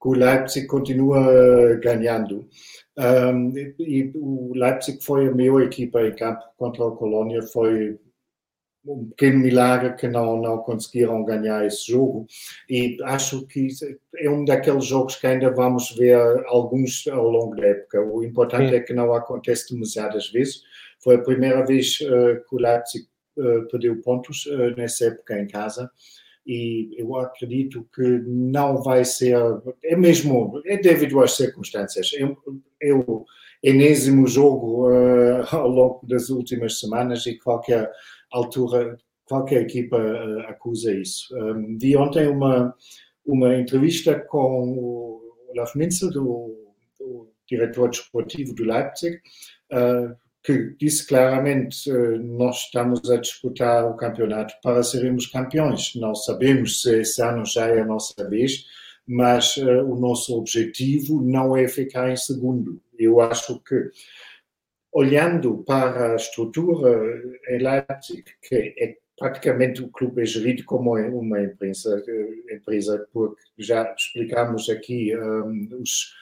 que 0.00 0.08
o 0.08 0.12
Leipzig 0.12 0.66
continua 0.68 1.74
ganhando. 1.82 2.48
Um, 2.96 3.52
e 3.78 4.12
o 4.14 4.52
Leipzig 4.54 5.02
foi 5.02 5.28
a 5.28 5.34
melhor 5.34 5.62
equipa 5.62 6.00
em 6.02 6.14
campo 6.14 6.42
contra 6.56 6.86
a 6.86 6.92
Colônia. 6.92 7.42
Foi 7.42 7.98
um 8.88 9.08
pequeno 9.10 9.38
milagre 9.40 9.94
que 9.94 10.08
não, 10.08 10.40
não 10.40 10.58
conseguiram 10.58 11.24
ganhar 11.24 11.64
esse 11.66 11.92
jogo. 11.92 12.26
E 12.68 12.96
acho 13.04 13.46
que 13.46 13.68
é 14.16 14.30
um 14.30 14.44
daqueles 14.44 14.86
jogos 14.86 15.16
que 15.16 15.26
ainda 15.26 15.50
vamos 15.50 15.94
ver 15.94 16.16
alguns 16.46 17.06
ao 17.06 17.28
longo 17.28 17.54
da 17.54 17.66
época. 17.66 18.00
O 18.00 18.24
importante 18.24 18.70
Sim. 18.70 18.76
é 18.76 18.80
que 18.80 18.94
não 18.94 19.12
acontece 19.12 19.72
demasiadas 19.72 20.30
vezes. 20.30 20.62
Foi 21.00 21.16
a 21.16 21.22
primeira 21.22 21.64
vez 21.64 21.98
uh, 22.00 22.42
que 22.48 22.56
o 22.56 22.58
Leipzig 22.58 23.06
eh, 23.38 23.60
perdeu 23.70 24.00
pontos 24.00 24.46
uh, 24.46 24.74
nessa 24.76 25.06
época 25.06 25.38
em 25.38 25.46
casa 25.46 25.88
e 26.44 26.90
eu 26.98 27.14
acredito 27.14 27.86
que 27.94 28.02
não 28.26 28.82
vai 28.82 29.04
ser, 29.04 29.36
é 29.84 29.94
mesmo, 29.94 30.60
é 30.64 30.78
devido 30.78 31.20
às 31.20 31.36
circunstâncias. 31.36 32.10
É, 32.14 32.88
é 32.88 32.94
o 32.94 33.24
enésimo 33.62 34.26
jogo 34.26 34.88
uh, 34.88 35.44
ao 35.54 35.68
longo 35.68 36.06
das 36.06 36.30
últimas 36.30 36.80
semanas 36.80 37.26
e 37.26 37.38
qualquer 37.38 37.92
altura, 38.30 38.98
qualquer 39.24 39.62
equipa 39.62 39.96
uh, 39.96 40.40
acusa 40.48 40.92
isso. 40.92 41.34
Um, 41.36 41.78
vi 41.78 41.96
ontem 41.96 42.28
uma, 42.28 42.74
uma 43.24 43.56
entrevista 43.56 44.18
com 44.18 44.72
o 44.78 45.22
Olaf 45.50 45.74
Minzer, 45.74 46.10
do, 46.10 46.54
do 46.98 47.30
diretor 47.46 47.90
desportivo 47.90 48.54
do 48.54 48.64
Leipzig, 48.64 49.16
uh, 49.72 50.16
que 50.42 50.74
disse 50.78 51.06
claramente 51.06 51.90
eh, 51.90 52.18
nós 52.18 52.64
estamos 52.64 53.10
a 53.10 53.18
disputar 53.18 53.84
o 53.84 53.96
campeonato 53.96 54.54
para 54.62 54.82
sermos 54.82 55.26
campeões. 55.26 55.92
Não 55.94 56.14
sabemos 56.14 56.80
se 56.80 57.00
esse 57.00 57.20
ano 57.20 57.44
já 57.44 57.66
é 57.66 57.80
a 57.80 57.84
nossa 57.84 58.26
vez, 58.30 58.64
mas 59.06 59.58
uh, 59.58 59.84
o 59.84 59.98
nosso 60.00 60.34
objetivo 60.38 61.20
não 61.20 61.54
é 61.54 61.68
ficar 61.68 62.10
em 62.10 62.16
segundo. 62.16 62.80
Eu 62.98 63.20
acho 63.20 63.60
que, 63.60 63.90
olhando 64.92 65.62
para 65.64 66.12
a 66.12 66.16
estrutura 66.16 67.22
em 67.48 67.58
Leipzig, 67.58 68.24
que 68.42 68.74
é 68.78 68.96
praticamente 69.18 69.82
o 69.82 69.88
clube 69.88 70.22
é 70.22 70.24
gerido 70.24 70.64
como 70.64 70.96
uma 70.96 71.42
empresa, 71.42 72.02
eh, 72.06 72.54
empresa 72.54 73.06
porque 73.12 73.42
já 73.58 73.92
explicamos 73.96 74.68
aqui 74.70 75.16
um, 75.16 75.68
os 75.80 76.14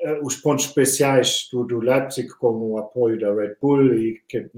uh, 0.00 0.24
os 0.24 0.36
pontos 0.36 0.66
especiais 0.66 1.48
do, 1.52 1.64
do 1.64 1.78
Leipzig 1.78 2.28
com 2.36 2.72
o 2.72 2.78
apoio 2.78 3.18
da 3.18 3.34
Red 3.34 3.56
Bull 3.60 3.94
e 3.94 4.22
que 4.28 4.48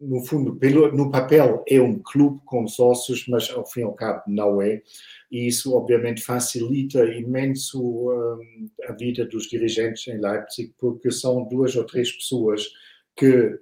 no 0.00 0.24
fundo, 0.24 0.56
pelo, 0.56 0.90
no 0.92 1.10
papel 1.10 1.62
é 1.68 1.80
um 1.80 1.98
clube 1.98 2.40
com 2.44 2.66
sócios, 2.66 3.26
mas 3.28 3.50
ao 3.50 3.66
fim 3.66 3.80
e 3.80 3.82
ao 3.84 3.92
cabo 3.92 4.22
não 4.26 4.62
é. 4.62 4.82
E 5.30 5.46
isso, 5.46 5.76
obviamente, 5.76 6.22
facilita 6.22 7.04
imenso 7.04 7.80
um, 7.80 8.68
a 8.88 8.92
vida 8.92 9.26
dos 9.26 9.46
dirigentes 9.48 10.08
em 10.08 10.18
Leipzig, 10.18 10.74
porque 10.78 11.10
são 11.10 11.44
duas 11.44 11.76
ou 11.76 11.84
três 11.84 12.10
pessoas 12.10 12.66
que 13.14 13.58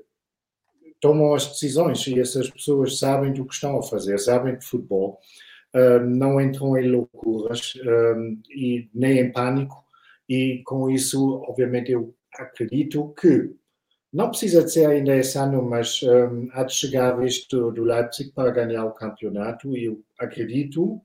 tomam 1.01 1.35
as 1.35 1.47
decisões 1.47 2.07
e 2.07 2.21
essas 2.21 2.49
pessoas 2.51 2.99
sabem 2.99 3.33
do 3.33 3.45
que 3.45 3.55
estão 3.55 3.79
a 3.79 3.83
fazer, 3.83 4.19
sabem 4.19 4.57
de 4.57 4.65
futebol, 4.65 5.19
um, 5.75 6.11
não 6.11 6.41
entram 6.41 6.77
em 6.79 6.89
loucuras 6.89 7.75
um, 8.17 8.41
e 8.51 8.89
nem 8.95 9.19
em 9.19 9.33
pânico 9.33 9.85
e 10.29 10.63
com 10.65 10.91
isso, 10.91 11.43
obviamente, 11.49 11.91
eu 11.91 12.15
acredito 12.35 13.15
que 13.19 13.51
não 14.13 14.31
precisa 14.31 14.67
ser 14.67 14.87
ainda 14.87 15.17
esse 15.17 15.37
ano, 15.39 15.63
mas 15.63 16.01
um, 16.03 16.49
há 16.53 16.65
de 16.65 16.73
chegar 16.73 17.17
vez 17.17 17.47
do, 17.47 17.71
Leipzig 17.71 18.33
para 18.33 18.51
ganhar 18.51 18.85
o 18.87 18.93
campeonato 18.93 19.77
e 19.77 19.85
eu 19.85 20.03
acredito 20.19 21.01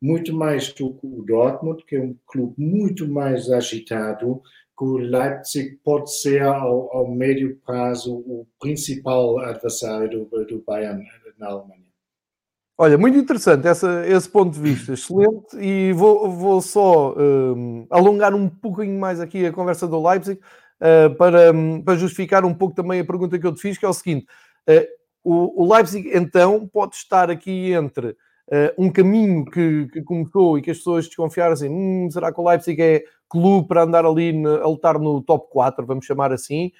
muito 0.00 0.34
mais 0.34 0.72
do 0.72 0.94
que 0.94 1.06
o 1.06 1.24
Dortmund, 1.26 1.84
que 1.86 1.96
é 1.96 2.00
um 2.00 2.16
clube 2.26 2.54
muito 2.58 3.08
mais 3.08 3.50
agitado, 3.50 4.42
que 4.78 4.84
o 4.84 4.96
Leipzig 4.96 5.78
pode 5.82 6.12
ser 6.14 6.42
ao, 6.42 6.94
ao 6.94 7.10
médio 7.10 7.58
prazo 7.64 8.14
o 8.14 8.46
principal 8.60 9.38
adversário 9.38 10.26
do, 10.30 10.44
do 10.44 10.62
Bayern 10.66 11.02
na 11.38 11.48
Alemanha. 11.48 11.86
Olha, 12.78 12.98
muito 12.98 13.16
interessante 13.16 13.66
essa, 13.66 14.06
esse 14.06 14.28
ponto 14.28 14.52
de 14.52 14.60
vista, 14.60 14.92
excelente. 14.92 15.56
E 15.58 15.94
vou, 15.94 16.30
vou 16.30 16.60
só 16.60 17.14
um, 17.16 17.86
alongar 17.88 18.34
um 18.34 18.50
pouquinho 18.50 19.00
mais 19.00 19.18
aqui 19.18 19.46
a 19.46 19.52
conversa 19.52 19.88
do 19.88 20.06
Leipzig 20.06 20.38
para, 21.16 21.52
um, 21.52 21.82
para 21.82 21.96
justificar 21.96 22.44
um 22.44 22.54
pouco 22.54 22.74
também 22.74 23.00
a 23.00 23.04
pergunta 23.04 23.38
que 23.38 23.46
eu 23.46 23.54
te 23.54 23.60
fiz, 23.60 23.78
que 23.78 23.84
é 23.84 23.88
o 23.88 23.92
seguinte: 23.92 24.26
uh, 24.68 24.86
o, 25.24 25.64
o, 25.64 25.74
Leipzig 25.74 26.10
então 26.14 26.66
pode 26.66 26.96
estar 26.96 27.30
aqui 27.30 27.72
entre 27.72 28.10
uh, 28.10 28.16
um 28.78 28.90
caminho 28.90 29.44
que, 29.44 29.88
que, 29.92 30.02
começou 30.02 30.58
e 30.58 30.62
que 30.62 30.70
as 30.70 30.78
pessoas 30.78 31.06
desconfiaram 31.06 31.52
assim: 31.52 31.68
hum, 31.68 32.08
será 32.10 32.32
que 32.32 32.40
o 32.40 32.48
Leipzig 32.48 32.80
é 32.80 33.04
clube 33.28 33.66
para 33.68 33.82
andar 33.82 34.04
ali 34.04 34.30
a 34.62 34.66
lutar 34.66 34.98
no 34.98 35.20
top 35.22 35.48
4, 35.50 35.84
vamos 35.84 36.04
chamar 36.04 36.32
assim? 36.32 36.70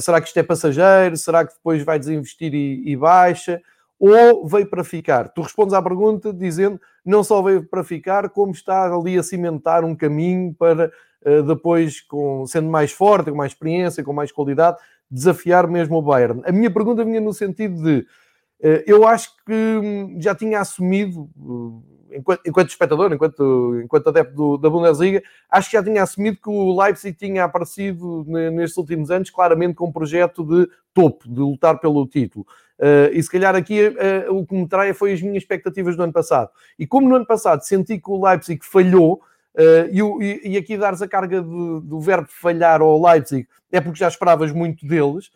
será 0.00 0.18
que 0.18 0.28
isto 0.28 0.38
é 0.38 0.42
passageiro? 0.42 1.14
Será 1.14 1.46
que 1.46 1.52
depois 1.52 1.84
vai 1.84 1.98
desinvestir 1.98 2.54
e, 2.54 2.82
e 2.86 2.96
baixa? 2.96 3.60
Ou 3.98 4.46
veio 4.46 4.68
para 4.68 4.84
ficar? 4.84 5.28
Tu 5.28 5.40
respondes 5.42 5.74
à 5.74 5.82
pergunta 5.82 6.32
dizendo 6.32 6.80
não 7.04 7.22
só 7.22 7.40
veio 7.42 7.64
para 7.64 7.84
ficar, 7.84 8.28
como 8.30 8.52
está 8.52 8.92
ali 8.92 9.18
a 9.18 9.22
cimentar 9.22 9.84
um 9.84 9.94
caminho 9.94 10.54
para 10.54 10.90
uh, 11.24 11.42
depois, 11.42 12.00
com, 12.00 12.46
sendo 12.46 12.68
mais 12.68 12.92
forte, 12.92 13.30
com 13.30 13.36
mais 13.36 13.52
experiência, 13.52 14.04
com 14.04 14.12
mais 14.12 14.32
qualidade, 14.32 14.78
desafiar 15.10 15.68
mesmo 15.68 15.96
o 15.96 16.02
Bayern. 16.02 16.42
A 16.44 16.52
minha 16.52 16.70
pergunta 16.70 17.04
vinha 17.04 17.20
no 17.20 17.32
sentido 17.32 17.82
de 17.82 17.98
uh, 18.00 18.82
eu 18.86 19.06
acho 19.06 19.30
que 19.44 19.52
hum, 19.52 20.16
já 20.20 20.34
tinha 20.34 20.60
assumido. 20.60 21.30
Uh, 21.36 21.93
enquanto, 22.14 22.40
enquanto 22.46 22.68
espectador, 22.70 23.12
enquanto, 23.12 23.80
enquanto 23.84 24.08
adepto 24.08 24.34
do, 24.34 24.58
da 24.58 24.70
Bundesliga, 24.70 25.22
acho 25.50 25.70
que 25.70 25.76
já 25.76 25.82
tinha 25.82 26.02
assumido 26.02 26.38
que 26.42 26.48
o 26.48 26.80
Leipzig 26.80 27.16
tinha 27.16 27.44
aparecido 27.44 28.24
nestes 28.26 28.76
últimos 28.76 29.10
anos 29.10 29.30
claramente 29.30 29.74
com 29.74 29.86
um 29.86 29.92
projeto 29.92 30.44
de 30.44 30.68
topo, 30.92 31.28
de 31.28 31.40
lutar 31.40 31.78
pelo 31.78 32.06
título. 32.06 32.46
Uh, 32.78 33.12
e 33.12 33.22
se 33.22 33.30
calhar 33.30 33.54
aqui 33.54 33.88
uh, 33.88 34.34
o 34.34 34.44
que 34.44 34.54
me 34.54 34.66
trai 34.66 34.92
foi 34.92 35.12
as 35.12 35.22
minhas 35.22 35.42
expectativas 35.42 35.96
do 35.96 36.02
ano 36.02 36.12
passado. 36.12 36.50
E 36.78 36.86
como 36.86 37.08
no 37.08 37.16
ano 37.16 37.26
passado 37.26 37.62
senti 37.62 37.98
que 37.98 38.10
o 38.10 38.24
Leipzig 38.24 38.64
falhou, 38.64 39.22
uh, 39.54 40.22
e, 40.22 40.52
e, 40.52 40.56
aqui 40.56 40.76
dares 40.76 41.00
a 41.00 41.08
carga 41.08 41.40
de, 41.40 41.80
do 41.82 42.00
verbo 42.00 42.26
falhar 42.28 42.80
ao 42.80 43.00
Leipzig 43.00 43.46
é 43.70 43.80
porque 43.80 43.98
já 43.98 44.08
esperavas 44.08 44.52
muito 44.52 44.86
deles, 44.86 45.30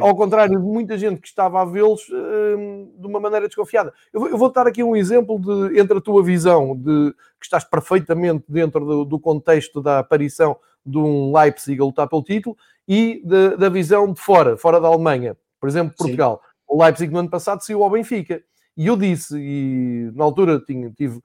ao 0.00 0.14
contrário 0.14 0.58
de 0.58 0.64
muita 0.64 0.96
gente 0.96 1.20
que 1.20 1.26
estava 1.26 1.60
a 1.60 1.64
vê-los 1.64 2.02
de 2.02 3.06
uma 3.06 3.18
maneira 3.18 3.46
desconfiada. 3.46 3.92
Eu 4.12 4.20
vou, 4.20 4.28
eu 4.28 4.38
vou, 4.38 4.52
dar 4.52 4.66
aqui 4.66 4.82
um 4.82 4.94
exemplo 4.94 5.38
de, 5.40 5.78
entre 5.78 5.98
a 5.98 6.00
tua 6.00 6.22
visão, 6.22 6.76
de 6.76 7.12
que 7.40 7.46
estás 7.46 7.64
perfeitamente 7.64 8.44
dentro 8.48 8.84
do, 8.84 9.04
do 9.04 9.18
contexto 9.18 9.82
da 9.82 9.98
aparição 9.98 10.56
de 10.84 10.98
um 10.98 11.36
Leipzig 11.36 11.80
a 11.80 11.84
lutar 11.84 12.08
pelo 12.08 12.22
título, 12.22 12.56
e 12.86 13.22
de, 13.24 13.56
da 13.56 13.68
visão 13.68 14.12
de 14.12 14.20
fora, 14.20 14.56
fora 14.56 14.80
da 14.80 14.88
Alemanha, 14.88 15.36
por 15.60 15.68
exemplo, 15.68 15.94
Portugal. 15.96 16.40
Sim 16.44 16.52
o 16.72 16.82
Leipzig 16.82 17.12
no 17.12 17.18
ano 17.18 17.28
passado 17.28 17.62
saiu 17.62 17.84
ao 17.84 17.90
Benfica. 17.90 18.42
E 18.74 18.86
eu 18.86 18.96
disse, 18.96 19.36
e 19.38 20.10
na 20.14 20.24
altura 20.24 20.58
tinha, 20.58 20.90
tive, 20.90 21.20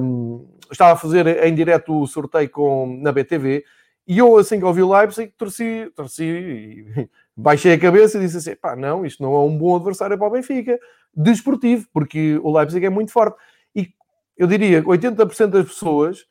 um, 0.00 0.46
estava 0.70 0.92
a 0.92 0.96
fazer 0.96 1.44
em 1.44 1.52
direto 1.52 2.00
o 2.00 2.06
sorteio 2.06 2.48
com, 2.48 2.98
na 3.02 3.10
BTV, 3.10 3.64
e 4.06 4.18
eu, 4.18 4.36
assim 4.36 4.60
que 4.60 4.64
ouvi 4.64 4.82
o 4.82 4.92
Leipzig, 4.92 5.32
torci, 5.36 5.90
torci 5.96 6.22
e 6.22 7.08
baixei 7.36 7.74
a 7.74 7.78
cabeça 7.78 8.16
e 8.16 8.20
disse 8.22 8.36
assim: 8.38 8.56
pá, 8.56 8.74
não, 8.74 9.04
isto 9.04 9.22
não 9.22 9.34
é 9.34 9.38
um 9.40 9.56
bom 9.56 9.76
adversário 9.76 10.16
para 10.16 10.26
o 10.26 10.30
Benfica, 10.30 10.78
desportivo, 11.14 11.86
porque 11.92 12.40
o 12.42 12.56
Leipzig 12.56 12.86
é 12.86 12.90
muito 12.90 13.12
forte. 13.12 13.36
E 13.74 13.90
eu 14.36 14.46
diria 14.46 14.80
que 14.80 14.88
80% 14.88 15.46
das 15.48 15.66
pessoas, 15.66 16.24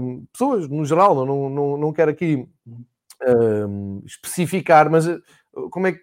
um, 0.00 0.26
pessoas 0.32 0.68
no 0.68 0.84
geral, 0.84 1.14
não, 1.24 1.48
não, 1.48 1.76
não 1.76 1.92
quero 1.92 2.10
aqui 2.10 2.46
um, 3.26 4.02
especificar, 4.04 4.90
mas 4.90 5.06
uh, 5.06 5.20
como 5.70 5.86
é 5.86 5.92
que 5.92 6.00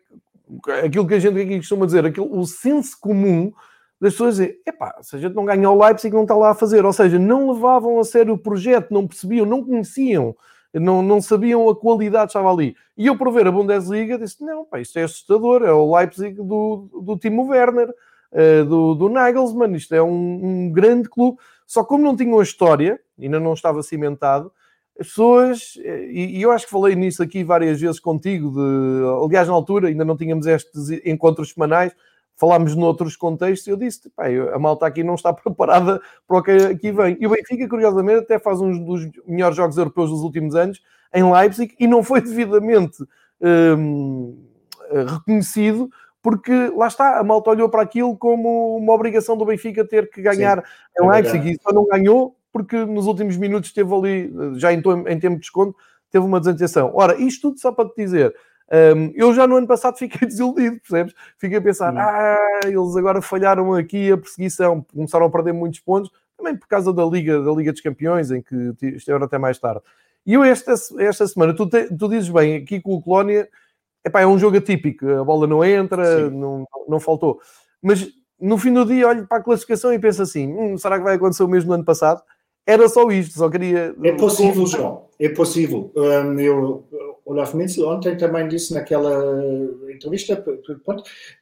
aquilo 0.83 1.07
que 1.07 1.15
a 1.15 1.19
gente 1.19 1.39
aqui 1.39 1.57
costuma 1.57 1.85
dizer, 1.85 2.05
aquilo, 2.05 2.37
o 2.37 2.45
senso 2.45 2.97
comum 2.99 3.51
das 3.99 4.13
pessoas 4.13 4.39
é, 4.39 4.55
epá, 4.67 4.95
se 5.01 5.15
a 5.15 5.19
gente 5.19 5.33
não 5.33 5.45
ganha 5.45 5.69
o 5.69 5.83
Leipzig, 5.83 6.13
não 6.13 6.23
está 6.23 6.35
lá 6.35 6.51
a 6.51 6.55
fazer. 6.55 6.85
Ou 6.85 6.93
seja, 6.93 7.17
não 7.17 7.51
levavam 7.51 7.99
a 7.99 8.03
sério 8.03 8.33
o 8.33 8.37
projeto, 8.37 8.93
não 8.93 9.07
percebiam, 9.07 9.45
não 9.45 9.63
conheciam, 9.63 10.35
não, 10.79 11.01
não 11.01 11.21
sabiam 11.21 11.69
a 11.69 11.75
qualidade 11.75 12.25
que 12.25 12.37
estava 12.37 12.51
ali. 12.51 12.75
E 12.97 13.07
eu, 13.07 13.17
por 13.17 13.31
ver 13.31 13.47
a 13.47 13.51
Bundesliga, 13.51 14.17
disse, 14.17 14.43
não, 14.43 14.65
pá, 14.65 14.79
isto 14.79 14.97
é 14.97 15.03
assustador, 15.03 15.63
é 15.63 15.71
o 15.71 15.95
Leipzig 15.95 16.35
do, 16.35 16.89
do 17.01 17.17
Timo 17.17 17.47
Werner, 17.47 17.89
uh, 17.89 18.65
do, 18.65 18.95
do 18.95 19.09
Nagelsmann, 19.09 19.75
isto 19.75 19.93
é 19.95 20.01
um, 20.01 20.09
um 20.43 20.71
grande 20.71 21.09
clube. 21.09 21.37
Só 21.65 21.83
como 21.83 22.03
não 22.03 22.15
tinham 22.15 22.39
a 22.39 22.43
história, 22.43 22.99
ainda 23.19 23.39
não 23.39 23.53
estava 23.53 23.81
cimentado, 23.81 24.51
as 24.97 25.07
pessoas, 25.07 25.77
e, 25.83 26.41
eu 26.41 26.51
acho 26.51 26.65
que 26.65 26.71
falei 26.71 26.95
nisso 26.95 27.21
aqui 27.21 27.43
várias 27.43 27.81
vezes 27.81 27.99
contigo, 27.99 28.51
de, 28.51 29.25
aliás, 29.25 29.47
na 29.47 29.53
altura 29.53 29.89
ainda 29.89 30.05
não 30.05 30.15
tínhamos 30.15 30.47
estes 30.47 30.89
encontros 31.05 31.51
semanais, 31.51 31.93
falámos 32.35 32.75
noutros 32.75 33.15
contextos, 33.15 33.67
eu 33.67 33.77
disse, 33.77 34.11
a 34.53 34.59
malta 34.59 34.85
aqui 34.85 35.03
não 35.03 35.15
está 35.15 35.31
preparada 35.33 36.01
para 36.27 36.37
o 36.37 36.43
que 36.43 36.51
aqui 36.51 36.91
vem. 36.91 37.17
E 37.19 37.27
o 37.27 37.29
Benfica, 37.29 37.67
curiosamente, 37.67 38.23
até 38.23 38.39
faz 38.39 38.61
um 38.61 38.83
dos 38.83 39.09
melhores 39.25 39.55
jogos 39.55 39.77
europeus 39.77 40.09
dos 40.09 40.21
últimos 40.21 40.55
anos, 40.55 40.81
em 41.13 41.31
Leipzig, 41.31 41.73
e 41.79 41.87
não 41.87 42.03
foi 42.03 42.21
devidamente 42.21 42.97
hum, 43.77 44.37
reconhecido, 44.91 45.89
porque 46.21 46.71
lá 46.75 46.87
está, 46.87 47.19
a 47.19 47.23
malta 47.23 47.51
olhou 47.51 47.69
para 47.69 47.83
aquilo 47.83 48.17
como 48.17 48.77
uma 48.77 48.93
obrigação 48.93 49.37
do 49.37 49.45
Benfica 49.45 49.87
ter 49.87 50.09
que 50.09 50.21
ganhar 50.21 50.57
Sim, 50.57 51.03
em 51.03 51.09
Leipzig, 51.09 51.49
é 51.49 51.51
e 51.51 51.59
só 51.61 51.71
não 51.71 51.85
ganhou 51.85 52.35
porque 52.51 52.85
nos 52.85 53.05
últimos 53.05 53.35
minutos 53.35 53.73
teve 53.73 53.93
ali, 53.93 54.33
já 54.55 54.71
em, 54.71 54.77
em 54.77 55.19
tempo 55.19 55.35
de 55.35 55.41
desconto, 55.41 55.75
teve 56.09 56.25
uma 56.25 56.39
desatenção. 56.39 56.89
Ora, 56.93 57.21
isto 57.21 57.49
tudo 57.49 57.59
só 57.59 57.69
para 57.69 57.89
te 57.89 57.97
dizer, 57.97 58.33
um, 58.71 59.11
eu 59.13 59.33
já 59.33 59.45
no 59.45 59.57
ano 59.57 59.67
passado 59.67 59.97
fiquei 59.97 60.25
desiludido, 60.27 60.79
percebes? 60.79 61.13
Fiquei 61.37 61.57
a 61.57 61.61
pensar, 61.61 61.91
Sim. 61.91 61.99
ah, 61.99 62.59
eles 62.65 62.95
agora 62.95 63.21
falharam 63.21 63.73
aqui 63.73 64.11
a 64.11 64.17
perseguição, 64.17 64.85
começaram 64.93 65.25
a 65.25 65.29
perder 65.29 65.53
muitos 65.53 65.79
pontos, 65.79 66.11
também 66.37 66.55
por 66.55 66.67
causa 66.67 66.91
da 66.91 67.05
Liga, 67.05 67.41
da 67.41 67.51
Liga 67.51 67.71
dos 67.71 67.81
Campeões, 67.81 68.31
em 68.31 68.41
que 68.41 68.73
estiveram 68.81 69.25
até 69.25 69.37
mais 69.37 69.57
tarde. 69.57 69.81
E 70.25 70.33
eu 70.33 70.43
esta, 70.43 70.73
esta 70.99 71.27
semana, 71.27 71.53
tu, 71.53 71.67
te, 71.67 71.85
tu 71.95 72.09
dizes 72.09 72.29
bem, 72.29 72.55
aqui 72.55 72.81
com 72.81 72.95
o 72.95 73.01
Colónia, 73.01 73.47
epá, 74.03 74.21
é 74.21 74.27
um 74.27 74.39
jogo 74.39 74.57
atípico, 74.57 75.07
a 75.07 75.23
bola 75.23 75.45
não 75.45 75.63
entra, 75.63 76.29
não, 76.29 76.65
não 76.87 76.99
faltou. 76.99 77.39
Mas 77.81 78.07
no 78.39 78.57
fim 78.57 78.73
do 78.73 78.85
dia 78.85 79.07
olho 79.07 79.27
para 79.27 79.37
a 79.37 79.43
classificação 79.43 79.93
e 79.93 79.99
penso 79.99 80.23
assim, 80.23 80.47
hum, 80.47 80.77
será 80.77 80.97
que 80.97 81.03
vai 81.03 81.15
acontecer 81.15 81.43
o 81.43 81.47
mesmo 81.47 81.69
no 81.69 81.75
ano 81.75 81.85
passado? 81.85 82.21
Era 82.65 82.89
só 82.89 83.09
isto, 83.11 83.37
só 83.37 83.47
queria. 83.47 83.95
É 84.03 84.11
possível, 84.13 84.65
João, 84.67 85.05
é 85.19 85.29
possível. 85.29 85.91
Um, 85.95 86.39
eu, 86.39 86.83
Olaf 87.25 87.55
Menzel 87.55 87.87
ontem 87.87 88.15
também 88.15 88.47
disse 88.47 88.73
naquela 88.73 89.43
entrevista, 89.91 90.43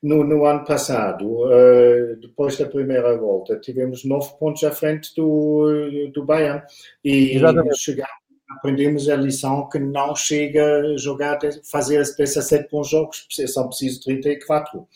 no, 0.01 0.23
no 0.23 0.45
ano 0.45 0.63
passado, 0.63 1.25
uh, 1.25 2.15
depois 2.21 2.57
da 2.57 2.65
primeira 2.65 3.17
volta, 3.17 3.59
tivemos 3.59 4.05
nove 4.05 4.33
pontos 4.39 4.63
à 4.63 4.71
frente 4.71 5.13
do, 5.15 6.09
do 6.13 6.23
Bayern. 6.23 6.63
E 7.03 7.37
chegamos, 7.75 8.09
aprendemos 8.49 9.09
a 9.09 9.15
lição 9.15 9.67
que 9.67 9.77
não 9.77 10.15
chega 10.15 10.63
a 10.79 10.97
jogar, 10.97 11.39
fazer 11.69 12.01
17 12.17 12.69
bons 12.71 12.89
jogos, 12.89 13.27
são 13.47 13.67
precisos 13.67 13.99
34. 13.99 14.87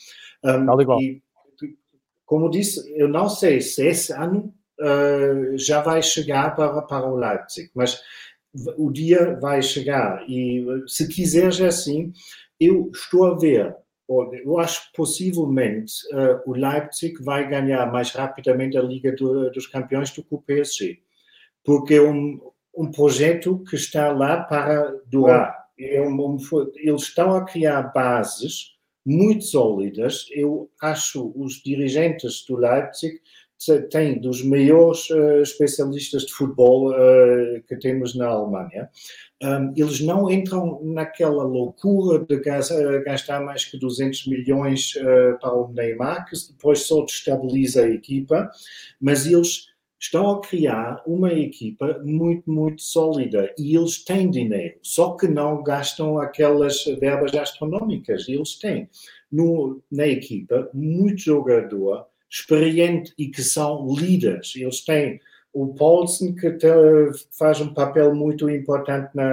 Um, 0.44 1.02
e, 1.02 1.22
como 2.26 2.50
disse, 2.50 2.94
eu 2.96 3.08
não 3.08 3.30
sei 3.30 3.60
se 3.62 3.86
esse 3.86 4.14
ano 4.14 4.54
uh, 4.80 5.58
já 5.58 5.82
vai 5.82 6.02
chegar 6.02 6.56
para, 6.56 6.82
para 6.82 7.06
o 7.06 7.16
Leipzig, 7.16 7.70
mas 7.74 8.02
o 8.78 8.92
dia 8.92 9.38
vai 9.40 9.62
chegar 9.62 10.28
e 10.28 10.66
se 10.88 11.08
quiseres 11.08 11.62
assim, 11.62 12.12
eu 12.60 12.90
estou 12.94 13.26
a 13.26 13.36
ver, 13.36 13.76
eu 14.44 14.58
acho 14.58 14.88
que 14.88 14.98
possivelmente 14.98 15.94
uh, 16.14 16.50
o 16.50 16.54
Leipzig 16.54 17.22
vai 17.22 17.48
ganhar 17.48 17.92
mais 17.92 18.12
rapidamente 18.12 18.78
a 18.78 18.82
Liga 18.82 19.12
do, 19.12 19.52
dos 19.52 19.68
Campeões 19.68 20.12
do 20.12 20.24
que 20.24 20.34
o 20.34 20.42
PSG, 20.42 21.00
porque 21.64 21.96
é 21.96 22.02
um, 22.02 22.40
um 22.76 22.90
projeto 22.90 23.64
que 23.64 23.76
está 23.76 24.12
lá 24.12 24.42
para 24.44 24.96
durar. 25.08 25.68
É 25.78 26.02
um, 26.02 26.36
um, 26.36 26.38
eles 26.76 27.04
estão 27.04 27.36
a 27.36 27.46
criar 27.46 27.84
bases 27.94 28.78
muito 29.06 29.44
sólidas. 29.44 30.26
Eu 30.32 30.70
acho 30.82 31.32
os 31.36 31.56
dirigentes 31.56 32.46
do 32.46 32.56
Leipzig 32.56 33.20
tem 33.90 34.20
dos 34.20 34.44
maiores 34.44 35.10
uh, 35.10 35.42
especialistas 35.42 36.24
de 36.24 36.34
futebol 36.34 36.92
uh, 36.92 37.62
que 37.68 37.76
temos 37.78 38.16
na 38.16 38.28
Alemanha. 38.28 38.90
Um, 39.42 39.74
eles 39.76 40.00
não 40.00 40.30
entram 40.32 40.82
naquela 40.84 41.44
loucura 41.44 42.26
de 42.26 42.36
eh, 42.36 43.04
gastar 43.04 43.40
mais 43.44 43.66
que 43.66 43.78
200 43.78 44.26
milhões 44.28 44.96
uh, 44.96 45.40
para 45.40 45.54
o 45.54 45.72
Neymar, 45.72 46.26
que 46.28 46.36
depois 46.52 46.80
só 46.88 47.04
destabiliza 47.06 47.84
a 47.84 47.90
equipa, 47.90 48.50
mas 49.00 49.28
eles 49.28 49.68
estão 50.00 50.30
a 50.32 50.42
criar 50.42 51.04
uma 51.06 51.32
equipa 51.34 52.02
muito, 52.04 52.52
muito 52.52 52.82
sólida 52.82 53.54
e 53.58 53.76
eles 53.76 54.04
têm 54.04 54.30
dinheiro, 54.30 54.76
só 54.82 55.16
que 55.16 55.28
não 55.28 55.64
gastam 55.64 56.20
aquelas 56.20 56.84
verbas 57.00 57.34
astronómicas. 57.36 58.28
Eles 58.28 58.58
têm 58.58 58.90
no, 59.32 59.82
na 59.92 60.08
equipa 60.08 60.70
muito 60.74 61.20
jogador 61.20 62.08
experiente 62.30 63.14
e 63.18 63.28
que 63.28 63.44
são 63.44 63.88
líderes. 63.94 64.54
Eles 64.56 64.84
têm 64.84 65.20
o 65.54 65.74
Paulsen, 65.74 66.36
que 66.36 66.52
te, 66.52 66.68
faz 67.32 67.60
um 67.60 67.74
papel 67.74 68.14
muito 68.14 68.50
importante 68.50 69.10
na, 69.16 69.28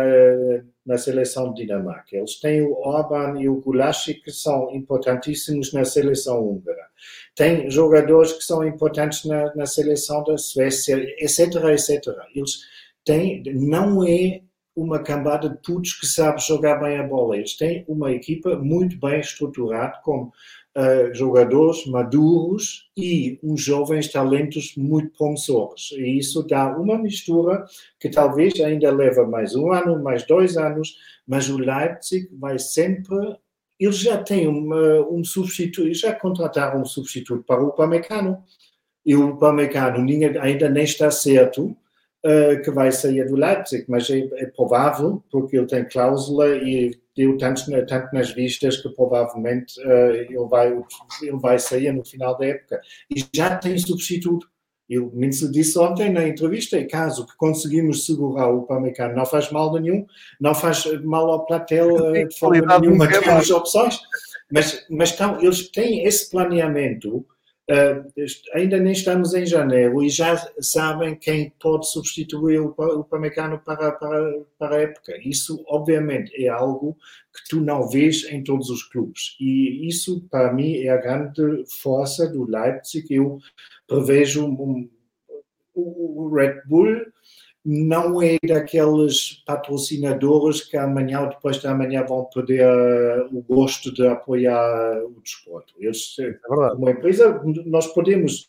na 0.87 0.97
seleção 0.97 1.53
de 1.53 1.67
Dinamarca. 1.67 2.17
Eles 2.17 2.41
têm 2.41 2.63
o 2.63 2.73
Orban 2.73 3.41
e 3.41 3.49
o 3.49 3.61
Gulashi, 3.61 4.15
que 4.15 4.31
são 4.31 4.75
importantíssimos 4.75 5.73
na 5.73 5.85
seleção 5.85 6.43
húngara. 6.43 6.87
Tem 7.35 7.71
jogadores 7.71 8.33
que 8.33 8.43
são 8.43 8.67
importantes 8.67 9.25
na, 9.25 9.55
na 9.55 9.67
seleção 9.67 10.25
da 10.25 10.39
Suécia, 10.39 10.97
etc, 11.19 11.55
etc. 11.73 12.15
Eles 12.35 12.61
têm, 13.05 13.43
não 13.55 14.03
é 14.03 14.41
uma 14.75 15.01
cambada 15.01 15.49
de 15.49 15.57
putos 15.63 15.93
que 15.93 16.07
sabe 16.07 16.41
jogar 16.41 16.77
bem 16.77 16.99
a 16.99 17.03
bola. 17.03 17.37
Eles 17.37 17.57
têm 17.57 17.85
uma 17.87 18.11
equipa 18.11 18.57
muito 18.57 18.99
bem 18.99 19.21
estruturada, 19.21 20.01
com 20.03 20.31
uh, 20.77 21.15
jogadores 21.15 21.87
maduros 21.87 22.91
e 22.97 23.39
uns 23.43 23.63
jovens 23.63 24.11
talentos 24.11 24.75
muito 24.77 25.17
promissores. 25.17 25.93
E 25.93 26.19
isso 26.19 26.43
dá 26.43 26.77
uma 26.77 26.99
mistura 26.99 27.65
que 27.99 28.09
talvez 28.09 28.61
ainda 28.61 28.91
leva 28.91 29.27
mais 29.27 29.55
um 29.55 29.73
ano, 29.73 30.03
mais 30.03 30.27
dois 30.27 30.57
anos, 30.57 30.97
mas 31.27 31.49
o 31.49 31.57
Leipzig 31.57 32.29
vai 32.33 32.59
sempre. 32.59 33.37
Eles 33.79 33.99
já 33.99 34.23
têm 34.23 34.49
um 34.49 35.25
substituto, 35.25 35.93
já 35.95 36.15
contrataram 36.15 36.83
um 36.83 36.85
substituto 36.85 37.43
para 37.45 37.63
o 37.63 37.73
Pamecano. 37.73 38.43
E 39.05 39.15
o 39.15 39.37
Pamecano 39.37 39.99
ainda 40.41 40.69
nem 40.69 40.85
está 40.85 41.11
certo 41.11 41.77
uh, 42.25 42.63
que 42.63 42.71
vai 42.71 42.91
sair 42.91 43.27
do 43.27 43.37
Leipzig, 43.37 43.85
mas 43.89 44.09
é, 44.09 44.19
é, 44.19 44.47
provável, 44.47 45.23
porque 45.31 45.57
ele 45.57 45.67
tem 45.67 45.85
cláusula 45.85 46.57
e 46.57 46.99
deu 47.17 47.37
tanto, 47.37 47.65
tanto 47.87 48.13
nas 48.13 48.31
vistas 48.33 48.77
que 48.79 48.89
provavelmente 48.91 49.81
uh, 49.81 50.11
ele, 50.11 50.37
vai, 50.49 50.73
ele 51.23 51.39
vai 51.39 51.59
sair 51.59 51.93
no 51.93 52.05
final 52.05 52.37
da 52.37 52.47
época. 52.47 52.81
E 53.15 53.25
já 53.35 53.57
tem 53.57 53.79
substituto. 53.79 54.49
Eu 54.89 55.11
me 55.15 55.31
disse 55.31 55.79
ontem 55.79 56.13
na 56.13 56.29
entrevista, 56.29 56.77
é 56.77 56.85
caso 56.85 57.27
que 57.27 57.35
conseguimos 57.37 58.05
segurar 58.05 58.49
o 58.49 58.65
Pamecano, 58.65 59.17
não 59.17 59.25
faz 59.25 59.51
mal 59.51 59.73
nenhum, 59.73 60.05
não 60.39 60.55
faz 60.55 60.85
mal 61.03 61.31
ao 61.31 61.47
platel 61.47 61.95
uh, 61.95 62.29
de 62.29 62.39
forma 62.39 62.79
nenhuma, 62.79 63.09
temos 63.09 63.51
opções, 63.51 63.99
mas, 64.53 64.87
mas 64.91 65.13
então, 65.13 65.41
eles 65.41 65.71
têm 65.71 66.05
esse 66.05 66.31
planeamento 66.31 67.27
ainda 68.53 68.79
nem 68.79 68.93
estamos 68.93 69.33
em 69.33 69.47
janeiro 69.47 70.03
e 70.03 70.11
já 70.11 70.37
sabem 70.61 71.17
quem 71.17 71.51
pode 71.61 71.91
substituir 71.91 72.61
o, 72.61 72.75
o 72.77 73.05
Pamecano 73.05 73.59
para, 73.59 73.93
para, 73.93 74.43
para 74.59 74.77
a 74.77 74.81
época. 74.81 75.17
Isso, 75.25 75.65
obviamente, 75.67 76.31
é 76.43 76.49
algo 76.49 76.97
que 77.33 77.49
tu 77.49 77.61
não 77.61 77.89
vês 77.89 78.25
em 78.25 78.43
todos 78.43 78.69
os 78.69 78.83
clubes. 78.83 79.37
E 79.41 79.89
isso, 79.89 80.27
para 80.31 80.53
mim, 80.53 80.77
é 80.77 80.91
a 80.91 81.01
grande 81.01 81.65
força 81.83 82.29
do 82.29 82.45
Leipzig. 82.45 83.15
Eu 83.15 83.39
prevejo 83.87 84.47
um, 84.47 84.53
um, 84.53 84.91
o 85.75 86.35
Red 86.35 86.61
Bull 86.67 87.07
não 87.65 88.21
é 88.21 88.37
daqueles 88.47 89.43
patrocinadores 89.47 90.61
que 90.61 90.77
amanhã 90.77 91.23
ou 91.23 91.29
depois 91.31 91.59
de 91.59 91.67
amanhã 91.67 92.05
vão 92.05 92.25
perder 92.27 92.67
uh, 92.69 93.29
o 93.33 93.41
gosto 93.43 93.93
de 93.93 94.07
apoiar 94.07 95.03
o 95.05 95.21
desporto. 95.23 95.73
Eles, 95.79 96.15
é 96.19 96.33
como 96.45 96.91
empresa, 96.91 97.43
nós 97.65 97.87
podemos 97.87 98.47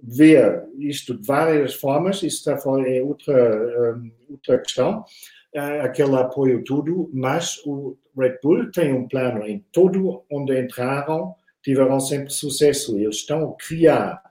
ver 0.00 0.64
isto 0.78 1.16
de 1.16 1.26
várias 1.26 1.74
formas, 1.74 2.22
isso 2.22 2.48
é 2.48 3.02
outra, 3.02 3.96
um, 3.96 4.12
outra 4.30 4.58
questão, 4.58 5.04
uh, 5.56 5.82
aquele 5.82 6.14
apoio 6.14 6.62
tudo, 6.62 7.10
mas 7.12 7.60
o 7.66 7.96
Red 8.16 8.38
Bull 8.40 8.70
tem 8.70 8.94
um 8.94 9.08
plano 9.08 9.44
em 9.44 9.64
todo 9.72 10.22
onde 10.30 10.60
entraram, 10.60 11.34
tiveram 11.64 11.98
sempre 11.98 12.30
sucesso. 12.30 12.96
Eles 12.96 13.16
estão 13.16 13.50
a 13.50 13.56
criar 13.56 14.22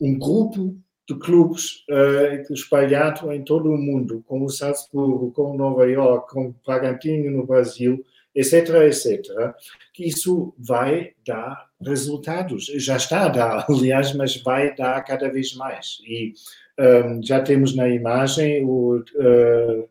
um 0.00 0.16
grupo 0.16 0.76
de 1.08 1.18
clubes 1.18 1.84
uh, 1.90 2.52
espalhados 2.52 3.22
em 3.30 3.42
todo 3.42 3.70
o 3.70 3.76
mundo, 3.76 4.24
como 4.26 4.46
o 4.46 4.50
Salzburgo, 4.50 5.32
como 5.32 5.56
Nova 5.56 5.86
York, 5.86 6.32
como 6.32 6.54
Bragantino 6.66 7.30
no 7.30 7.46
Brasil, 7.46 8.04
etc, 8.34 8.68
etc, 8.86 9.54
que 9.92 10.08
isso 10.08 10.54
vai 10.58 11.12
dar 11.26 11.68
resultados. 11.80 12.66
Já 12.76 12.96
está 12.96 13.26
a 13.26 13.28
dar, 13.28 13.66
aliás, 13.70 14.14
mas 14.14 14.36
vai 14.42 14.74
dar 14.74 15.02
cada 15.04 15.30
vez 15.30 15.54
mais. 15.54 15.98
E 16.06 16.32
um, 16.78 16.82
ehm, 16.82 17.20
já 17.22 17.40
temos 17.40 17.76
na 17.76 17.88
imagem 17.88 18.64
o 18.64 18.96
uh, 18.96 19.88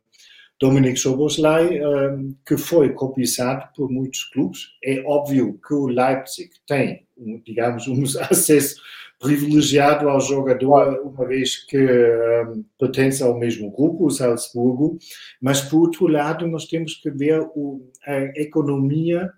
Dominic 0.60 0.98
Soboslai, 0.98 1.80
um, 1.80 1.84
ehm, 1.84 2.36
que 2.46 2.58
foi 2.58 2.90
cobiçado 2.90 3.70
por 3.76 3.90
muitos 3.90 4.24
clubes. 4.26 4.70
É 4.84 5.02
óbvio 5.06 5.60
que 5.66 5.74
o 5.74 5.86
Leipzig 5.86 6.50
tem, 6.68 7.08
digamos, 7.46 7.86
um 7.88 8.04
acesso 8.04 8.82
privilegiado 9.24 10.10
ao 10.10 10.20
jogador, 10.20 11.00
uma 11.02 11.26
vez 11.26 11.56
que 11.66 11.78
um, 11.78 12.64
pertence 12.78 13.24
ao 13.24 13.40
mesmo 13.40 13.72
grupo, 13.72 14.06
o 14.06 14.12
Salzburgo, 14.12 14.98
mas 15.42 15.62
por 15.62 15.80
outro 15.80 16.08
lado 16.08 16.46
nós 16.46 16.66
temos 16.66 16.96
que 16.96 17.10
ver 17.10 17.40
o, 17.56 17.90
a 18.06 18.18
economia 18.36 19.32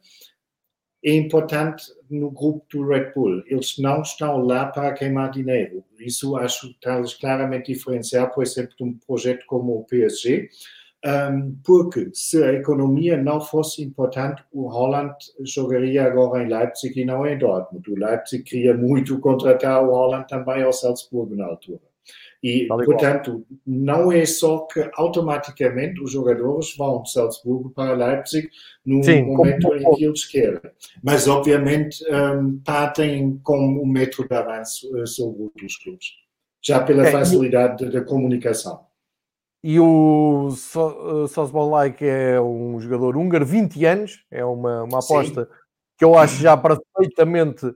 é 1.04 1.14
importante 1.14 1.86
no 2.10 2.32
grupo 2.32 2.66
do 2.72 2.88
Red 2.88 3.12
Bull. 3.14 3.44
Eles 3.46 3.78
não 3.78 4.02
estão 4.02 4.38
lá 4.38 4.66
para 4.66 4.92
queimar 4.92 5.30
dinheiro. 5.30 5.84
Isso 6.00 6.36
acho 6.36 6.70
que 6.70 6.74
está 6.74 7.00
claramente 7.22 7.72
diferenciar, 7.72 8.34
por 8.34 8.42
exemplo, 8.42 8.76
de 8.76 8.84
um 8.84 8.98
projeto 9.06 9.46
como 9.46 9.78
o 9.78 9.84
PSG, 9.84 10.50
porque 11.64 12.10
se 12.14 12.44
a 12.44 12.54
economia 12.54 13.16
não 13.16 13.40
fosse 13.40 13.84
importante, 13.84 14.44
o 14.52 14.68
Holland 14.68 15.14
jogaria 15.42 16.04
agora 16.04 16.44
em 16.44 16.48
Leipzig 16.48 17.00
e 17.00 17.06
não 17.06 17.26
em 17.28 17.38
Dortmund. 17.38 17.90
O 17.90 17.96
Leipzig 17.96 18.44
queria 18.44 18.76
muito 18.76 19.20
contratar 19.20 19.84
o 19.84 19.92
Holland 19.92 20.28
também 20.28 20.64
ao 20.64 20.74
Salzburgo 20.74 21.36
na 21.36 21.46
altura. 21.46 21.82
E, 22.44 22.68
portanto, 22.68 23.44
não 23.66 24.12
é 24.12 24.24
só 24.24 24.68
que 24.68 24.88
automaticamente 24.94 26.00
os 26.00 26.12
jogadores 26.12 26.76
vão 26.78 27.02
de 27.02 27.12
Salzburgo 27.12 27.72
para 27.72 27.94
Leipzig 27.94 28.48
no 28.86 29.04
Sim, 29.04 29.24
momento 29.24 29.68
como... 29.68 29.80
em 29.80 29.96
que 29.96 30.06
eles 30.06 30.26
querem. 30.26 30.62
Mas, 31.02 31.28
obviamente, 31.28 32.04
um, 32.08 32.60
partem 32.64 33.40
com 33.44 33.58
um 33.58 33.86
metro 33.88 34.28
de 34.28 34.36
avanço 34.36 34.96
uh, 34.96 35.08
sobre 35.08 35.42
outros 35.42 35.78
clubes, 35.78 36.08
já 36.62 36.84
pela 36.84 37.08
é, 37.08 37.12
facilidade 37.12 37.90
da 37.90 38.02
comunicação. 38.02 38.80
E 39.68 39.80
o 39.80 40.52
Sosbolai, 41.28 41.92
que 41.92 42.06
é 42.06 42.40
um 42.40 42.80
jogador 42.80 43.18
húngaro, 43.18 43.44
20 43.44 43.84
anos, 43.84 44.24
é 44.30 44.46
uma, 44.46 44.84
uma 44.84 45.00
aposta 45.00 45.46
Sim. 45.46 45.50
que 45.98 46.06
eu 46.06 46.16
acho 46.16 46.40
já 46.40 46.56
perfeitamente 46.56 47.74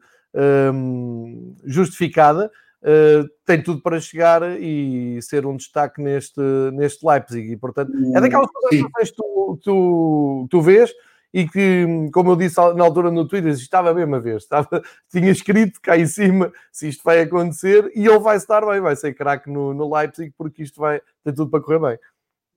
um, 0.72 1.56
justificada. 1.66 2.52
Uh, 2.84 3.28
tem 3.44 3.64
tudo 3.64 3.82
para 3.82 4.00
chegar 4.00 4.44
e 4.62 5.20
ser 5.24 5.48
um 5.48 5.58
destaque 5.58 6.00
neste, 6.00 6.40
neste 6.74 7.04
Leipzig. 7.04 7.54
E, 7.54 7.58
portanto, 7.58 7.92
é 8.16 8.22
daquelas 8.22 8.52
coisas 8.52 9.10
que 9.10 9.16
tu, 9.16 9.60
tu, 9.64 10.48
tu 10.48 10.62
vês 10.62 10.94
e 11.34 11.48
que, 11.48 11.86
como 12.12 12.32
eu 12.32 12.36
disse 12.36 12.58
na 12.76 12.84
altura 12.84 13.12
no 13.12 13.28
Twitter, 13.28 13.52
estava 13.52 13.90
a 13.90 13.94
ver, 13.94 14.38
estava, 14.38 14.82
tinha 15.12 15.30
escrito 15.30 15.80
cá 15.82 15.98
em 15.98 16.06
cima 16.06 16.52
se 16.72 16.90
isto 16.90 17.04
vai 17.04 17.22
acontecer 17.22 17.92
e 17.96 18.08
ele 18.08 18.20
vai 18.20 18.38
estar 18.38 18.66
bem, 18.66 18.82
vai 18.82 18.96
ser 18.96 19.14
craque 19.14 19.50
no, 19.50 19.74
no 19.74 19.94
Leipzig 19.94 20.34
porque 20.38 20.64
isto 20.64 20.80
vai 20.80 21.02
ter 21.24 21.34
tudo 21.34 21.50
para 21.50 21.62
correr 21.62 21.80
bem. 21.80 22.00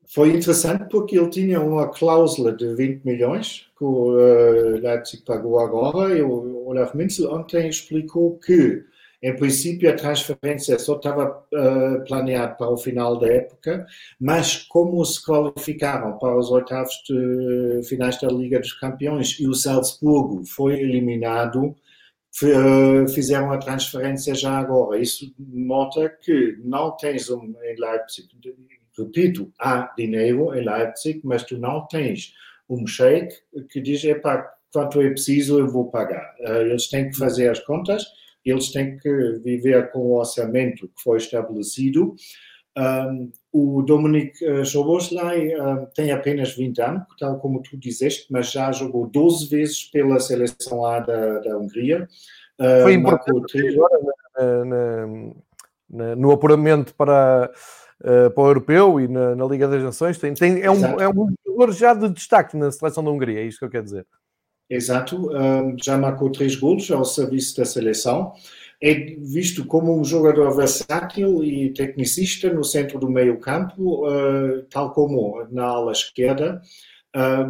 Foi 0.07 0.31
interessante 0.31 0.89
porque 0.91 1.17
ele 1.17 1.29
tinha 1.29 1.61
uma 1.61 1.89
cláusula 1.89 2.53
de 2.53 2.75
20 2.75 3.05
milhões 3.05 3.71
que 3.79 3.85
o 3.85 4.17
uh, 4.17 4.81
Leipzig 4.81 5.23
pagou 5.25 5.61
agora 5.61 6.17
e 6.17 6.23
o 6.23 6.67
Olaf 6.67 6.95
Minzel 6.95 7.33
ontem 7.33 7.69
explicou 7.69 8.39
que 8.39 8.85
em 9.23 9.37
princípio, 9.37 9.89
a 9.89 9.95
transferência 9.95 10.77
só 10.81 10.97
estava 10.97 11.45
uh, 11.55 12.05
planeada 12.07 12.55
para 12.55 12.69
o 12.69 12.77
final 12.77 13.17
da 13.17 13.29
época, 13.29 13.87
mas 14.19 14.57
como 14.65 15.05
se 15.05 15.25
qualificaram 15.25 16.19
para 16.19 16.37
os 16.37 16.51
oitavos 16.51 16.93
de 17.09 17.83
finais 17.89 18.21
da 18.21 18.27
Liga 18.29 18.59
dos 18.59 18.73
Campeões 18.73 19.39
e 19.39 19.47
o 19.47 19.55
Salzburgo 19.55 20.45
foi 20.45 20.81
eliminado, 20.81 21.77
eh, 22.43 23.07
fizeram 23.09 23.53
a 23.53 23.59
transferência 23.59 24.35
já 24.35 24.59
agora. 24.59 24.99
Isso 24.99 25.33
nota 25.39 26.09
que 26.09 26.59
não 26.65 26.97
tens 26.97 27.31
um 27.31 27.55
em 27.63 27.77
Leipzig, 27.79 28.29
repito, 28.99 29.53
há 29.59 29.93
dinheiro 29.97 30.53
em 30.55 30.65
Leipzig, 30.65 31.21
mas 31.23 31.45
tu 31.45 31.59
não 31.59 31.87
tens 31.87 32.33
um 32.69 32.87
sheik 32.87 33.35
que 33.71 33.81
diz, 33.81 34.03
epá, 34.03 34.51
quanto 34.73 35.01
é 35.01 35.11
preciso 35.11 35.61
eu 35.61 35.69
vou 35.69 35.91
pagar. 35.91 36.35
Uh, 36.41 36.63
eles 36.63 36.89
têm 36.89 37.11
que 37.11 37.17
fazer 37.17 37.49
as 37.51 37.61
contas 37.61 38.05
eles 38.45 38.71
têm 38.71 38.99
que 38.99 39.41
viver 39.45 39.91
com 39.91 40.01
o 40.01 40.19
orçamento 40.19 40.89
que 40.89 41.03
foi 41.03 41.19
estabelecido. 41.19 42.15
Um, 42.77 43.31
o 43.53 43.83
Dominic 43.83 44.33
uh, 44.45 44.65
Soboslai 44.65 45.51
tem 45.95 46.11
apenas 46.11 46.55
20 46.57 46.81
anos, 46.81 47.03
tal 47.19 47.39
como 47.39 47.61
tu 47.61 47.77
disseste, 47.77 48.27
mas 48.31 48.51
já 48.51 48.73
jogou 48.73 49.07
12 49.07 49.49
vezes 49.49 49.85
pela 49.85 50.19
seleção 50.19 50.85
A 50.87 51.01
da, 51.01 51.39
da 51.41 51.59
Hungria. 51.59 52.09
Uh, 52.59 52.83
foi 52.83 52.95
importante 52.95 53.69
agora 53.69 53.99
na, 54.65 55.07
na, 55.91 56.17
no 56.17 56.33
apuramento 56.33 56.95
para, 56.95 57.51
uh, 58.01 58.31
para 58.31 58.43
o 58.43 58.47
Europeu 58.47 59.01
e 59.01 59.09
na, 59.09 59.35
na, 59.35 59.45
Liga 59.45 59.69
das 59.69 59.83
Nações. 59.83 60.19
Tem, 60.19 60.33
tem, 60.33 60.63
é, 60.63 60.71
um, 60.71 61.01
é 61.01 61.09
um 61.09 61.35
jogador 61.47 61.73
já 61.73 61.93
de 61.93 62.09
destaque 62.09 62.57
na 62.57 62.73
seleção 62.73 63.05
da 63.05 63.11
Hungria, 63.11 63.41
é 63.41 63.45
isto 63.45 63.59
que 63.59 63.65
eu 63.67 63.71
quero 63.71 63.85
dizer. 63.85 64.07
Exato, 64.75 65.29
já 65.83 65.99
marcou 65.99 66.31
três 66.31 66.57
gols 66.57 66.91
ao 66.91 67.05
serviço 67.05 67.57
da 67.59 67.65
seleção. 67.65 68.33
É 68.81 68.95
visto 69.19 69.67
como 69.67 69.97
um 69.99 70.03
jogador 70.03 70.51
versátil 70.57 71.45
e 71.45 71.73
tecnicista 71.73 72.53
no 72.53 72.65
centro 72.65 72.99
do 72.99 73.09
meio 73.09 73.39
campo, 73.39 74.09
uh, 74.09 74.63
tal 74.71 74.93
como 74.93 75.47
na 75.51 75.65
ala 75.67 75.93
esquerda. 75.93 76.61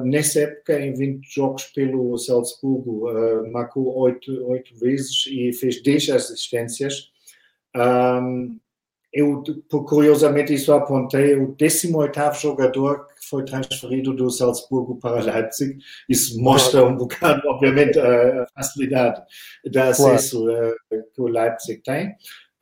Nessa 0.05 0.41
época, 0.41 0.81
em 0.81 0.93
20 0.93 1.25
jogos 1.33 1.65
pelo 1.67 2.19
Salzburgo, 2.19 3.09
uh, 3.09 3.51
marcou 3.53 3.97
8, 3.97 4.45
8 4.45 4.75
vezes 4.75 5.25
e 5.29 5.53
fez 5.53 5.81
10 5.81 6.11
assistências. 6.11 7.13
Eu, 9.13 9.43
curiosamente, 9.69 10.55
isso 10.55 10.73
apontei, 10.73 11.35
o 11.37 11.55
18º 11.55 12.41
jogador 12.41 13.07
que 13.09 13.29
foi 13.29 13.45
transferido 13.45 14.15
do 14.15 14.31
Salzburgo 14.31 14.97
para 14.97 15.21
Leipzig. 15.21 15.77
Isso 16.09 16.41
mostra 16.41 16.83
um 16.83 16.97
bocado, 16.97 17.47
obviamente, 17.47 17.99
a 18.01 18.47
facilidade 18.55 19.23
de 19.65 19.79
acesso 19.79 20.45
claro. 20.45 20.75
uh, 20.93 21.13
que 21.15 21.21
o 21.21 21.27
Leipzig 21.27 21.83
tem. 21.83 22.09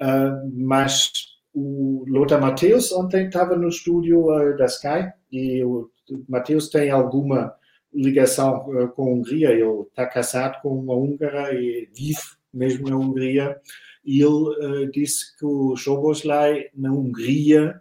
Uh, 0.03 0.51
mas 0.53 1.13
o 1.55 2.05
Lothar 2.09 2.41
Matthäus 2.41 2.91
ontem 2.91 3.27
estava 3.27 3.55
no 3.55 3.69
estúdio 3.69 4.27
uh, 4.27 4.57
da 4.57 4.65
Sky 4.65 5.09
e 5.31 5.63
o 5.63 5.89
Matthäus 6.29 6.69
tem 6.69 6.91
alguma 6.91 7.55
ligação 7.95 8.65
com 8.97 9.03
a 9.03 9.13
Hungria. 9.13 9.51
Ele 9.51 9.83
está 9.83 10.05
casado 10.05 10.61
com 10.63 10.71
uma 10.71 10.95
húngara 10.95 11.55
e 11.55 11.89
vive 11.95 12.19
mesmo 12.53 12.89
na 12.89 12.97
Hungria 12.97 13.57
e 14.05 14.23
ele 14.23 14.85
uh, 14.85 14.91
disse 14.91 15.37
que 15.37 15.45
o 15.45 15.77
Soboslai 15.77 16.67
na 16.75 16.93
Hungria 16.93 17.81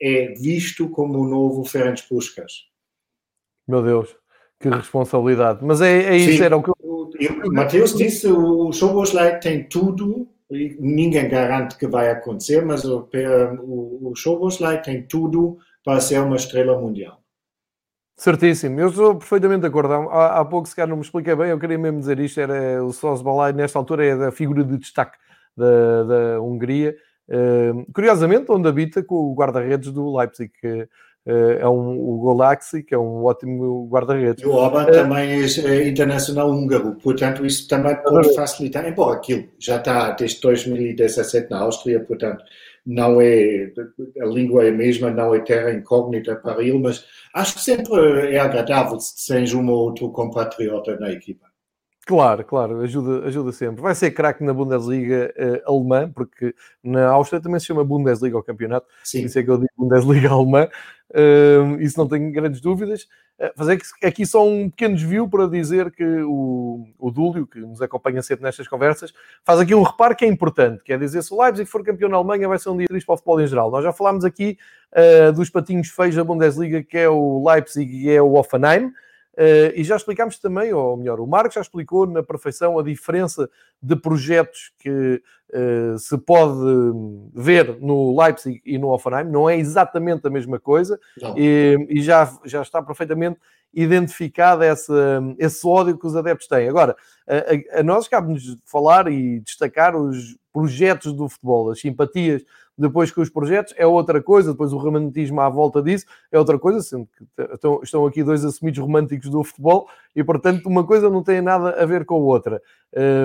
é 0.00 0.34
visto 0.34 0.88
como 0.90 1.20
o 1.20 1.28
novo 1.28 1.64
Ferenc 1.64 2.02
Puskas. 2.08 2.52
Meu 3.66 3.82
Deus, 3.82 4.14
que 4.60 4.68
responsabilidade. 4.68 5.64
Mas 5.64 5.80
é, 5.80 6.04
é 6.04 6.16
isso, 6.16 6.38
Sim, 6.38 6.44
era 6.44 6.56
o 6.56 6.62
que 6.62 6.70
eu... 6.70 6.74
Mateus 7.52 7.94
disse, 7.94 8.26
o 8.26 8.72
Soboslai 8.72 9.38
tem 9.38 9.68
tudo, 9.68 10.28
ninguém 10.50 11.28
garante 11.28 11.76
que 11.76 11.86
vai 11.86 12.10
acontecer, 12.10 12.64
mas 12.64 12.84
o, 12.84 13.08
o, 13.62 14.12
o 14.12 14.76
tem 14.82 15.06
tudo 15.06 15.58
para 15.84 16.00
ser 16.00 16.20
uma 16.20 16.36
estrela 16.36 16.78
mundial. 16.80 17.22
Certíssimo, 18.16 18.78
eu 18.80 18.88
estou 18.88 19.16
perfeitamente 19.16 19.62
de 19.62 19.66
acordo. 19.66 19.92
Há, 19.92 20.40
há 20.40 20.44
pouco, 20.44 20.68
se 20.68 20.74
calhar 20.74 20.88
não 20.88 20.96
me 20.96 21.02
expliquei 21.02 21.34
bem, 21.34 21.50
eu 21.50 21.58
queria 21.58 21.78
mesmo 21.78 21.98
dizer 21.98 22.18
isto: 22.20 22.40
era 22.40 22.82
o 22.84 22.92
Sosbalai, 22.92 23.52
nesta 23.52 23.78
altura, 23.78 24.04
é 24.04 24.26
a 24.26 24.30
figura 24.30 24.62
de 24.62 24.78
destaque 24.78 25.18
da, 25.56 26.02
da 26.02 26.40
Hungria. 26.40 26.96
Uh, 27.28 27.90
curiosamente, 27.92 28.50
onde 28.50 28.68
habita 28.68 29.02
com 29.02 29.14
o 29.14 29.34
guarda-redes 29.34 29.90
do 29.90 30.14
Leipzig, 30.14 30.52
que 30.60 30.82
uh, 30.82 30.88
é 31.58 31.68
um, 31.68 31.98
o 31.98 32.18
Golaxi, 32.18 32.82
que 32.82 32.94
é 32.94 32.98
um 32.98 33.24
ótimo 33.24 33.88
guarda-redes. 33.88 34.44
O 34.44 34.50
Oba 34.52 34.82
uh, 34.84 34.92
também 34.92 35.42
é 35.42 35.88
internacional 35.88 36.50
húngaro, 36.50 36.96
portanto, 37.02 37.46
isso 37.46 37.66
também 37.66 37.96
pode 37.96 38.34
facilitar. 38.34 38.86
Embora 38.86 39.16
aquilo 39.16 39.44
já 39.58 39.76
está 39.76 40.10
desde 40.10 40.40
2017 40.40 41.50
na 41.50 41.60
Áustria, 41.60 42.00
portanto, 42.00 42.44
não 42.86 43.20
é 43.20 43.72
a 44.20 44.26
língua 44.26 44.64
é 44.64 44.68
a 44.68 44.72
mesma, 44.72 45.10
não 45.10 45.34
é 45.34 45.40
terra 45.40 45.72
incógnita 45.72 46.36
para 46.36 46.62
ele, 46.62 46.78
mas 46.78 47.04
acho 47.32 47.54
que 47.54 47.62
sempre 47.62 48.34
é 48.34 48.38
agradável 48.38 49.00
se 49.00 49.32
tens 49.32 49.54
um 49.54 49.66
ou 49.68 49.86
outro 49.86 50.10
compatriota 50.10 50.98
na 50.98 51.10
equipa. 51.10 51.43
Claro, 52.06 52.44
claro, 52.44 52.80
ajuda, 52.82 53.26
ajuda 53.26 53.50
sempre. 53.50 53.80
Vai 53.80 53.94
ser 53.94 54.10
craque 54.10 54.44
na 54.44 54.52
Bundesliga 54.52 55.32
uh, 55.66 55.72
alemã, 55.72 56.10
porque 56.10 56.54
na 56.82 57.08
Áustria 57.08 57.40
também 57.40 57.58
se 57.58 57.66
chama 57.66 57.82
Bundesliga 57.82 58.36
o 58.36 58.42
campeonato, 58.42 58.86
Sim. 59.02 59.24
isso 59.24 59.38
é 59.38 59.42
que 59.42 59.50
eu 59.50 59.56
digo 59.56 59.70
Bundesliga 59.74 60.28
alemã, 60.30 60.68
uh, 61.10 61.80
isso 61.80 61.98
não 61.98 62.06
tenho 62.06 62.30
grandes 62.30 62.60
dúvidas. 62.60 63.04
Uh, 63.38 63.50
fazer 63.56 63.80
aqui 64.02 64.26
só 64.26 64.46
um 64.46 64.68
pequeno 64.68 64.96
desvio 64.96 65.26
para 65.26 65.48
dizer 65.48 65.90
que 65.90 66.04
o, 66.04 66.86
o 66.98 67.10
Dúlio, 67.10 67.46
que 67.46 67.58
nos 67.58 67.80
acompanha 67.80 68.20
sempre 68.20 68.44
nestas 68.44 68.68
conversas, 68.68 69.14
faz 69.42 69.58
aqui 69.58 69.74
um 69.74 69.82
reparo 69.82 70.14
que 70.14 70.26
é 70.26 70.28
importante, 70.28 70.84
que 70.84 70.92
é 70.92 70.98
dizer 70.98 71.22
se 71.22 71.32
o 71.32 71.42
Leipzig 71.42 71.68
for 71.68 71.82
campeão 71.82 72.10
na 72.10 72.18
Alemanha 72.18 72.46
vai 72.46 72.58
ser 72.58 72.68
um 72.68 72.76
dia 72.76 72.86
triste 72.86 73.06
para 73.06 73.14
o 73.14 73.16
futebol 73.16 73.40
em 73.40 73.46
geral. 73.46 73.70
Nós 73.70 73.82
já 73.82 73.94
falámos 73.94 74.26
aqui 74.26 74.58
uh, 74.92 75.32
dos 75.32 75.48
patinhos 75.48 75.88
feios 75.88 76.14
da 76.14 76.22
Bundesliga, 76.22 76.82
que 76.82 76.98
é 76.98 77.08
o 77.08 77.42
Leipzig 77.48 77.90
e 77.90 78.10
é 78.10 78.20
o 78.20 78.34
Offenheim, 78.34 78.92
Uh, 79.34 79.74
e 79.74 79.82
já 79.82 79.96
explicámos 79.96 80.38
também, 80.38 80.72
ou 80.72 80.96
melhor, 80.96 81.18
o 81.18 81.26
Marcos 81.26 81.54
já 81.54 81.60
explicou 81.60 82.06
na 82.06 82.22
perfeição 82.22 82.78
a 82.78 82.84
diferença 82.84 83.50
de 83.82 83.96
projetos 83.96 84.72
que 84.78 85.20
uh, 85.50 85.98
se 85.98 86.16
pode 86.18 86.54
ver 87.34 87.80
no 87.80 88.16
Leipzig 88.16 88.62
e 88.64 88.78
no 88.78 88.90
Offenheim. 88.90 89.24
Não 89.24 89.50
é 89.50 89.58
exatamente 89.58 90.26
a 90.26 90.30
mesma 90.30 90.60
coisa 90.60 91.00
e, 91.36 91.76
e, 91.88 92.00
já, 92.00 92.32
já 92.44 92.62
está 92.62 92.80
perfeitamente 92.80 93.40
identificado 93.72 94.62
essa, 94.62 95.20
esse 95.36 95.66
ódio 95.66 95.98
que 95.98 96.06
os 96.06 96.14
adeptos 96.14 96.46
têm. 96.46 96.68
Agora, 96.68 96.94
a, 97.26 97.78
a, 97.78 97.80
a 97.80 97.82
nós 97.82 98.06
cabe-nos 98.06 98.56
falar 98.64 99.10
e 99.10 99.40
destacar 99.40 99.96
os 99.96 100.36
projetos 100.52 101.12
do 101.12 101.28
futebol, 101.28 101.72
as 101.72 101.80
simpatias 101.80 102.44
depois 102.76 103.10
com 103.10 103.20
os 103.20 103.30
projetos 103.30 103.72
é 103.76 103.86
outra 103.86 104.22
coisa, 104.22 104.52
depois 104.52 104.72
o 104.72 104.76
romantismo 104.76 105.40
à 105.40 105.48
volta 105.48 105.80
disso 105.80 106.06
é 106.30 106.38
outra 106.38 106.58
coisa, 106.58 106.82
sendo 106.82 107.06
que 107.06 107.42
estão, 107.54 107.80
estão 107.82 108.06
aqui 108.06 108.22
dois 108.22 108.44
assumidos 108.44 108.80
românticos 108.80 109.30
do 109.30 109.42
futebol 109.44 109.88
e, 110.14 110.22
portanto, 110.24 110.66
uma 110.66 110.84
coisa 110.84 111.08
não 111.08 111.22
tem 111.22 111.40
nada 111.40 111.70
a 111.80 111.86
ver 111.86 112.04
com 112.04 112.16
a 112.16 112.18
outra. 112.18 112.60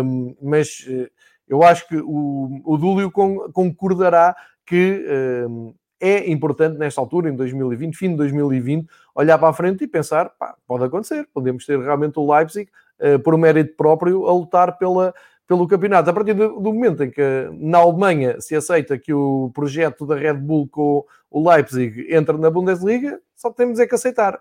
Um, 0.03 0.35
mas 0.41 0.85
eh, 0.87 1.09
eu 1.47 1.63
acho 1.63 1.87
que 1.87 1.97
o, 1.97 2.61
o 2.63 2.77
Dúlio 2.77 3.11
concordará 3.11 4.35
que 4.65 5.03
um, 5.49 5.73
é 5.99 6.29
importante 6.29 6.77
nesta 6.77 7.01
altura, 7.01 7.29
em 7.29 7.35
2020, 7.35 7.97
fim 7.97 8.09
de 8.11 8.17
2020, 8.17 8.87
olhar 9.15 9.37
para 9.37 9.49
a 9.49 9.53
frente 9.53 9.83
e 9.83 9.87
pensar, 9.87 10.29
pá, 10.39 10.55
pode 10.65 10.85
acontecer, 10.85 11.27
podemos 11.33 11.65
ter 11.65 11.77
realmente 11.79 12.19
o 12.19 12.33
Leipzig, 12.33 12.69
uh, 12.99 13.19
por 13.19 13.37
mérito 13.37 13.75
próprio, 13.75 14.27
a 14.27 14.31
lutar 14.31 14.77
pela, 14.77 15.13
pelo 15.49 15.67
campeonato. 15.67 16.07
A 16.07 16.13
partir 16.13 16.35
do, 16.35 16.61
momento 16.61 17.03
em 17.03 17.09
que 17.09 17.49
na 17.53 17.79
Alemanha 17.79 18.39
se 18.39 18.55
aceita 18.55 18.99
que 18.99 19.11
o 19.11 19.49
projeto 19.51 20.05
da 20.05 20.15
Red 20.15 20.35
Bull 20.35 20.69
com 20.69 21.03
o 21.27 21.49
Leipzig 21.49 22.05
entra 22.13 22.37
na 22.37 22.51
Bundesliga, 22.51 23.19
só 23.35 23.51
temos 23.51 23.79
é 23.79 23.87
que 23.87 23.95
aceitar. 23.95 24.39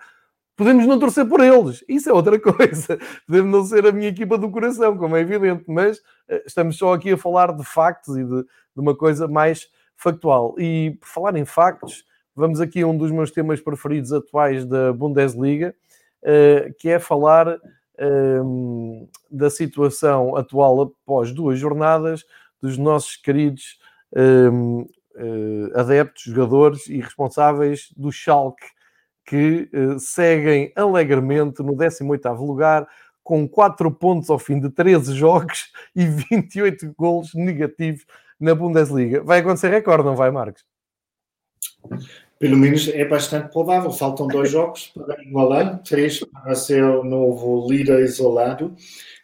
Podemos 0.54 0.86
não 0.86 0.98
torcer 0.98 1.26
por 1.26 1.40
eles, 1.40 1.82
isso 1.88 2.10
é 2.10 2.12
outra 2.12 2.38
coisa. 2.38 2.98
Podemos 3.26 3.50
não 3.50 3.64
ser 3.64 3.86
a 3.86 3.92
minha 3.92 4.08
equipa 4.08 4.36
do 4.36 4.50
coração, 4.50 4.98
como 4.98 5.16
é 5.16 5.20
evidente, 5.20 5.64
mas 5.66 5.96
uh, 5.96 6.42
estamos 6.44 6.76
só 6.76 6.92
aqui 6.92 7.12
a 7.12 7.16
falar 7.16 7.56
de 7.56 7.64
factos 7.64 8.14
e 8.18 8.24
de, 8.24 8.42
de 8.42 8.46
uma 8.76 8.94
coisa 8.94 9.26
mais 9.26 9.66
factual. 9.96 10.56
E 10.58 10.98
por 11.00 11.08
falar 11.08 11.36
em 11.36 11.44
factos, 11.46 12.04
vamos 12.36 12.60
aqui 12.60 12.82
a 12.82 12.86
um 12.86 12.96
dos 12.96 13.10
meus 13.10 13.30
temas 13.30 13.62
preferidos 13.62 14.12
atuais 14.12 14.66
da 14.66 14.92
Bundesliga, 14.92 15.74
uh, 16.22 16.74
que 16.78 16.90
é 16.90 16.98
falar 16.98 17.58
um, 18.00 19.08
da 19.30 19.50
situação 19.50 20.36
atual 20.36 20.82
após 20.82 21.32
duas 21.32 21.58
jornadas 21.58 22.24
dos 22.60 22.76
nossos 22.76 23.16
queridos 23.16 23.78
um, 24.14 24.80
uh, 24.80 24.88
eh, 25.16 25.80
adeptos, 25.80 26.22
jogadores 26.24 26.86
e 26.88 27.00
responsáveis 27.00 27.92
do 27.96 28.10
Schalke, 28.10 28.66
que 29.24 29.68
uh, 29.72 29.98
seguem 29.98 30.72
alegremente 30.74 31.62
no 31.62 31.74
18º 31.74 32.38
lugar, 32.38 32.88
com 33.22 33.46
4 33.46 33.90
pontos 33.92 34.30
ao 34.30 34.38
fim 34.38 34.58
de 34.58 34.70
13 34.70 35.14
jogos 35.14 35.70
e 35.94 36.06
28 36.06 36.94
golos 36.96 37.34
negativos 37.34 38.06
na 38.40 38.54
Bundesliga. 38.54 39.22
Vai 39.22 39.40
acontecer 39.40 39.68
recorde, 39.68 40.04
não 40.04 40.16
vai, 40.16 40.30
Marcos? 40.30 40.64
Pelo 42.38 42.56
menos 42.56 42.88
é 42.88 43.04
bastante 43.04 43.50
provável. 43.50 43.90
Faltam 43.90 44.28
dois 44.28 44.50
jogos 44.50 44.92
para 44.94 45.20
igualar, 45.22 45.82
três 45.82 46.20
para 46.20 46.54
ser 46.54 46.84
o 46.84 47.02
novo 47.02 47.66
líder 47.68 48.00
isolado. 48.04 48.74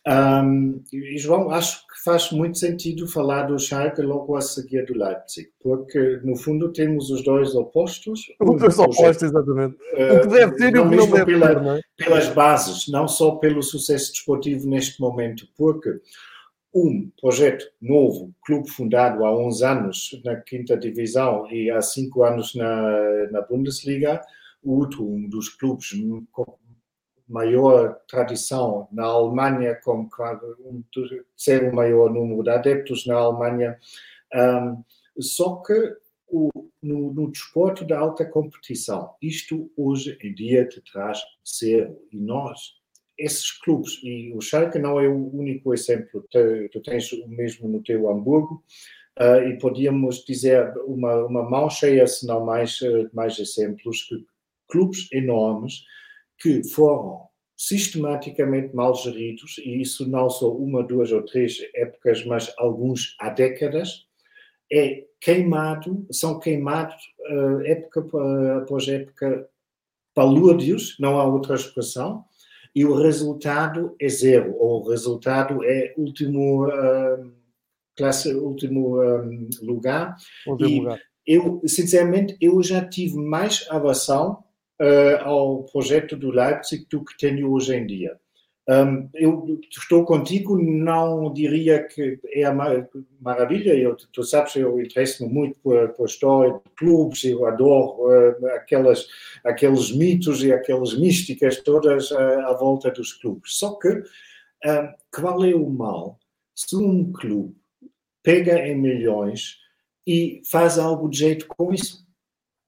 Um, 0.07 0.83
e 0.93 1.17
João, 1.17 1.51
acho 1.51 1.79
que 1.87 2.05
faz 2.05 2.31
muito 2.31 2.59
sentido 2.59 3.09
falar 3.09 3.45
do 3.45 3.59
Schalke 3.59 4.03
logo 4.03 4.37
a 4.37 4.41
seguir 4.43 4.85
do 4.85 4.99
Leipzig, 4.99 5.49
porque 5.63 6.21
no 6.23 6.37
fundo 6.37 6.73
temos 6.73 7.09
os 7.11 7.25
dois 7.25 7.55
opostos. 7.55 8.21
Os 8.41 8.61
dois 8.61 8.79
opostos, 8.79 9.23
exatamente. 9.23 9.77
Uh, 9.95 10.17
o 10.17 10.21
que 10.21 10.27
deve 10.29 10.59
ser 10.59 10.75
e 10.75 10.79
o 10.79 10.91
que 10.91 10.97
não 10.97 11.11
deve 11.11 11.25
pela, 11.25 11.49
ter, 11.49 11.63
não 11.63 11.77
é? 11.77 11.81
Pelas 11.97 12.29
bases, 12.29 12.89
não 12.89 13.09
só 13.09 13.37
pelo 13.37 13.63
sucesso 13.63 14.13
desportivo 14.13 14.69
neste 14.69 15.01
momento, 15.01 15.47
porque 15.57 15.89
um 16.75 17.11
projeto 17.21 17.65
novo, 17.81 18.35
clube 18.45 18.69
fundado 18.69 19.25
há 19.25 19.33
11 19.33 19.65
anos 19.65 20.21
na 20.25 20.37
quinta 20.37 20.77
divisão 20.77 21.49
e 21.51 21.71
há 21.71 21.81
5 21.81 22.25
anos 22.25 22.55
na, 22.55 23.31
na 23.31 23.41
Bundesliga, 23.43 24.21
outro 24.63 25.07
um 25.07 25.29
dos 25.29 25.49
clubes 25.49 25.93
com 26.33 26.59
maior 27.29 27.97
tradição 28.09 28.89
na 28.93 29.05
Alemanha, 29.05 29.79
com 29.85 30.09
um 30.61 30.83
terceiro 30.93 31.75
maior 31.75 32.13
número 32.13 32.43
de 32.43 32.51
adeptos 32.51 33.07
na 33.07 33.15
Alemanha, 33.15 33.79
um, 34.35 34.83
só 35.21 35.57
que 35.57 35.97
o, 36.27 36.51
no, 36.83 37.13
no 37.13 37.31
desporto 37.31 37.85
da 37.85 37.99
alta 37.99 38.25
competição, 38.25 39.15
isto 39.23 39.71
hoje 39.77 40.19
em 40.21 40.35
dia 40.35 40.67
te 40.67 40.81
traz 40.81 41.21
zero. 41.47 41.97
E 42.11 42.19
nós, 42.19 42.75
esses 43.19 43.51
clubes, 43.51 44.01
e 44.03 44.33
o 44.35 44.41
Schalke 44.41 44.79
não 44.79 44.99
é 45.01 45.09
o 45.09 45.35
único 45.35 45.73
exemplo, 45.73 46.27
tu 46.73 46.81
tens 46.81 47.13
o 47.13 47.29
mesmo 47.29 47.69
no 47.69 47.83
teu 47.83 48.11
Hamburgo, 48.11 48.65
uh, 49.21 49.49
e 49.49 49.59
podíamos 49.59 50.25
dizer 50.25 50.73
uma, 50.87 51.25
uma 51.27 51.49
mão 51.49 51.71
cheia, 51.71 52.07
se 52.07 52.27
não 52.27 52.45
mais, 52.45 52.81
mais 53.13 53.39
exemplos, 53.39 54.03
que 54.05 54.25
clubes 54.69 55.09
enormes 55.13 55.85
que 56.39 56.65
foram 56.65 57.29
sistematicamente 57.57 58.75
mal 58.75 58.95
geridos, 58.95 59.59
e 59.59 59.81
isso 59.81 60.09
não 60.09 60.29
só 60.29 60.53
uma, 60.53 60.83
duas 60.83 61.13
ou 61.13 61.23
três 61.23 61.59
épocas, 61.75 62.25
mas 62.25 62.53
alguns 62.59 63.17
há 63.21 63.31
décadas, 63.31 64.07
é 64.73 65.05
queimado, 65.21 66.07
são 66.11 66.39
queimados 66.41 66.97
uh, 67.31 67.61
época 67.65 68.05
após 68.59 68.89
época 68.89 69.49
palúdios, 70.15 70.97
não 70.99 71.19
há 71.19 71.25
outra 71.25 71.55
expressão, 71.55 72.25
e 72.75 72.85
o 72.85 72.95
resultado 72.95 73.95
é 74.01 74.09
zero, 74.09 74.57
ou 74.59 74.83
o 74.83 74.91
resultado 74.91 75.63
é 75.65 75.95
último, 75.97 76.67
uh, 76.67 77.33
classe, 77.97 78.35
último 78.35 79.01
um, 79.01 79.49
lugar. 79.63 80.17
Último 80.47 80.69
e 80.69 80.81
lugar. 80.81 81.01
eu, 81.25 81.63
sinceramente, 81.67 82.37
eu 82.41 82.61
já 82.63 82.85
tive 82.85 83.17
mais 83.17 83.65
aversão 83.71 84.43
uh, 84.83 85.23
ao 85.23 85.63
projeto 85.65 86.17
do 86.17 86.31
Leipzig 86.31 86.87
do 86.91 87.05
que 87.05 87.17
tenho 87.17 87.53
hoje 87.53 87.77
em 87.77 87.87
dia. 87.87 88.19
Um, 88.67 89.11
eu 89.13 89.61
estou 89.71 90.07
contigo, 90.07 90.57
não 90.57 91.31
diria 91.33 91.85
que 91.85 92.19
é 92.33 92.45
a 92.45 92.55
maravilha. 93.21 93.75
Eu, 93.75 93.95
tu 93.95 94.23
sabes, 94.25 94.57
eu 94.57 94.81
interesso-me 94.81 95.31
muito 95.31 95.59
por, 95.63 95.91
por 95.91 96.07
história 96.07 96.55
de 96.55 96.71
clubes, 96.75 97.25
eu 97.25 97.45
adoro 97.45 98.09
uh, 98.09 98.47
aquelas, 98.55 99.07
aqueles 99.45 99.93
mitos 99.93 100.43
e 100.43 100.51
aquelas 100.51 100.97
místicas 100.97 101.61
todas 101.61 102.11
uh, 102.11 102.19
à 102.47 102.55
volta 102.55 102.91
dos 102.91 103.13
clubes. 103.13 103.57
Só 103.57 103.75
que 103.75 103.89
uh, 103.89 104.95
qual 105.15 105.45
é 105.45 105.55
o 105.55 105.69
mal 105.69 106.19
se 106.55 106.75
um 106.75 107.13
clube 107.13 107.55
pega 108.23 108.67
em 108.67 108.77
milhões 108.77 109.59
e 110.07 110.41
faz 110.51 110.79
algo 110.79 111.11
de 111.11 111.19
jeito 111.19 111.47
com 111.49 111.75
isso? 111.75 112.03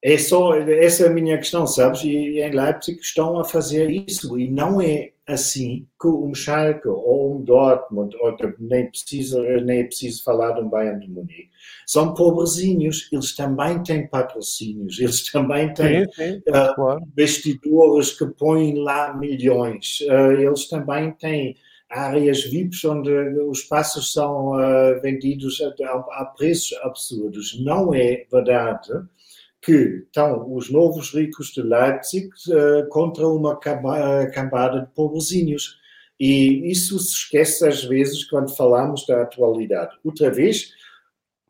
É 0.04 0.18
só, 0.18 0.54
essa 0.54 1.04
é 1.04 1.08
a 1.08 1.12
minha 1.12 1.38
questão, 1.38 1.66
sabes? 1.66 2.04
E 2.04 2.38
em 2.38 2.50
Leipzig 2.50 3.00
estão 3.00 3.40
a 3.40 3.44
fazer 3.44 3.90
isso 3.90 4.38
e 4.38 4.48
não 4.48 4.78
é 4.78 5.12
assim 5.26 5.86
que 6.00 6.06
um 6.06 6.32
Schalke 6.34 6.86
ou 6.86 7.36
um 7.36 7.42
Dortmund, 7.42 8.16
ou 8.20 8.36
nem, 8.60 8.88
precisa, 8.88 9.42
nem 9.60 9.80
é 9.80 9.84
preciso 9.84 10.22
falar 10.22 10.52
de 10.52 10.60
um 10.60 10.68
Bayern 10.68 11.00
de 11.00 11.10
Munique, 11.10 11.50
são 11.84 12.14
pobrezinhos, 12.14 13.08
eles 13.12 13.34
também 13.34 13.82
têm 13.82 14.06
patrocínios, 14.06 15.00
eles 15.00 15.30
também 15.30 15.74
têm 15.74 16.04
sim, 16.12 16.32
sim, 16.32 16.38
uh, 16.48 16.74
claro. 16.74 17.00
vestidores 17.16 18.16
que 18.16 18.26
põem 18.26 18.76
lá 18.76 19.16
milhões, 19.16 19.98
uh, 20.02 20.32
eles 20.32 20.68
também 20.68 21.10
têm 21.12 21.56
áreas 21.90 22.44
VIPs 22.44 22.84
onde 22.84 23.10
os 23.10 23.62
passos 23.62 24.12
são 24.12 24.52
uh, 24.52 25.00
vendidos 25.00 25.60
a, 25.60 26.20
a 26.20 26.24
preços 26.36 26.76
absurdos. 26.82 27.58
Não 27.60 27.94
é 27.94 28.26
verdade 28.30 28.90
que 29.66 30.04
estão 30.06 30.54
os 30.54 30.70
novos 30.70 31.12
ricos 31.12 31.48
de 31.48 31.60
Leipzig 31.60 32.28
uh, 32.28 32.88
contra 32.88 33.26
uma 33.26 33.58
cambada 33.58 34.82
de 34.82 34.86
pobrezinhos. 34.94 35.76
E 36.20 36.70
isso 36.70 36.96
se 37.00 37.12
esquece 37.12 37.66
às 37.66 37.82
vezes 37.82 38.22
quando 38.30 38.54
falamos 38.54 39.04
da 39.04 39.22
atualidade. 39.22 39.96
Outra 40.04 40.30
vez, 40.30 40.70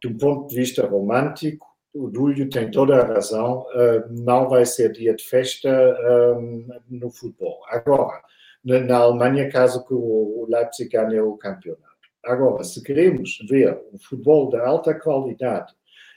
de 0.00 0.08
um 0.08 0.16
ponto 0.16 0.48
de 0.48 0.56
vista 0.56 0.86
romântico, 0.86 1.66
o 1.92 2.08
Dúlio 2.08 2.48
tem 2.48 2.70
toda 2.70 2.96
a 2.96 3.06
razão, 3.06 3.66
uh, 3.74 4.22
não 4.24 4.48
vai 4.48 4.64
ser 4.64 4.92
dia 4.92 5.14
de 5.14 5.22
festa 5.22 5.68
um, 5.68 6.66
eh, 6.72 6.80
no 6.88 7.10
futebol. 7.10 7.60
Agora, 7.68 8.22
na, 8.64 8.80
na 8.80 8.96
Alemanha, 8.96 9.50
caso 9.50 9.86
que 9.86 9.92
o 9.92 10.46
Leipzig 10.48 10.88
ganhe 10.88 11.20
o 11.20 11.36
campeonato. 11.36 11.84
Agora, 12.24 12.64
se 12.64 12.82
queremos 12.82 13.38
ver 13.46 13.78
um 13.92 13.98
futebol 13.98 14.48
de 14.48 14.56
alta 14.56 14.94
qualidade 14.94 15.74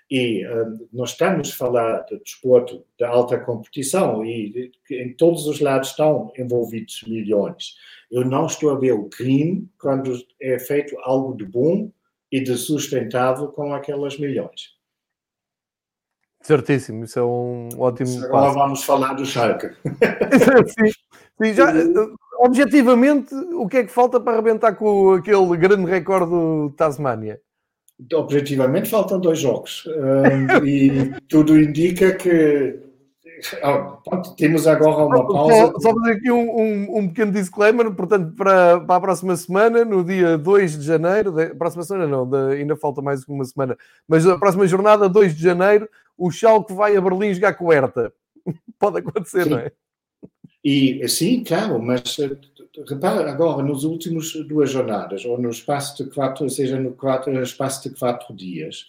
e 0.09 0.45
um, 0.47 0.87
nós 0.91 1.11
estamos 1.11 1.51
a 1.51 1.55
falar 1.55 1.99
de 2.05 2.17
desporto 2.19 2.83
de 2.97 3.05
alta 3.05 3.39
competição 3.39 4.25
e 4.25 4.71
em 4.89 5.13
todos 5.13 5.45
os 5.45 5.59
lados 5.59 5.89
estão 5.89 6.31
envolvidos 6.37 7.03
milhões. 7.07 7.75
Eu 8.11 8.25
não 8.25 8.47
estou 8.47 8.71
a 8.71 8.79
ver 8.79 8.93
o 8.93 9.07
crime 9.07 9.69
quando 9.77 10.13
é 10.41 10.57
feito 10.57 10.97
algo 11.01 11.37
de 11.37 11.45
bom 11.45 11.91
e 12.31 12.41
de 12.41 12.57
sustentável 12.57 13.49
com 13.49 13.73
aquelas 13.73 14.17
milhões. 14.17 14.77
Certíssimo, 16.41 17.03
isso 17.03 17.19
é 17.19 17.23
um 17.23 17.69
ótimo. 17.77 18.23
Agora 18.23 18.45
passo. 18.45 18.57
vamos 18.57 18.83
falar 18.83 19.13
do 19.13 19.25
Schalke. 19.25 19.67
sim, 20.67 20.91
sim, 21.43 21.53
já, 21.53 21.71
objetivamente, 22.39 23.35
o 23.35 23.67
que 23.67 23.77
é 23.77 23.83
que 23.83 23.91
falta 23.91 24.19
para 24.19 24.33
arrebentar 24.33 24.73
com 24.73 25.13
aquele 25.13 25.57
grande 25.57 25.85
recorde 25.85 26.31
do 26.31 26.73
Tasmania? 26.77 27.41
Objetivamente 28.13 28.89
faltam 28.89 29.19
dois 29.19 29.39
jogos 29.39 29.85
um, 30.61 30.65
e 30.65 31.11
tudo 31.27 31.59
indica 31.59 32.13
que 32.15 32.79
ah, 33.63 33.97
temos 34.37 34.67
agora 34.67 35.05
uma 35.05 35.25
pausa. 35.25 35.71
Só, 35.73 35.79
só 35.79 35.93
fazer 35.93 36.11
aqui 36.11 36.31
um, 36.31 36.59
um, 36.59 36.97
um, 36.97 37.07
pequeno 37.07 37.31
disclaimer, 37.31 37.91
portanto, 37.91 38.35
para, 38.35 38.79
para 38.81 38.95
a 38.95 39.01
próxima 39.01 39.35
semana, 39.35 39.85
no 39.85 40.03
dia 40.03 40.37
2 40.37 40.79
de 40.79 40.85
janeiro, 40.85 41.31
de, 41.31 41.55
próxima 41.55 41.83
semana 41.83 42.07
não, 42.07 42.29
de, 42.29 42.57
ainda 42.57 42.75
falta 42.75 43.01
mais 43.01 43.25
uma 43.27 43.45
semana, 43.45 43.77
mas 44.07 44.27
a 44.27 44.37
próxima 44.37 44.67
jornada, 44.67 45.07
2 45.07 45.35
de 45.35 45.41
janeiro, 45.41 45.87
o 46.17 46.29
Schalke 46.29 46.73
vai 46.73 46.95
a 46.95 47.01
Berlim 47.01 47.33
jogar 47.33 47.53
com. 47.53 47.69
Pode 48.77 48.99
acontecer, 48.99 49.43
sim. 49.43 49.49
não 49.49 49.59
é? 49.59 49.71
E 50.63 51.07
sim, 51.07 51.43
claro, 51.43 51.81
mas 51.81 52.17
repara 52.87 53.29
agora, 53.29 53.63
nos 53.63 53.83
últimos 53.83 54.33
duas 54.47 54.71
jornadas, 54.71 55.25
ou 55.25 55.39
no 55.39 55.49
espaço 55.49 56.03
de 56.03 56.09
quatro, 56.09 56.49
seja 56.49 56.79
no 56.79 56.91
quatro, 56.91 57.31
espaço 57.41 57.89
de 57.89 57.95
quatro 57.95 58.33
dias, 58.33 58.85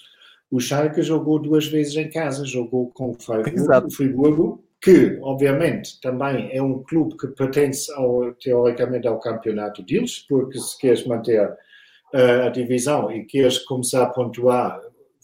o 0.50 0.58
Schalke 0.58 1.02
jogou 1.02 1.38
duas 1.38 1.66
vezes 1.66 1.94
em 1.96 2.10
casa, 2.10 2.44
jogou 2.44 2.90
com 2.90 3.10
o 3.10 3.14
Freiburg, 3.14 3.94
Friburgo, 3.94 4.64
que, 4.80 5.18
obviamente, 5.22 6.00
também 6.00 6.50
é 6.52 6.62
um 6.62 6.82
clube 6.82 7.16
que 7.16 7.28
pertence, 7.28 7.92
ao, 7.92 8.32
teoricamente, 8.32 9.06
ao 9.06 9.20
campeonato 9.20 9.82
deles, 9.82 10.18
porque 10.28 10.58
se 10.58 10.76
queres 10.78 11.06
manter 11.06 11.46
uh, 11.48 12.46
a 12.46 12.48
divisão 12.48 13.12
e 13.12 13.24
queres 13.24 13.58
começar 13.58 14.02
a 14.02 14.06
pontuar 14.06 14.80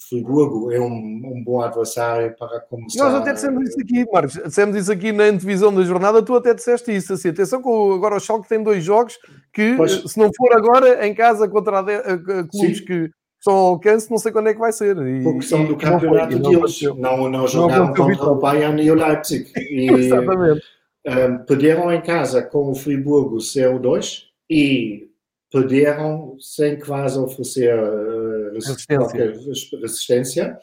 Friburgo 0.08 0.70
é 0.70 0.80
um, 0.80 0.92
um, 1.24 1.42
bom 1.44 1.60
adversário 1.60 2.34
para 2.38 2.60
começar. 2.60 3.04
Nós 3.04 3.14
até 3.14 3.32
dissemos 3.32 3.68
isso 3.68 3.80
aqui, 3.80 4.06
Marcos. 4.12 4.34
Dissemos 4.34 4.76
isso 4.76 4.92
aqui 4.92 5.12
na 5.12 5.24
antevisão 5.24 5.74
da 5.74 5.82
jornada. 5.82 6.22
Tu 6.22 6.34
até 6.34 6.54
disseste 6.54 6.94
isso. 6.94 7.12
Assim, 7.12 7.30
atenção 7.30 7.60
que 7.60 7.68
agora 7.68 8.16
o 8.16 8.20
Schalke 8.20 8.48
tem 8.48 8.62
dois 8.62 8.84
jogos 8.84 9.18
que, 9.52 9.74
pois. 9.76 9.92
se 9.92 10.18
não 10.18 10.30
for 10.36 10.52
agora, 10.52 11.06
em 11.06 11.14
casa 11.14 11.48
contra 11.48 11.80
a 11.80 11.82
de, 11.82 11.94
a, 11.94 11.98
a 11.98 12.48
clubes 12.48 12.78
Sim. 12.78 12.84
que 12.84 13.10
estão 13.38 13.54
ao 13.54 13.66
alcance, 13.66 14.10
não 14.10 14.18
sei 14.18 14.30
quando 14.30 14.48
é 14.48 14.54
que 14.54 14.60
vai 14.60 14.72
ser. 14.72 14.96
E, 14.98 15.22
Porque 15.22 15.42
são 15.42 15.64
do 15.64 15.76
campeonato 15.76 16.38
não 16.38 16.50
deles. 16.50 16.82
Não, 16.82 16.96
não, 16.96 17.30
não 17.30 17.48
jogaram 17.48 17.92
contra 17.92 18.26
o 18.26 18.36
Bayern 18.36 18.82
e 18.82 18.90
o 18.90 18.94
Leipzig. 18.94 19.50
E, 19.58 19.90
Exatamente. 19.90 20.62
Um, 21.06 21.38
perderam 21.44 21.92
em 21.92 22.00
casa 22.00 22.42
com 22.42 22.70
o 22.70 22.74
Friburgo 22.74 23.36
CO2 23.36 24.24
e 24.50 25.08
perderam 25.56 26.36
sem 26.38 26.78
quase 26.78 27.18
oferecer 27.18 27.78
uh, 27.78 28.52
resistência. 28.52 29.32
resistência. 29.80 30.58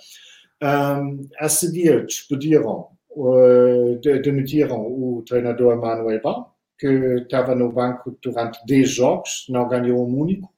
Um, 0.61 1.27
a 1.39 1.49
seguir, 1.49 2.05
despediram, 2.05 2.89
uh, 3.11 3.99
demitiram 4.21 4.81
o 4.81 5.23
treinador 5.27 5.81
Manuel 5.81 6.21
Ball, 6.21 6.55
que 6.77 6.87
estava 6.87 7.55
no 7.55 7.71
banco 7.71 8.17
durante 8.21 8.63
10 8.67 8.89
jogos, 8.89 9.45
não 9.49 9.67
ganhou 9.67 10.07
um 10.07 10.19
único. 10.19 10.53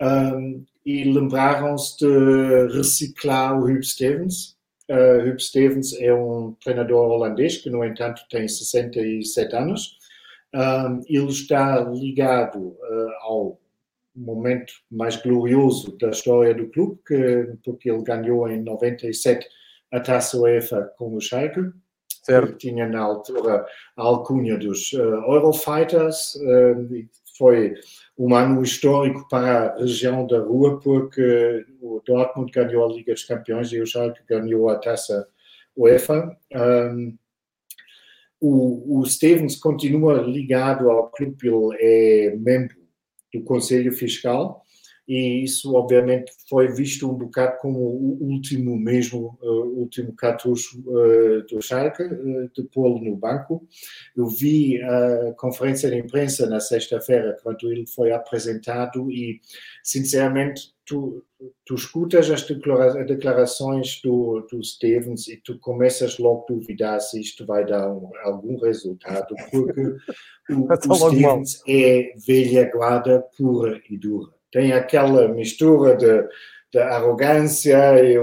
Um, 0.00 0.64
e 0.86 1.04
lembraram-se 1.04 1.98
de 1.98 2.76
reciclar 2.76 3.58
o 3.58 3.64
Huub 3.64 3.82
Stevens. 3.84 4.56
Uh, 4.88 5.28
Huub 5.28 5.40
Stevens 5.40 5.92
é 5.94 6.14
um 6.14 6.54
treinador 6.62 7.10
holandês 7.10 7.58
que, 7.58 7.68
no 7.68 7.84
entanto, 7.84 8.22
tem 8.30 8.46
67 8.46 9.56
anos 9.56 9.97
ele 11.06 11.28
está 11.28 11.80
ligado 11.80 12.58
uh, 12.58 13.10
ao 13.22 13.60
momento 14.14 14.72
mais 14.90 15.16
glorioso 15.16 15.96
da 15.98 16.10
história 16.10 16.54
do 16.54 16.68
clube, 16.68 16.98
que, 17.06 17.54
porque 17.64 17.90
ele 17.90 18.02
ganhou 18.02 18.48
em 18.48 18.62
97 18.62 19.46
a 19.92 20.00
Taça 20.00 20.36
UEFA 20.36 20.92
com 20.96 21.14
o 21.14 21.20
Schalke, 21.20 21.72
certo. 22.22 22.52
que 22.52 22.68
tinha 22.68 22.86
na 22.86 23.00
altura 23.00 23.64
a 23.96 24.02
alcunha 24.02 24.58
dos 24.58 24.92
uh, 24.92 24.98
Eurofighters, 24.98 26.34
uh, 26.36 27.08
foi 27.36 27.74
um 28.18 28.34
ano 28.34 28.62
histórico 28.62 29.26
para 29.28 29.68
a 29.68 29.78
região 29.78 30.26
da 30.26 30.40
Rua, 30.40 30.80
porque 30.80 31.64
o 31.80 32.02
Dortmund 32.04 32.50
ganhou 32.50 32.84
a 32.84 32.92
Liga 32.92 33.12
dos 33.12 33.22
Campeões 33.22 33.72
e 33.72 33.80
o 33.80 33.86
Schalke 33.86 34.20
ganhou 34.28 34.68
a 34.68 34.76
Taça 34.76 35.28
UEFA. 35.76 36.36
Um, 36.52 37.16
o, 38.40 39.00
o 39.00 39.06
Stevens 39.06 39.56
continua 39.56 40.22
ligado 40.22 40.90
ao 40.90 41.10
clube, 41.10 41.48
ele 41.48 41.76
é 41.80 42.36
membro 42.36 42.76
do 43.32 43.42
Conselho 43.42 43.92
Fiscal 43.92 44.62
e 45.08 45.42
isso 45.42 45.74
obviamente 45.74 46.30
foi 46.50 46.68
visto 46.68 47.10
um 47.10 47.14
bocado 47.14 47.56
como 47.60 47.78
o 47.78 48.18
último 48.20 48.76
mesmo, 48.76 49.38
uh, 49.40 49.80
último 49.80 50.12
cartucho 50.12 50.78
uh, 50.86 51.46
do 51.46 51.62
Schalke, 51.62 52.02
uh, 52.02 52.50
de 52.54 52.62
pô-lo 52.64 53.02
no 53.02 53.16
banco. 53.16 53.66
Eu 54.14 54.26
vi 54.26 54.78
a 54.82 55.32
conferência 55.38 55.88
de 55.88 55.96
imprensa 55.96 56.46
na 56.46 56.60
sexta-feira, 56.60 57.38
quando 57.42 57.72
ele 57.72 57.86
foi 57.86 58.12
apresentado 58.12 59.10
e, 59.10 59.40
sinceramente, 59.82 60.74
tu, 60.84 61.24
tu 61.64 61.74
escutas 61.74 62.30
as 62.30 62.46
declarações 63.06 64.02
do, 64.04 64.46
do 64.50 64.62
Stevens 64.62 65.26
e 65.28 65.38
tu 65.38 65.58
começas 65.58 66.18
logo 66.18 66.44
a 66.50 66.52
duvidar 66.52 67.00
se 67.00 67.18
isto 67.18 67.46
vai 67.46 67.64
dar 67.64 67.90
um, 67.90 68.10
algum 68.24 68.58
resultado, 68.58 69.34
porque 69.50 69.80
o, 70.50 70.68
o 70.68 70.94
Stevens 71.08 71.62
é 71.66 72.12
velha 72.26 72.70
guarda 72.70 73.24
pura 73.38 73.80
e 73.88 73.96
dura 73.96 74.37
tem 74.50 74.72
aquela 74.72 75.28
mistura 75.28 75.96
de, 75.96 76.26
de 76.72 76.78
arrogância 76.78 78.02
e, 78.02 78.16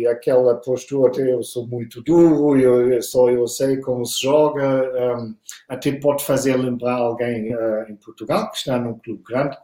e, 0.00 0.06
aquela 0.06 0.54
postura 0.56 1.10
de 1.10 1.28
eu 1.28 1.42
sou 1.42 1.66
muito 1.66 2.02
duro, 2.02 2.56
eu, 2.56 3.02
só 3.02 3.28
eu 3.28 3.46
sei 3.48 3.78
como 3.78 4.04
se 4.04 4.22
joga, 4.22 5.18
um, 5.18 5.34
até 5.68 5.92
pode 5.92 6.24
fazer 6.24 6.56
lembrar 6.56 6.94
alguém 6.94 7.54
uh, 7.54 7.90
em 7.90 7.96
Portugal 7.96 8.50
que 8.50 8.58
está 8.58 8.78
num 8.78 8.98
clube 8.98 9.22
grande, 9.26 9.56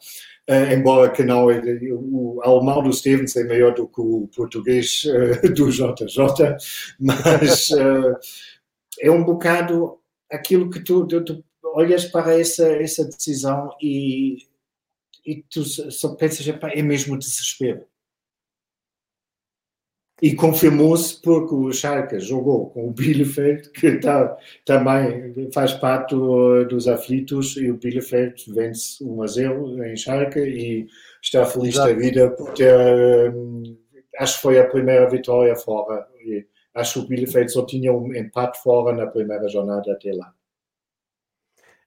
uh, 0.50 0.72
embora 0.72 1.10
que 1.10 1.22
não, 1.22 1.46
o 1.46 2.40
alemão 2.42 2.82
do 2.82 2.92
Stevens 2.92 3.36
é 3.36 3.44
melhor 3.44 3.74
do 3.74 3.86
que 3.86 4.00
o 4.00 4.28
português 4.34 5.04
uh, 5.04 5.52
do 5.54 5.70
JJ, 5.70 6.56
mas 6.98 7.70
é 9.00 9.10
um 9.10 9.22
bocado 9.22 9.98
aquilo 10.30 10.68
que 10.68 10.80
tu, 10.80 11.06
tu, 11.06 11.24
tu 11.24 11.44
olhas 11.62 12.06
para 12.06 12.40
essa, 12.40 12.66
essa 12.66 13.04
decisão 13.04 13.70
e 13.80 14.38
e 15.26 15.42
tu 15.42 15.64
só 15.64 16.14
pensas, 16.14 16.46
é 16.48 16.82
mesmo 16.82 17.18
desespero. 17.18 17.84
E 20.22 20.34
confirmou-se 20.34 21.20
porque 21.20 21.54
o 21.54 21.70
Schalke 21.70 22.18
jogou 22.18 22.70
com 22.70 22.88
o 22.88 22.90
Bielefeld, 22.90 23.68
que 23.70 23.98
tá, 23.98 24.34
também 24.64 25.34
faz 25.52 25.74
parte 25.74 26.14
dos 26.14 26.88
aflitos, 26.88 27.56
e 27.58 27.70
o 27.70 27.76
Bielefeld 27.76 28.42
vence 28.50 29.04
1 29.04 29.22
a 29.22 29.26
0 29.26 29.84
em 29.84 29.96
Schalke 29.96 30.40
e 30.40 30.86
está 31.20 31.44
feliz 31.44 31.74
Exato. 31.74 31.90
da 31.90 31.98
vida 31.98 32.30
por 32.30 32.50
ter, 32.54 33.34
acho 34.18 34.36
que 34.36 34.42
foi 34.42 34.58
a 34.58 34.66
primeira 34.66 35.06
vitória 35.10 35.54
fora. 35.54 36.08
E 36.24 36.46
acho 36.74 36.94
que 36.94 37.00
o 37.00 37.08
Bielefeld 37.08 37.52
só 37.52 37.66
tinha 37.66 37.92
um 37.92 38.14
empate 38.14 38.62
fora 38.62 38.96
na 38.96 39.06
primeira 39.06 39.46
jornada 39.48 39.92
até 39.92 40.12
lá. 40.14 40.32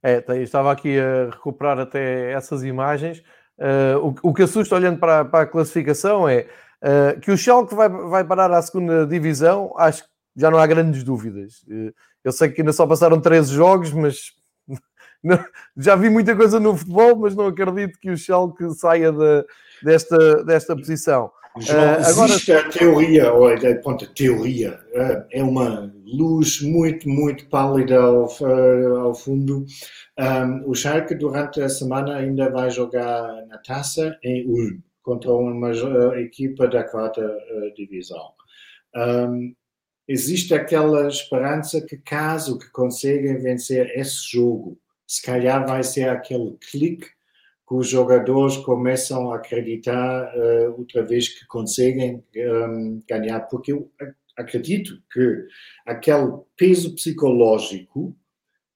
É, 0.01 0.23
estava 0.41 0.71
aqui 0.71 0.97
a 0.99 1.29
recuperar 1.31 1.79
até 1.79 2.31
essas 2.31 2.63
imagens. 2.63 3.21
Uh, 3.57 4.15
o, 4.23 4.29
o, 4.29 4.33
que 4.33 4.43
assusta 4.43 4.75
olhando 4.75 4.99
para, 4.99 5.25
para 5.25 5.41
a 5.41 5.45
classificação 5.45 6.29
é 6.29 6.47
uh, 6.81 7.19
que 7.19 7.29
o 7.29 7.37
Schalke 7.37 7.75
vai, 7.75 7.89
vai 7.89 8.23
parar 8.23 8.51
à 8.53 8.61
segunda 8.61 9.05
divisão, 9.05 9.73
acho 9.77 10.03
que 10.03 10.09
já 10.37 10.49
não 10.49 10.57
há 10.57 10.65
grandes 10.65 11.03
dúvidas. 11.03 11.61
Uh, 11.63 11.93
eu 12.23 12.31
sei 12.31 12.49
que 12.49 12.61
ainda 12.61 12.71
só 12.71 12.87
passaram 12.87 13.19
13 13.19 13.53
jogos, 13.53 13.91
mas 13.91 14.31
já 15.75 15.95
vi 15.97 16.09
muita 16.09 16.35
coisa 16.35 16.59
no 16.59 16.77
futebol, 16.77 17.17
mas 17.17 17.35
não 17.35 17.47
acredito 17.47 17.99
que 17.99 18.11
o 18.11 18.17
Schalke 18.17 18.69
saia 18.75 19.11
de, 19.11 19.45
desta, 19.83 20.43
desta 20.45 20.75
posição. 20.75 21.29
João, 21.57 21.79
uh, 21.79 22.05
agora... 22.05 22.29
existe 22.29 22.51
a 22.51 22.69
teoria, 22.69 23.33
olha, 23.33 23.81
ponto, 23.81 24.05
teoria, 24.13 24.79
é 25.31 25.43
uma 25.43 25.91
luz 26.05 26.61
muito, 26.61 27.09
muito 27.09 27.47
pálida 27.47 27.99
ao, 27.99 28.29
ao 28.97 29.15
fundo. 29.15 29.65
Um, 30.17 30.69
o 30.69 30.75
Schalke 30.75 31.15
durante 31.15 31.61
a 31.61 31.69
semana 31.69 32.17
ainda 32.17 32.49
vai 32.49 32.69
jogar 32.69 33.45
na 33.47 33.57
taça 33.57 34.17
em 34.23 34.45
Ulm, 34.47 34.79
contra 35.01 35.31
uma 35.31 35.71
equipa 36.19 36.67
da 36.67 36.83
quarta 36.83 37.21
divisão. 37.75 38.31
Um, 38.95 39.55
existe 40.07 40.53
aquela 40.53 41.07
esperança 41.07 41.81
que 41.81 41.97
caso 41.97 42.59
que 42.59 42.69
consigam 42.71 43.39
vencer 43.41 43.91
esse 43.95 44.31
jogo, 44.31 44.77
se 45.07 45.21
calhar 45.21 45.65
vai 45.65 45.83
ser 45.83 46.09
aquele 46.09 46.57
clique 46.71 47.07
que 47.69 47.75
os 47.75 47.87
jogadores 47.87 48.57
começam 48.57 49.31
a 49.31 49.35
acreditar 49.35 50.33
uh, 50.35 50.75
outra 50.75 51.05
vez 51.05 51.29
que 51.29 51.45
conseguem 51.45 52.23
um, 52.35 52.99
ganhar, 53.07 53.41
porque 53.41 53.71
eu 53.71 53.91
acredito 54.35 54.99
que 55.13 55.45
aquele 55.85 56.39
peso 56.57 56.95
psicológico 56.95 58.17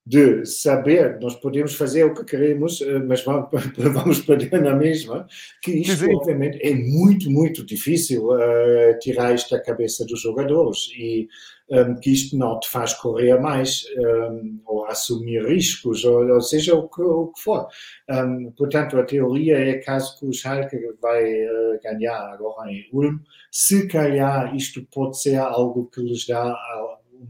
de 0.05 0.45
saber, 0.45 1.17
nós 1.21 1.35
podemos 1.35 1.75
fazer 1.75 2.03
o 2.03 2.13
que 2.13 2.25
queremos, 2.25 2.81
eh, 2.81 2.99
mas 2.99 3.23
vamos, 3.23 4.19
perder 4.19 4.61
na 4.61 4.75
mesma, 4.75 5.25
que 5.61 5.71
isto 5.71 6.05
Sim. 6.05 6.15
obviamente 6.15 6.59
é 6.61 6.75
muito, 6.75 7.31
muito 7.31 7.65
difícil 7.65 8.27
uh, 8.27 8.99
tirar 8.99 9.33
isto 9.33 9.55
da 9.55 9.61
cabeça 9.61 10.05
dos 10.05 10.21
jogadores 10.21 10.89
e 10.97 11.29
um, 11.69 11.77
ehm, 11.77 11.95
que 11.95 12.11
isto 12.11 12.37
não 12.37 12.59
te 12.59 12.69
faz 12.69 12.93
correr 12.93 13.39
mais 13.39 13.85
um, 13.97 14.59
ou 14.65 14.85
assumir 14.87 15.45
riscos, 15.45 16.03
ou, 16.03 16.27
ou 16.27 16.41
seja, 16.41 16.75
o 16.75 16.89
que, 16.89 17.01
o 17.01 17.27
que 17.27 17.41
for. 17.41 17.67
Um, 18.09 18.51
portanto, 18.51 18.97
a 18.97 19.05
teoria 19.05 19.57
é 19.57 19.75
caso 19.75 20.19
que 20.19 20.25
o 20.25 20.33
Schalke 20.33 20.77
vai 21.01 21.23
uh, 21.23 21.79
ganhar 21.81 22.33
agora 22.33 22.69
em 22.69 22.89
Ulm, 22.91 23.19
se 23.49 23.87
calhar 23.87 24.53
isto 24.53 24.85
pode 24.93 25.21
ser 25.21 25.37
algo 25.37 25.89
que 25.93 26.01
lhes 26.01 26.27
dá 26.27 26.53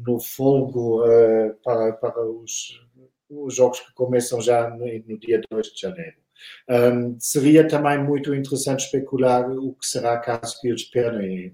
no 0.05 0.19
fogo 0.19 1.05
uh, 1.05 1.53
para, 1.63 1.93
para 1.93 2.25
os, 2.25 2.81
os, 3.29 3.55
jogos 3.55 3.79
que 3.79 3.93
começam 3.93 4.41
já 4.41 4.69
no, 4.69 4.85
no 4.85 5.17
dia 5.19 5.41
2 5.49 5.67
de 5.67 5.81
janeiro. 5.81 6.15
Um, 6.69 7.17
seria 7.19 7.67
também 7.67 8.03
muito 8.03 8.33
interessante 8.33 8.85
especular 8.85 9.49
o 9.49 9.73
que 9.73 9.85
será 9.85 10.17
caso 10.17 10.59
que 10.59 10.67
eles 10.67 10.83
perdem. 10.83 11.53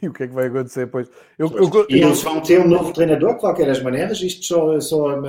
E 0.00 0.06
o 0.06 0.12
que 0.12 0.22
é 0.22 0.28
que 0.28 0.34
vai 0.34 0.46
acontecer 0.46 0.86
depois? 0.86 1.10
Eu, 1.36 1.50
eu, 1.50 1.86
e 1.88 2.00
eles 2.00 2.22
vão 2.22 2.40
ter 2.40 2.60
um 2.60 2.68
novo 2.68 2.92
treinador, 2.92 3.34
de 3.34 3.40
qualquer 3.40 3.66
das 3.66 3.82
maneiras. 3.82 4.20
Isto 4.20 4.44
só, 4.44 4.80
só 4.80 5.20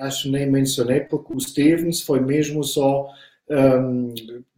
acho 0.00 0.30
nem 0.30 0.50
mencionei, 0.50 1.00
porque 1.00 1.34
o 1.34 1.40
Stevens 1.40 2.00
foi 2.00 2.20
mesmo 2.20 2.64
só 2.64 3.10
um, 3.50 4.14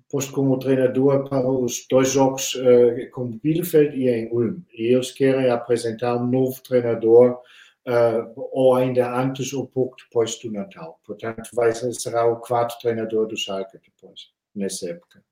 posto 0.08 0.32
como 0.32 0.58
treinador 0.58 1.28
para 1.28 1.48
os 1.48 1.86
dois 1.88 2.10
jogos 2.10 2.54
uh, 2.54 3.10
com 3.12 3.38
Bielefeld 3.38 3.96
e 3.96 4.08
em 4.08 4.30
Ulm. 4.32 4.60
E 4.72 4.94
eles 4.94 5.12
querem 5.12 5.50
apresentar 5.50 6.16
um 6.16 6.26
novo 6.26 6.62
treinador 6.62 7.38
uh, 7.86 8.48
ou 8.52 8.74
ainda 8.74 9.14
antes 9.14 9.52
ou 9.52 9.66
pouco 9.66 9.96
depois 10.02 10.38
do 10.38 10.50
Natal. 10.50 10.98
Portanto, 11.04 11.50
vai, 11.52 11.72
será 11.72 12.26
o 12.26 12.36
quarto 12.36 12.78
treinador 12.80 13.26
do 13.26 13.36
Schalke 13.36 13.78
depois, 13.84 14.30
nessa 14.54 14.90
época. 14.90 15.22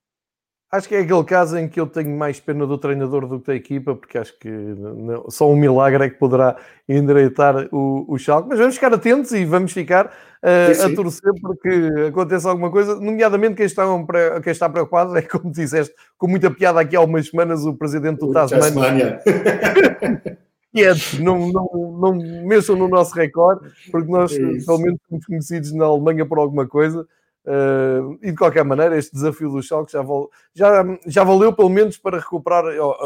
Acho 0.71 0.89
que 0.89 0.97
é 0.97 1.01
aquele 1.01 1.23
caso 1.23 1.57
em 1.57 1.69
que 1.69 1.79
eu 1.79 1.87
tenho 1.87 2.11
mais 2.11 2.41
pena 2.41 2.67
do 2.67 2.77
treinador 2.77 3.29
do 3.29 3.39
que 3.39 3.47
da 3.47 3.55
equipa, 3.55 3.95
porque 3.95 4.19
acho 4.19 4.37
que 4.37 4.49
não, 4.49 5.31
só 5.31 5.49
um 5.49 5.55
milagre 5.55 6.05
é 6.05 6.11
que 6.11 6.19
poderá 6.19 6.57
endireitar 6.89 7.69
o, 7.73 8.05
o 8.09 8.19
Schalke. 8.19 8.49
Mas 8.49 8.59
vamos 8.59 8.75
ficar 8.75 8.93
atentos 8.93 9.31
e 9.31 9.45
vamos 9.45 9.73
ficar 9.73 10.07
uh, 10.07 10.85
a 10.85 10.95
torcer 10.95 11.33
para 11.41 11.57
que 11.57 12.09
aconteça 12.09 12.51
alguma 12.51 12.69
coisa, 12.73 12.97
nomeadamente 12.97 13.55
quem 13.55 13.67
está, 13.67 13.85
quem 14.43 14.51
está 14.51 14.69
preocupado 14.69 15.17
é, 15.17 15.23
como 15.23 15.53
disseste, 15.53 15.95
com 16.19 16.27
muita 16.27 16.51
piada 16.51 16.81
aqui 16.81 16.97
há 16.97 17.01
umas 17.01 17.29
semanas, 17.29 17.65
o 17.65 17.73
presidente 17.73 18.19
do 18.19 18.33
Tasmania. 18.33 19.21
Quietos, 20.75 21.21
não, 21.21 21.51
não, 21.53 21.97
não 21.99 22.45
mexam 22.45 22.75
no 22.75 22.89
nosso 22.89 23.15
recorde, 23.15 23.71
porque 23.91 24.11
nós, 24.11 24.33
é 24.33 24.39
pelo 24.67 24.79
menos, 24.79 24.99
somos 25.09 25.25
conhecidos 25.27 25.73
na 25.73 25.85
Alemanha 25.85 26.27
por 26.27 26.39
alguma 26.39 26.67
coisa 26.67 27.07
Uh, 27.47 28.19
e 28.23 28.33
de 28.33 28.37
qualquer 28.37 28.65
maneira, 28.65 28.99
este 28.99 29.13
desafio 29.13 29.49
do 29.51 29.63
Schalke 29.63 29.93
já, 29.93 30.05
já, 30.53 30.85
já 31.07 31.23
valeu 31.23 31.53
pelo 31.53 31.71
menos 31.71 31.97
para 31.97 32.19
recuperar, 32.19 32.65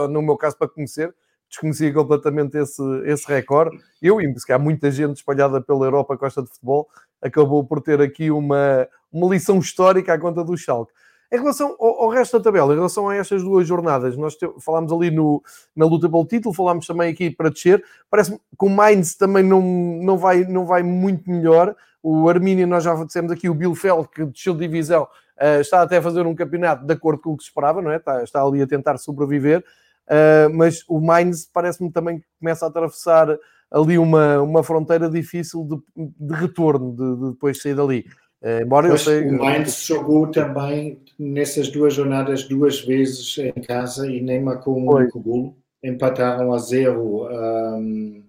no 0.08 0.22
meu 0.22 0.36
caso, 0.36 0.56
para 0.56 0.68
conhecer. 0.68 1.14
Desconhecia 1.48 1.92
completamente 1.92 2.56
esse, 2.56 2.82
esse 3.04 3.26
recorde. 3.26 3.76
Eu, 4.00 4.20
e 4.20 4.38
se 4.38 4.52
há 4.52 4.58
muita 4.58 4.90
gente 4.90 5.16
espalhada 5.16 5.60
pela 5.60 5.84
Europa 5.84 6.14
que 6.14 6.20
gosta 6.20 6.42
de 6.42 6.48
futebol, 6.48 6.88
acabou 7.20 7.64
por 7.64 7.82
ter 7.82 8.00
aqui 8.00 8.30
uma, 8.30 8.88
uma 9.12 9.28
lição 9.34 9.58
histórica 9.58 10.14
à 10.14 10.18
conta 10.18 10.42
do 10.44 10.56
Schalke. 10.56 10.92
Em 11.32 11.36
relação 11.36 11.76
ao, 11.78 12.02
ao, 12.02 12.08
resto 12.08 12.38
da 12.38 12.44
tabela, 12.44 12.72
em 12.72 12.76
relação 12.76 13.08
a 13.08 13.14
estas 13.14 13.42
duas 13.42 13.66
jornadas, 13.66 14.16
nós 14.16 14.34
te, 14.34 14.48
falámos 14.58 14.92
ali 14.92 15.12
no, 15.12 15.40
na 15.76 15.86
luta 15.86 16.08
pelo 16.08 16.26
título, 16.26 16.52
falámos 16.52 16.86
também 16.86 17.12
aqui 17.12 17.30
para 17.30 17.50
descer. 17.50 17.84
Parece-me 18.10 18.38
que 18.38 18.66
o 18.66 18.68
Mainz 18.68 19.14
também 19.14 19.44
não, 19.44 19.62
não, 19.62 20.18
vai, 20.18 20.44
não 20.44 20.66
vai 20.66 20.82
muito 20.82 21.30
melhor. 21.30 21.76
O 22.02 22.28
Armínia, 22.28 22.66
nós 22.66 22.82
já 22.82 22.94
dissemos 23.04 23.30
aqui, 23.30 23.48
o 23.48 23.54
Bielefeld, 23.54 24.08
que 24.08 24.24
desceu 24.24 24.54
de 24.54 24.60
divisão, 24.60 25.04
uh, 25.04 25.60
está 25.60 25.82
até 25.82 25.98
a 25.98 26.02
fazer 26.02 26.26
um 26.26 26.34
campeonato 26.34 26.84
de 26.84 26.92
acordo 26.92 27.22
com 27.22 27.32
o 27.32 27.36
que 27.36 27.44
se 27.44 27.48
esperava, 27.50 27.80
não 27.80 27.92
é? 27.92 27.96
Está, 27.96 28.24
está 28.24 28.42
ali 28.42 28.60
a 28.60 28.66
tentar 28.66 28.98
sobreviver. 28.98 29.64
Uh, 30.08 30.52
mas 30.52 30.82
o 30.88 31.00
Mainz 31.00 31.48
parece-me 31.52 31.92
também 31.92 32.18
que 32.18 32.26
começa 32.40 32.64
a 32.64 32.68
atravessar 32.68 33.28
ali 33.70 33.98
uma, 33.98 34.42
uma 34.42 34.64
fronteira 34.64 35.08
difícil 35.08 35.64
de, 35.96 36.12
de 36.18 36.34
retorno, 36.34 36.92
de, 36.92 37.16
de 37.16 37.30
depois 37.34 37.62
sair 37.62 37.76
dali. 37.76 38.04
Uh, 38.42 38.62
embora 38.62 38.88
eu 38.88 38.96
sei... 38.96 39.28
O 39.28 39.32
Mainz 39.38 39.84
jogou 39.84 40.30
também 40.30 41.00
nessas 41.18 41.68
duas 41.68 41.94
jornadas 41.94 42.44
duas 42.44 42.80
vezes 42.80 43.36
em 43.38 43.60
casa 43.62 44.10
e 44.10 44.20
nem 44.20 44.42
marcou 44.42 44.78
um 44.78 44.88
único 44.88 45.20
gol. 45.20 45.56
Empataram 45.82 46.52
a 46.52 46.58
zero 46.58 47.26
um, 47.26 48.22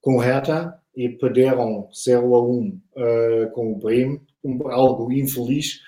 com 0.00 0.16
o 0.16 0.18
Hertha 0.18 0.78
e 0.94 1.08
perderam 1.08 1.88
0 1.94 2.34
a 2.34 2.42
1 2.42 2.68
uh, 2.68 3.50
com 3.52 3.72
o 3.72 3.76
Bremen, 3.76 4.20
um, 4.44 4.68
algo 4.68 5.10
infeliz, 5.12 5.80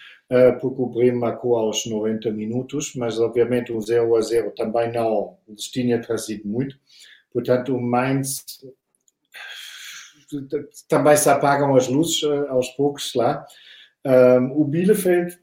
porque 0.61 0.83
o 0.83 0.87
Bremen 0.87 1.21
marcou 1.21 1.57
aos 1.57 1.85
90 1.87 2.31
minutos, 2.33 2.95
mas 2.97 3.21
obviamente 3.21 3.73
um 3.73 3.81
0 3.81 4.17
a 4.17 4.21
0 4.21 4.53
também 4.57 4.91
não 4.91 5.37
lhes 5.47 5.69
tinha 5.69 6.01
trazido 6.01 6.49
muito. 6.49 6.77
Portanto, 7.33 7.77
o 7.77 7.81
Mainz 7.81 8.45
também 10.89 11.17
se 11.17 11.29
apagam 11.29 11.75
as 11.77 11.89
luzes 11.89 12.23
aos 12.49 12.69
poucos 12.71 13.15
lá. 13.15 13.47
o 14.55 14.65
Bielefeld 14.65 15.39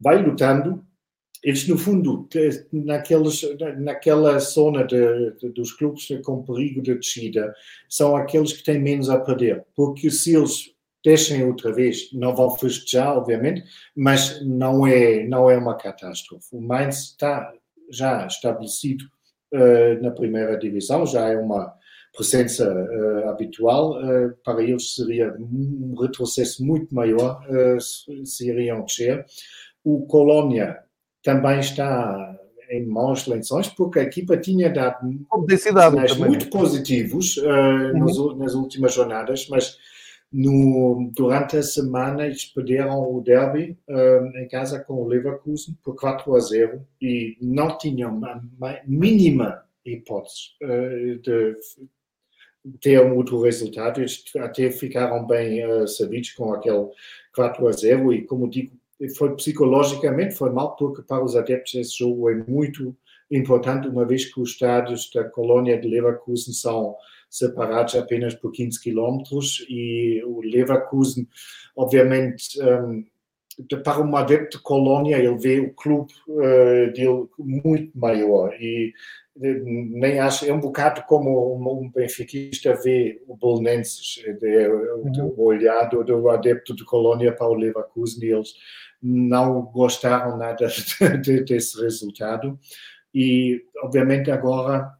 vai 0.00 0.22
lutando. 0.22 0.84
Eles, 1.42 1.68
no 1.68 1.78
fundo, 1.78 2.28
naqueles, 2.72 3.42
naquela 3.78 4.40
zona 4.40 4.84
de, 4.84 5.32
de, 5.36 5.50
dos 5.50 5.72
clubes 5.72 6.08
com 6.24 6.42
perigo 6.42 6.82
de 6.82 6.96
descida, 6.96 7.54
são 7.88 8.16
aqueles 8.16 8.52
que 8.52 8.64
têm 8.64 8.80
menos 8.80 9.08
a 9.08 9.20
perder. 9.20 9.64
Porque 9.76 10.10
se 10.10 10.34
eles 10.34 10.74
deixem 11.04 11.44
outra 11.44 11.72
vez, 11.72 12.12
não 12.12 12.34
vão 12.34 12.50
festejar, 12.56 13.16
obviamente, 13.16 13.64
mas 13.94 14.44
não 14.44 14.86
é, 14.86 15.24
não 15.24 15.48
é 15.48 15.56
uma 15.56 15.76
catástrofe. 15.76 16.48
O 16.52 16.60
Mainz 16.60 17.10
está 17.10 17.52
já 17.90 18.26
estabelecido 18.26 19.04
uh, 19.54 20.02
na 20.02 20.10
primeira 20.10 20.58
divisão, 20.58 21.06
já 21.06 21.28
é 21.28 21.36
uma 21.36 21.74
presença 22.18 22.68
uh, 22.68 23.28
habitual. 23.28 23.92
Uh, 23.92 24.34
para 24.44 24.62
eles 24.62 24.94
seria 24.94 25.34
um 25.38 25.94
retrocesso 26.00 26.64
muito 26.64 26.94
maior 26.94 27.40
se, 27.80 28.26
se 28.26 28.48
iriam 28.48 28.84
descer. 28.84 29.24
O 29.84 30.06
Colônia 30.06 30.78
também 31.22 31.60
está 31.60 32.36
em 32.70 32.84
maus 32.84 33.26
lençóis, 33.26 33.68
porque 33.68 34.00
a 34.00 34.02
equipa 34.02 34.36
tinha 34.36 34.68
dado 34.68 35.08
sinais 35.56 36.16
muito 36.16 36.50
positivos 36.50 37.38
uhum. 37.38 38.36
nas 38.36 38.54
últimas 38.54 38.92
jornadas, 38.92 39.48
mas 39.48 39.78
no, 40.30 41.10
durante 41.14 41.56
a 41.56 41.62
semana 41.62 42.26
eles 42.26 42.44
perderam 42.44 43.00
o 43.00 43.22
derby 43.22 43.78
uh, 43.88 44.38
em 44.38 44.46
casa 44.48 44.78
com 44.80 44.94
o 44.94 45.06
Leverkusen 45.06 45.76
por 45.82 45.96
4 45.96 46.34
a 46.34 46.40
0 46.40 46.86
e 47.00 47.36
não 47.40 47.78
tinham 47.78 48.20
a 48.24 48.40
mínima 48.86 49.62
hipótese 49.84 50.50
uh, 50.62 51.18
de 51.20 51.56
ter 52.80 53.00
um 53.04 53.16
outro 53.16 53.40
resultado. 53.42 54.00
Eles 54.00 54.24
até 54.36 54.70
ficaram 54.70 55.26
bem 55.26 55.64
uh, 55.66 55.86
sabidos 55.86 56.32
com 56.32 56.52
aquele 56.52 56.88
4 57.34 57.68
a 57.68 57.72
0 57.72 58.12
e, 58.12 58.24
como 58.24 58.48
digo, 58.48 58.72
foi 59.16 59.34
psicologicamente 59.36 60.34
foi 60.34 60.50
mal, 60.50 60.74
porque 60.76 61.02
para 61.02 61.22
os 61.22 61.36
adeptos 61.36 61.74
esse 61.74 61.98
jogo 61.98 62.30
é 62.30 62.34
muito 62.34 62.96
importante, 63.30 63.88
uma 63.88 64.04
vez 64.04 64.24
que 64.24 64.40
os 64.40 64.50
estádios 64.50 65.10
da 65.14 65.24
colônia 65.24 65.78
de 65.78 65.86
Leverkusen 65.86 66.52
são 66.52 66.96
separados 67.30 67.94
apenas 67.94 68.34
por 68.34 68.50
15 68.50 68.80
quilômetros 68.80 69.64
e 69.68 70.22
o 70.24 70.40
Leverkusen, 70.40 71.28
obviamente, 71.76 72.58
um, 72.62 73.04
para 73.82 74.00
um 74.00 74.16
adepto 74.16 74.58
de 74.58 74.62
colônia, 74.62 75.16
ele 75.16 75.36
vê 75.36 75.60
o 75.60 75.72
clube 75.74 76.12
uh, 76.28 76.92
dele 76.92 77.28
muito 77.38 77.96
maior 77.98 78.54
e 78.54 78.92
eh, 79.42 79.60
nem 79.64 80.20
acho, 80.20 80.46
é 80.46 80.52
um 80.52 80.60
bocado 80.60 81.02
como 81.08 81.54
um 81.54 81.90
benfiquista 81.90 82.74
vê 82.74 83.20
o 83.26 83.36
Bolonenses, 83.36 84.22
é, 84.26 84.68
uhum. 84.68 85.34
o 85.36 85.44
olhar 85.44 85.88
do, 85.88 86.04
do, 86.04 86.28
adepto 86.28 86.74
de 86.74 86.84
colônia 86.84 87.32
para 87.32 87.48
o 87.48 87.54
Leverkusen 87.54 88.24
e 88.24 88.32
eles 88.32 88.54
não 89.02 89.62
gostaram 89.62 90.36
nada 90.36 90.66
de, 91.22 91.44
desse 91.44 91.80
resultado 91.80 92.58
e 93.14 93.64
obviamente 93.82 94.30
agora 94.30 94.92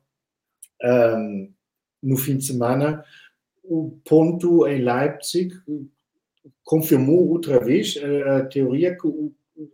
um, 0.83 1.53
no 2.03 2.17
fim 2.17 2.37
de 2.37 2.45
semana, 2.45 3.05
o 3.65 3.99
ponto 4.09 4.67
em 4.67 4.83
Leipzig 4.83 5.53
confirmou 6.69 7.31
outra 7.31 7.59
vez 7.59 7.95
a, 8.27 8.45
teoria 8.45 8.95
que 8.95 9.09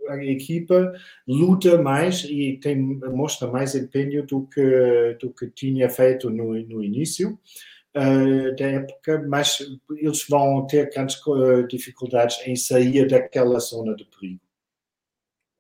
a 0.08 0.16
equipa 0.24 0.92
luta 1.26 1.76
mais 1.82 2.22
e 2.22 2.56
tem, 2.62 2.76
mostra 2.80 3.48
mais 3.48 3.74
empenho 3.74 4.24
do 4.24 4.46
que, 4.46 5.18
do 5.20 5.30
que 5.30 5.50
tinha 5.50 5.90
feito 5.90 6.30
no, 6.30 6.54
no 6.54 6.84
início 6.84 7.36
uh, 7.96 8.56
da 8.56 8.64
época, 8.64 9.26
mas 9.28 9.58
eles 9.96 10.24
vão 10.30 10.64
ter 10.68 10.88
grandes 10.94 11.20
dificuldades 11.68 12.38
em 12.46 12.54
sair 12.54 13.08
daquela 13.08 13.58
zona 13.58 13.96
de 13.96 14.04
perigo. 14.04 14.40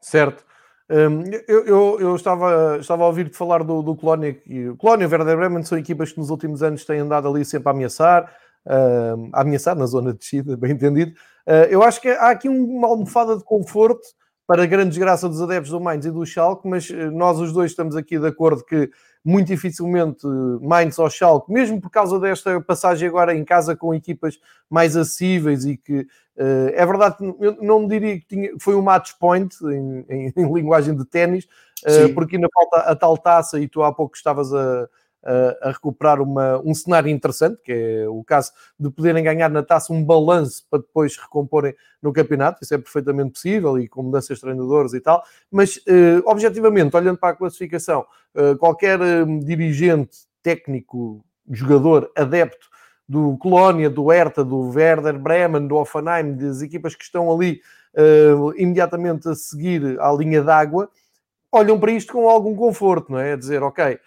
Certo. 0.00 0.44
Um, 0.88 1.24
eu, 1.48 1.66
eu, 1.66 2.00
eu, 2.00 2.14
estava, 2.14 2.78
estava 2.78 3.02
a 3.02 3.06
ouvir-te 3.08 3.36
falar 3.36 3.64
do, 3.64 3.82
do 3.82 3.96
Colónia 3.96 4.40
e 4.46 4.68
o 4.68 4.76
Colónia 4.76 5.04
e 5.04 5.08
o 5.08 5.10
Werder 5.10 5.36
Bremen 5.36 5.64
são 5.64 5.78
equipas 5.78 6.12
que 6.12 6.18
nos 6.18 6.30
últimos 6.30 6.62
anos 6.62 6.84
têm 6.84 7.00
andado 7.00 7.26
ali 7.26 7.44
sempre 7.44 7.68
a 7.68 7.72
ameaçar, 7.72 8.30
uh, 8.66 9.30
a 9.32 9.42
ameaçar 9.42 9.76
na 9.76 9.86
zona 9.86 10.12
de 10.12 10.18
descida, 10.18 10.56
bem 10.56 10.72
entendido. 10.72 11.12
Uh, 11.46 11.68
eu 11.70 11.82
acho 11.82 12.00
que 12.00 12.08
há 12.08 12.30
aqui 12.30 12.48
uma 12.48 12.88
almofada 12.88 13.36
de 13.36 13.44
conforto 13.44 14.06
para 14.46 14.62
a 14.62 14.66
grande 14.66 14.90
desgraça 14.90 15.28
dos 15.28 15.40
adeptos 15.40 15.70
do 15.70 15.80
Mainz 15.80 16.04
e 16.04 16.10
do 16.10 16.24
Schalke, 16.24 16.68
mas 16.68 16.90
eh, 16.90 17.10
nós 17.10 17.38
os 17.40 17.52
dois 17.52 17.70
estamos 17.70 17.96
aqui 17.96 18.18
de 18.18 18.26
acordo 18.26 18.62
que 18.64 18.90
muito 19.24 19.46
dificilmente 19.46 20.26
Mainz 20.60 20.98
ou 20.98 21.08
Schalke, 21.08 21.50
mesmo 21.50 21.80
por 21.80 21.90
causa 21.90 22.20
desta 22.20 22.60
passagem 22.60 23.08
agora 23.08 23.34
em 23.34 23.42
casa 23.42 23.74
com 23.74 23.94
equipas 23.94 24.38
mais 24.68 24.96
acessíveis 24.96 25.64
e 25.64 25.78
que 25.78 26.00
uh, 26.00 26.68
é 26.74 26.84
verdade, 26.84 27.16
eu 27.40 27.56
não 27.62 27.88
diria 27.88 28.20
que 28.20 28.26
tinha, 28.26 28.50
foi 28.60 28.74
um 28.74 28.82
match 28.82 29.12
point 29.18 29.54
em, 29.62 30.04
em, 30.10 30.32
em 30.36 30.52
linguagem 30.52 30.94
de 30.94 31.06
ténis, 31.06 31.46
uh, 31.86 32.12
porque 32.14 32.36
ainda 32.36 32.48
falta 32.52 32.80
a 32.80 32.94
tal 32.94 33.16
taça 33.16 33.58
e 33.58 33.66
tu 33.66 33.82
há 33.82 33.94
pouco 33.94 34.14
estavas 34.14 34.52
a 34.52 34.86
a, 35.24 35.70
recuperar 35.70 36.20
uma, 36.20 36.60
um 36.60 36.74
cenário 36.74 37.08
interessante, 37.08 37.60
que 37.62 37.72
é 37.72 38.08
o 38.08 38.22
caso 38.22 38.52
de 38.78 38.90
poderem 38.90 39.24
ganhar 39.24 39.48
na 39.48 39.62
taça 39.62 39.92
um 39.92 40.04
balanço 40.04 40.66
para 40.70 40.80
depois 40.80 41.16
recomporem 41.16 41.74
no 42.02 42.12
campeonato. 42.12 42.62
Isso 42.62 42.74
é 42.74 42.78
perfeitamente 42.78 43.32
possível 43.32 43.78
e 43.78 43.88
com 43.88 44.02
mudanças 44.02 44.36
de 44.36 44.42
treinadores 44.42 44.92
e 44.92 45.00
tal. 45.00 45.24
Mas, 45.50 45.76
uh, 45.76 46.22
objetivamente, 46.26 46.94
olhando 46.94 47.18
para 47.18 47.30
a 47.30 47.36
classificação, 47.36 48.04
uh, 48.34 48.56
qualquer 48.58 49.00
uh, 49.00 49.40
dirigente, 49.40 50.18
técnico, 50.42 51.24
jogador, 51.50 52.10
adepto 52.14 52.68
do 53.08 53.36
Colónia, 53.38 53.88
do 53.88 54.06
Hertha, 54.06 54.44
do 54.44 54.70
Werder 54.70 55.18
Bremen, 55.18 55.66
do 55.66 55.76
Offenheim, 55.76 56.36
das 56.36 56.62
equipas 56.62 56.94
que 56.94 57.04
estão 57.04 57.32
ali 57.32 57.60
imediatamente 58.56 59.28
a 59.28 59.36
seguir 59.36 60.00
à 60.00 60.10
linha 60.12 60.42
d'água, 60.42 60.90
olham 61.52 61.78
para 61.78 61.92
isto 61.92 62.12
com 62.12 62.28
algum 62.28 62.56
conforto, 62.56 63.12
não 63.12 63.20
é? 63.20 63.34
A 63.34 63.36
dizer, 63.36 63.62
ok, 63.62 64.00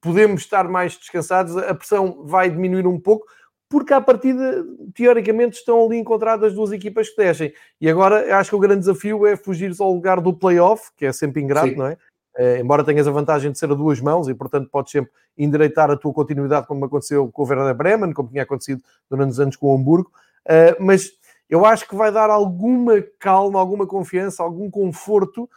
podemos 0.00 0.42
estar 0.42 0.68
mais 0.68 0.96
descansados, 0.96 1.56
a 1.56 1.74
pressão 1.74 2.24
vai 2.24 2.50
diminuir 2.50 2.86
um 2.86 2.98
pouco, 2.98 3.26
porque 3.68 3.94
à 3.94 4.00
partida, 4.00 4.64
teoricamente, 4.94 5.58
estão 5.58 5.84
ali 5.84 5.98
encontradas 5.98 6.54
duas 6.54 6.72
equipas 6.72 7.08
que 7.08 7.16
descem. 7.16 7.52
E 7.80 7.88
agora 7.88 8.36
acho 8.36 8.50
que 8.50 8.56
o 8.56 8.60
grande 8.60 8.80
desafio 8.80 9.26
é 9.26 9.36
fugir 9.36 9.72
ao 9.78 9.92
lugar 9.92 10.20
do 10.20 10.34
playoff, 10.34 10.90
que 10.96 11.06
é 11.06 11.12
sempre 11.12 11.40
ingrato, 11.40 11.68
Sim. 11.68 11.76
não 11.76 11.86
é? 11.86 11.96
Uh, 12.38 12.56
embora 12.60 12.84
tenhas 12.84 13.06
a 13.06 13.10
vantagem 13.10 13.50
de 13.52 13.58
ser 13.58 13.70
a 13.70 13.74
duas 13.74 14.00
mãos 14.00 14.28
e, 14.28 14.34
portanto, 14.34 14.68
podes 14.70 14.92
sempre 14.92 15.10
endireitar 15.36 15.90
a 15.90 15.96
tua 15.96 16.12
continuidade, 16.12 16.66
como 16.66 16.84
aconteceu 16.84 17.28
com 17.28 17.42
o 17.42 17.46
Werder 17.46 17.74
Bremen, 17.74 18.12
como 18.12 18.28
tinha 18.28 18.42
acontecido 18.42 18.82
durante 19.08 19.30
os 19.30 19.40
anos 19.40 19.56
com 19.56 19.68
o 19.68 19.76
Hamburgo. 19.76 20.10
Uh, 20.46 20.82
mas 20.82 21.10
eu 21.48 21.66
acho 21.66 21.88
que 21.88 21.94
vai 21.94 22.10
dar 22.10 22.30
alguma 22.30 23.02
calma, 23.18 23.58
alguma 23.58 23.86
confiança, 23.86 24.42
algum 24.42 24.70
conforto 24.70 25.48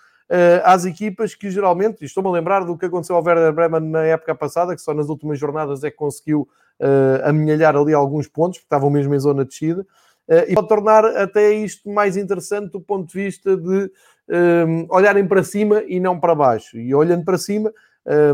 às 0.64 0.86
equipas 0.86 1.36
que 1.36 1.52
geralmente, 1.52 2.04
estou-me 2.04 2.30
a 2.30 2.32
lembrar 2.32 2.62
do 2.62 2.78
que 2.78 2.86
aconteceu 2.86 3.16
ao 3.16 3.24
Werder 3.24 3.54
Bremen 3.54 3.82
na 3.90 4.04
época 4.04 4.34
passada, 4.34 4.76
que 4.76 4.82
só 4.82 4.94
nas 4.94 5.10
últimas 5.10 5.38
jornadas 5.38 5.84
é 5.84 5.92
que 5.92 5.98
conseguiu 5.98 6.48
uh, 6.80 7.78
ali 7.80 7.94
alguns 7.94 8.28
pontos, 8.28 8.58
porque 8.58 8.66
estavam 8.66 8.90
mesmo 8.90 9.14
em 9.14 9.20
zona 9.20 9.44
de 9.44 9.50
descida, 9.50 9.82
uh, 9.82 10.46
e 10.48 10.56
pode 10.56 10.68
tornar 10.68 11.06
até 11.06 11.54
isto 11.54 11.90
mais 11.90 12.18
interessante 12.18 12.72
do 12.72 12.82
ponto 12.82 13.08
de 13.08 13.14
vista 13.14 13.56
de 13.56 13.92
um, 14.30 14.88
olharem 14.90 15.28
para 15.28 15.44
cima 15.44 15.84
e 15.88 16.00
não 16.00 16.20
para 16.20 16.36
baixo. 16.36 16.78
E 16.78 16.94
olhando 16.96 17.26
para 17.26 17.38
cima, 17.38 17.72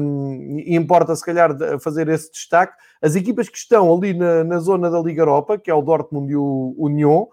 um, 0.01 0.63
importa 0.65 1.15
se 1.15 1.25
calhar 1.25 1.55
fazer 1.79 2.07
esse 2.07 2.31
destaque, 2.31 2.73
as 3.01 3.15
equipas 3.15 3.49
que 3.49 3.57
estão 3.57 3.93
ali 3.93 4.13
na, 4.13 4.43
na 4.43 4.59
zona 4.59 4.89
da 4.89 4.99
Liga 4.99 5.21
Europa, 5.21 5.57
que 5.57 5.69
é 5.69 5.73
o 5.73 5.81
Dortmund 5.81 6.31
e 6.31 6.35
o 6.35 6.75
Union, 6.77 7.25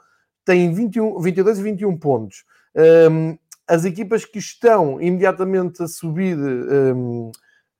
têm 0.44 0.72
21, 0.72 1.20
22 1.20 1.58
e 1.58 1.62
21 1.62 1.96
pontos. 1.98 2.44
Um, 3.10 3.36
as 3.68 3.84
equipas 3.84 4.24
que 4.24 4.38
estão 4.38 5.00
imediatamente 5.00 5.82
a 5.82 5.88
subir, 5.88 6.36
um, 6.36 7.30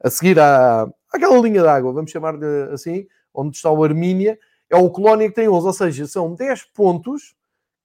a 0.02 0.10
seguir 0.10 0.38
à, 0.38 0.88
àquela 1.12 1.38
linha 1.38 1.62
d'água, 1.62 1.92
vamos 1.92 2.10
chamar-lhe 2.10 2.44
assim, 2.72 3.06
onde 3.32 3.56
está 3.56 3.70
o 3.70 3.84
Armínia, 3.84 4.38
é 4.68 4.76
o 4.76 4.90
Colónia 4.90 5.28
que 5.28 5.34
tem 5.34 5.48
11, 5.48 5.66
ou 5.66 5.72
seja, 5.72 6.06
são 6.06 6.34
10 6.34 6.64
pontos 6.74 7.34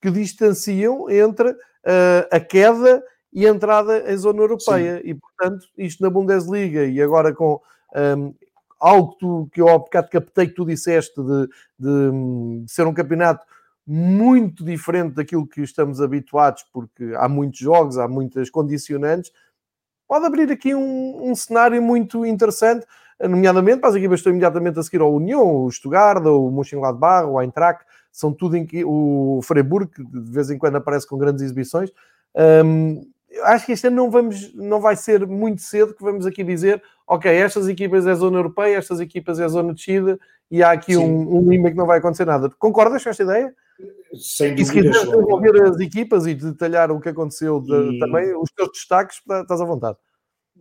que 0.02 0.10
distanciam 0.10 1.10
entre 1.10 1.52
uh, 1.52 2.28
a 2.32 2.40
queda 2.40 3.04
e 3.32 3.46
a 3.46 3.50
entrada 3.50 4.12
em 4.12 4.18
zona 4.18 4.42
europeia. 4.42 4.98
Sim. 4.98 5.10
E, 5.10 5.14
portanto, 5.14 5.68
isto 5.78 6.02
na 6.02 6.10
Bundesliga 6.10 6.86
e 6.86 7.02
agora 7.02 7.34
com 7.34 7.62
um, 7.96 8.34
algo 8.80 9.12
que, 9.12 9.20
tu, 9.20 9.50
que 9.54 9.62
eu 9.62 9.70
ao 9.70 9.80
bocado 9.80 10.10
captei 10.10 10.48
que 10.48 10.56
tu 10.56 10.66
disseste 10.66 11.22
de, 11.22 11.48
de, 11.80 12.64
de 12.66 12.72
ser 12.72 12.88
um 12.88 12.94
campeonato 12.94 13.46
muito 13.86 14.64
diferente 14.64 15.16
daquilo 15.16 15.48
que 15.48 15.62
estamos 15.62 16.02
habituados, 16.02 16.64
porque 16.72 17.14
há 17.16 17.28
muitos 17.28 17.60
jogos, 17.60 17.98
há 17.98 18.08
muitas 18.08 18.50
condicionantes, 18.50 19.32
pode 20.08 20.26
abrir 20.26 20.52
aqui 20.52 20.76
um, 20.76 21.32
um 21.32 21.36
cenário 21.36 21.82
muito 21.82 22.26
interessante, 22.26 22.86
nomeadamente 23.20 23.80
para 23.80 23.90
as 23.90 23.96
equipas 23.96 24.16
que 24.16 24.22
estão 24.22 24.32
imediatamente 24.32 24.80
a 24.80 24.84
seguir 24.84 25.02
ao 25.02 25.14
União, 25.14 25.64
o 25.64 25.72
Stuttgart, 25.72 26.26
o 26.26 26.52
Mönchengladbach, 26.52 27.28
o 27.28 27.42
Eintracht, 27.42 27.86
são 28.12 28.34
tudo 28.34 28.58
em 28.58 28.66
que 28.66 28.84
o 28.84 29.40
Freiburg, 29.44 29.92
que 29.92 30.04
de 30.04 30.32
vez 30.32 30.50
em 30.50 30.58
quando 30.58 30.76
aparece 30.76 31.08
com 31.08 31.18
grandes 31.18 31.42
exibições. 31.42 31.92
Um, 32.66 33.02
acho 33.44 33.66
que 33.66 33.72
este 33.72 33.88
ano 33.88 33.96
não, 33.96 34.12
vamos, 34.12 34.54
não 34.54 34.82
vai 34.82 34.96
ser 34.96 35.26
muito 35.26 35.62
cedo 35.62 35.94
que 35.94 36.04
vamos 36.04 36.26
aqui 36.26 36.44
dizer, 36.44 36.84
ok, 37.08 37.32
estas 37.32 37.68
equipas 37.68 38.06
é 38.06 38.14
zona 38.14 38.38
europeia, 38.38 38.78
estas 38.78 39.00
equipas 39.00 39.40
é 39.40 39.48
zona 39.48 39.74
descida 39.74 40.20
e 40.50 40.62
há 40.62 40.72
aqui 40.72 40.98
um, 40.98 41.38
um 41.38 41.50
limbo 41.50 41.70
que 41.70 41.78
não 41.78 41.86
vai 41.86 42.00
acontecer 42.00 42.26
nada. 42.26 42.50
Concordas 42.60 43.04
com 43.04 43.10
esta 43.10 43.24
ideia? 43.24 43.56
Sem. 44.16 44.56
E 44.56 44.66
se 44.66 44.74
quiseres 44.74 45.06
desenvolver 45.06 45.64
as 45.64 45.80
equipas 45.80 46.26
e 46.26 46.36
detalhar 46.36 46.92
o 46.92 47.00
que 47.00 47.10
aconteceu 47.10 47.60
de, 47.60 47.96
e... 47.96 48.00
também, 48.00 48.36
os 48.36 48.50
teus 48.52 48.70
destaques, 48.70 49.18
estás 49.18 49.62
à 49.62 49.66
vontade. 49.66 49.98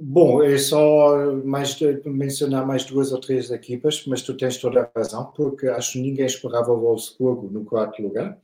Bom, 0.02 0.42
é 0.42 0.56
só 0.56 1.34
mais 1.44 1.78
mencionar 2.06 2.66
mais 2.66 2.84
duas 2.84 3.12
ou 3.12 3.20
três 3.20 3.50
equipas, 3.50 4.04
mas 4.06 4.22
tu 4.22 4.34
tens 4.34 4.56
toda 4.56 4.82
a 4.82 4.98
razão, 4.98 5.32
porque 5.36 5.66
acho 5.66 5.92
que 5.92 6.00
ninguém 6.00 6.24
esperava 6.24 6.72
o 6.72 6.80
Wolfsburgo 6.80 7.50
no 7.50 7.64
quarto 7.64 8.00
lugar 8.00 8.38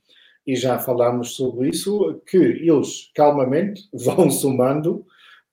e 0.45 0.55
já 0.55 0.79
falámos 0.79 1.35
sobre 1.35 1.69
isso, 1.69 2.21
que 2.25 2.37
eles 2.37 3.11
calmamente 3.13 3.89
vão 3.91 4.29
somando 4.29 5.05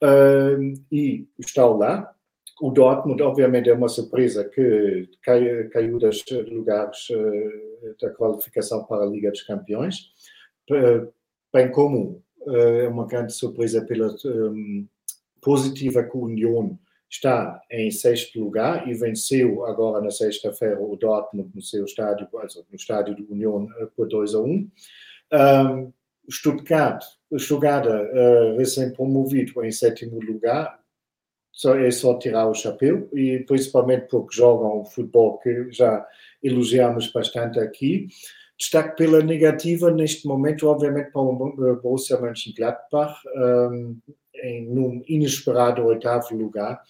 uh, 0.03 0.75
e 0.91 1.27
estão 1.39 1.77
lá. 1.77 2.14
O 2.61 2.71
Dortmund, 2.71 3.23
obviamente, 3.23 3.69
é 3.69 3.75
uma 3.75 3.89
surpresa 3.89 4.45
que 4.45 5.09
cai, 5.23 5.65
caiu 5.69 5.99
dos 5.99 6.25
lugares 6.49 7.09
uh, 7.11 7.97
da 8.01 8.11
qualificação 8.11 8.85
para 8.85 9.05
a 9.05 9.07
Liga 9.07 9.31
dos 9.31 9.43
Campeões, 9.43 10.13
bem 11.53 11.71
como 11.71 12.23
é 12.47 12.89
uma 12.89 13.07
grande 13.07 13.33
surpresa 13.33 13.85
pela 13.85 14.15
um, 14.25 14.87
positiva 15.41 16.03
que 16.03 16.17
o 16.17 16.25
Union 16.25 16.77
está 17.09 17.61
em 17.71 17.91
sexto 17.91 18.41
lugar 18.41 18.89
e 18.89 18.95
venceu 18.95 19.65
agora 19.67 20.03
na 20.03 20.11
sexta-feira 20.11 20.81
o 20.81 20.97
Dortmund 20.97 21.51
no 21.55 21.63
seu 21.63 21.85
estádio, 21.85 22.27
no 22.33 22.77
estádio 22.77 23.15
do 23.15 23.33
União 23.33 23.69
eh, 23.79 23.87
por 23.95 24.09
2 24.09 24.35
a 24.35 24.41
1. 24.41 24.71
Um, 25.33 25.93
Stuttgart, 26.31 27.05
Stuttgart 27.39 27.87
uh, 27.87 28.57
recém-promovido 28.57 29.63
em 29.65 29.71
sétimo 29.71 30.19
lugar, 30.21 30.81
só, 31.55 31.79
é 31.79 31.91
só 31.91 32.19
tirar 32.19 32.49
o 32.49 32.55
chapéu, 32.55 33.09
e 33.13 33.39
principalmente 33.47 34.09
porque 34.09 34.37
jogam 34.37 34.85
futebol 34.85 35.39
que 35.39 35.71
já 35.71 36.05
elogiamos 36.43 37.11
bastante 37.13 37.61
aqui. 37.61 38.09
Destaque 38.59 38.97
pela 38.97 39.23
negativa 39.23 39.91
neste 39.91 40.27
momento, 40.27 40.69
obviamente, 40.69 41.11
para 41.11 41.23
o 41.23 41.81
Borussia 41.81 42.21
Mönchengladbach, 42.21 43.15
um, 43.37 43.97
em 44.43 44.67
num 44.67 45.03
inesperado 45.09 45.85
oitavo 45.87 46.37
lugar. 46.37 46.83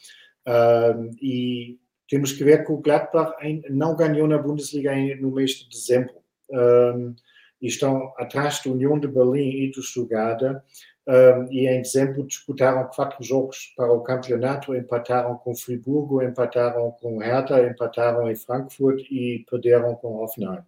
Uh, 0.47 1.11
e 1.23 1.79
temos 2.09 2.33
que 2.33 2.45
ver 2.45 2.65
que 2.65 2.73
o 2.73 2.79
Gladbach 2.79 3.33
não 3.71 3.97
ganhou 3.97 4.27
na 4.27 4.39
Bundesliga 4.39 4.95
no 5.21 5.31
mês 5.31 5.53
de 5.53 5.69
dezembro. 5.69 6.15
Um, 6.51 7.15
e 7.61 7.67
estão 7.67 8.13
atrás 8.19 8.61
da 8.63 8.71
União 8.71 8.99
de 8.99 9.09
Berlim 9.09 9.65
e 9.65 9.71
do 9.71 9.83
Stuttgart. 9.83 10.63
Um, 11.07 11.53
e 11.53 11.69
em 11.69 11.83
dezembro 11.83 12.27
disputaram 12.27 12.89
quatro 12.89 13.23
jogos 13.23 13.75
para 13.77 13.93
o 13.93 14.03
campeonato, 14.03 14.75
empataram 14.75 15.37
com 15.37 15.55
Friburgo, 15.55 16.23
empataram 16.23 16.91
com 16.93 17.19
Hertha, 17.19 17.67
empataram 17.67 18.31
em 18.31 18.35
Frankfurt 18.35 19.03
e 19.11 19.45
perderam 19.51 19.95
com 19.97 20.23
Hoffenheim. 20.23 20.63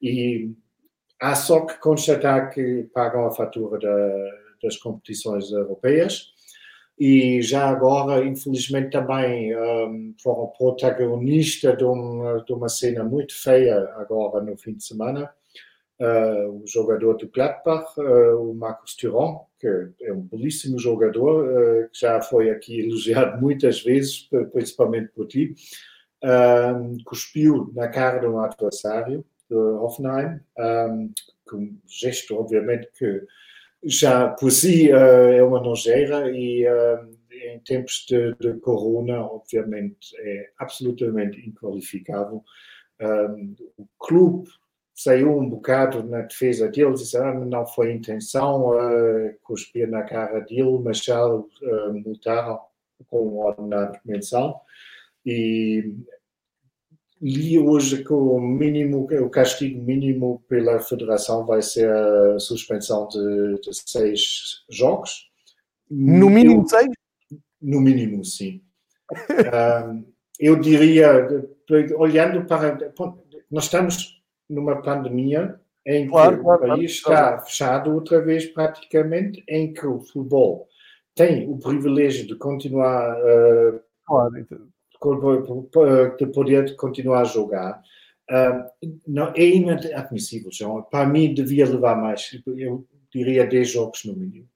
E 0.00 0.52
há 1.20 1.34
só 1.34 1.66
que 1.66 1.78
constatar 1.80 2.50
que 2.50 2.84
pagam 2.94 3.26
a 3.26 3.32
fatura 3.32 3.80
da, 3.80 4.30
das 4.62 4.76
competições 4.76 5.50
europeias 5.50 6.32
e 7.00 7.40
já 7.40 7.66
agora, 7.66 8.22
infelizmente, 8.26 8.90
também 8.90 9.56
um, 9.56 10.14
foram 10.22 10.48
protagonistas 10.48 11.78
de 11.78 11.82
uma, 11.84 12.44
de 12.44 12.52
uma 12.52 12.68
cena 12.68 13.02
muito 13.02 13.34
feia 13.34 13.90
agora 13.96 14.44
no 14.44 14.54
fim 14.58 14.74
de 14.74 14.84
semana. 14.84 15.32
Uh, 15.98 16.62
o 16.62 16.66
jogador 16.66 17.14
do 17.16 17.26
Gladbach, 17.30 17.98
uh, 17.98 18.50
o 18.50 18.54
Marcos 18.54 18.94
Thuram, 18.94 19.46
que 19.60 19.68
é 20.02 20.12
um 20.12 20.22
belíssimo 20.22 20.78
jogador, 20.78 21.44
uh, 21.46 21.88
que 21.90 22.00
já 22.00 22.20
foi 22.22 22.50
aqui 22.50 22.80
elogiado 22.80 23.40
muitas 23.40 23.82
vezes, 23.82 24.28
principalmente 24.52 25.08
por 25.12 25.26
ti, 25.26 25.54
cuspiu 27.04 27.70
na 27.74 27.88
cara 27.88 28.18
de 28.18 28.26
um 28.26 28.40
adversário, 28.40 29.24
de 29.48 29.56
Hoffenheim, 29.56 30.40
um, 30.58 31.12
com 31.46 31.56
um 31.56 31.78
gesto, 31.86 32.36
obviamente, 32.36 32.88
que 32.96 33.26
já 33.82 34.28
por 34.28 34.50
si 34.52 34.92
uh, 34.92 35.32
é 35.32 35.42
uma 35.42 35.60
nojeira 35.60 36.30
e 36.30 36.66
uh, 36.66 37.18
em 37.32 37.58
tempos 37.60 38.04
de, 38.08 38.34
de, 38.34 38.60
corona, 38.60 39.20
obviamente, 39.20 40.14
é 40.18 40.50
absolutamente 40.58 41.40
inqualificável. 41.46 42.44
Um, 43.00 43.56
o 43.78 43.86
clube 43.98 44.48
saiu 45.02 45.38
um 45.38 45.48
bocado 45.48 46.02
na 46.02 46.20
defesa 46.20 46.68
dele, 46.68 46.92
disse 46.92 47.16
ah, 47.16 47.32
não 47.32 47.66
foi 47.66 47.92
intenção 47.92 48.72
uh, 48.72 49.34
cuspir 49.42 49.88
na 49.88 50.02
cara 50.02 50.40
dele, 50.40 50.78
mas 50.84 50.98
já 50.98 51.26
uh, 51.26 51.46
multaram 52.04 52.60
com 53.08 53.26
um 53.26 53.38
ordenado 53.38 53.98
mensal. 54.04 54.62
E 55.24 55.94
li 57.20 57.58
hoje 57.58 58.04
que 58.04 58.12
o 58.12 58.38
mínimo, 58.38 59.08
o 59.10 59.30
castigo 59.30 59.82
mínimo 59.82 60.42
pela 60.46 60.80
federação 60.80 61.46
vai 61.46 61.62
ser 61.62 61.90
a 61.90 62.38
suspensão 62.38 63.08
de, 63.08 63.60
de 63.60 63.70
seis 63.90 64.64
jogos. 64.68 65.30
No 65.90 66.28
mínimo 66.28 66.62
eu, 66.62 66.68
seis? 66.68 66.88
No 67.60 67.80
mínimo, 67.80 68.22
sim. 68.22 68.60
um, 69.90 70.04
eu 70.38 70.56
diria, 70.56 71.26
olhando 71.96 72.44
para. 72.44 72.92
Nós 73.50 73.64
estamos 73.64 74.19
numa 74.50 74.82
pandemia 74.82 75.58
em 75.86 76.04
que 76.04 76.10
claro, 76.10 76.42
o 76.42 76.58
país 76.58 76.92
está 76.92 77.38
fechado 77.38 77.92
outra 77.92 78.20
vez, 78.20 78.46
praticamente, 78.46 79.42
em 79.48 79.72
que 79.72 79.86
o 79.86 80.00
futebol 80.00 80.68
tem 81.14 81.48
o 81.48 81.58
privilégio 81.58 82.26
de 82.26 82.36
continuar. 82.36 83.16
Uh, 83.18 83.80
claro, 84.06 84.46
de 86.18 86.26
poder 86.26 86.76
continuar 86.76 87.22
a 87.22 87.24
jogar. 87.24 87.82
Uh, 88.30 88.90
não, 89.06 89.32
é 89.34 89.42
inadmissível, 89.42 90.50
João. 90.52 90.82
Para 90.82 91.06
mim, 91.06 91.32
devia 91.32 91.66
levar 91.66 91.96
mais, 91.96 92.30
eu 92.46 92.86
diria 93.12 93.46
10 93.46 93.70
jogos 93.70 94.04
no 94.04 94.14
mínimo. 94.14 94.48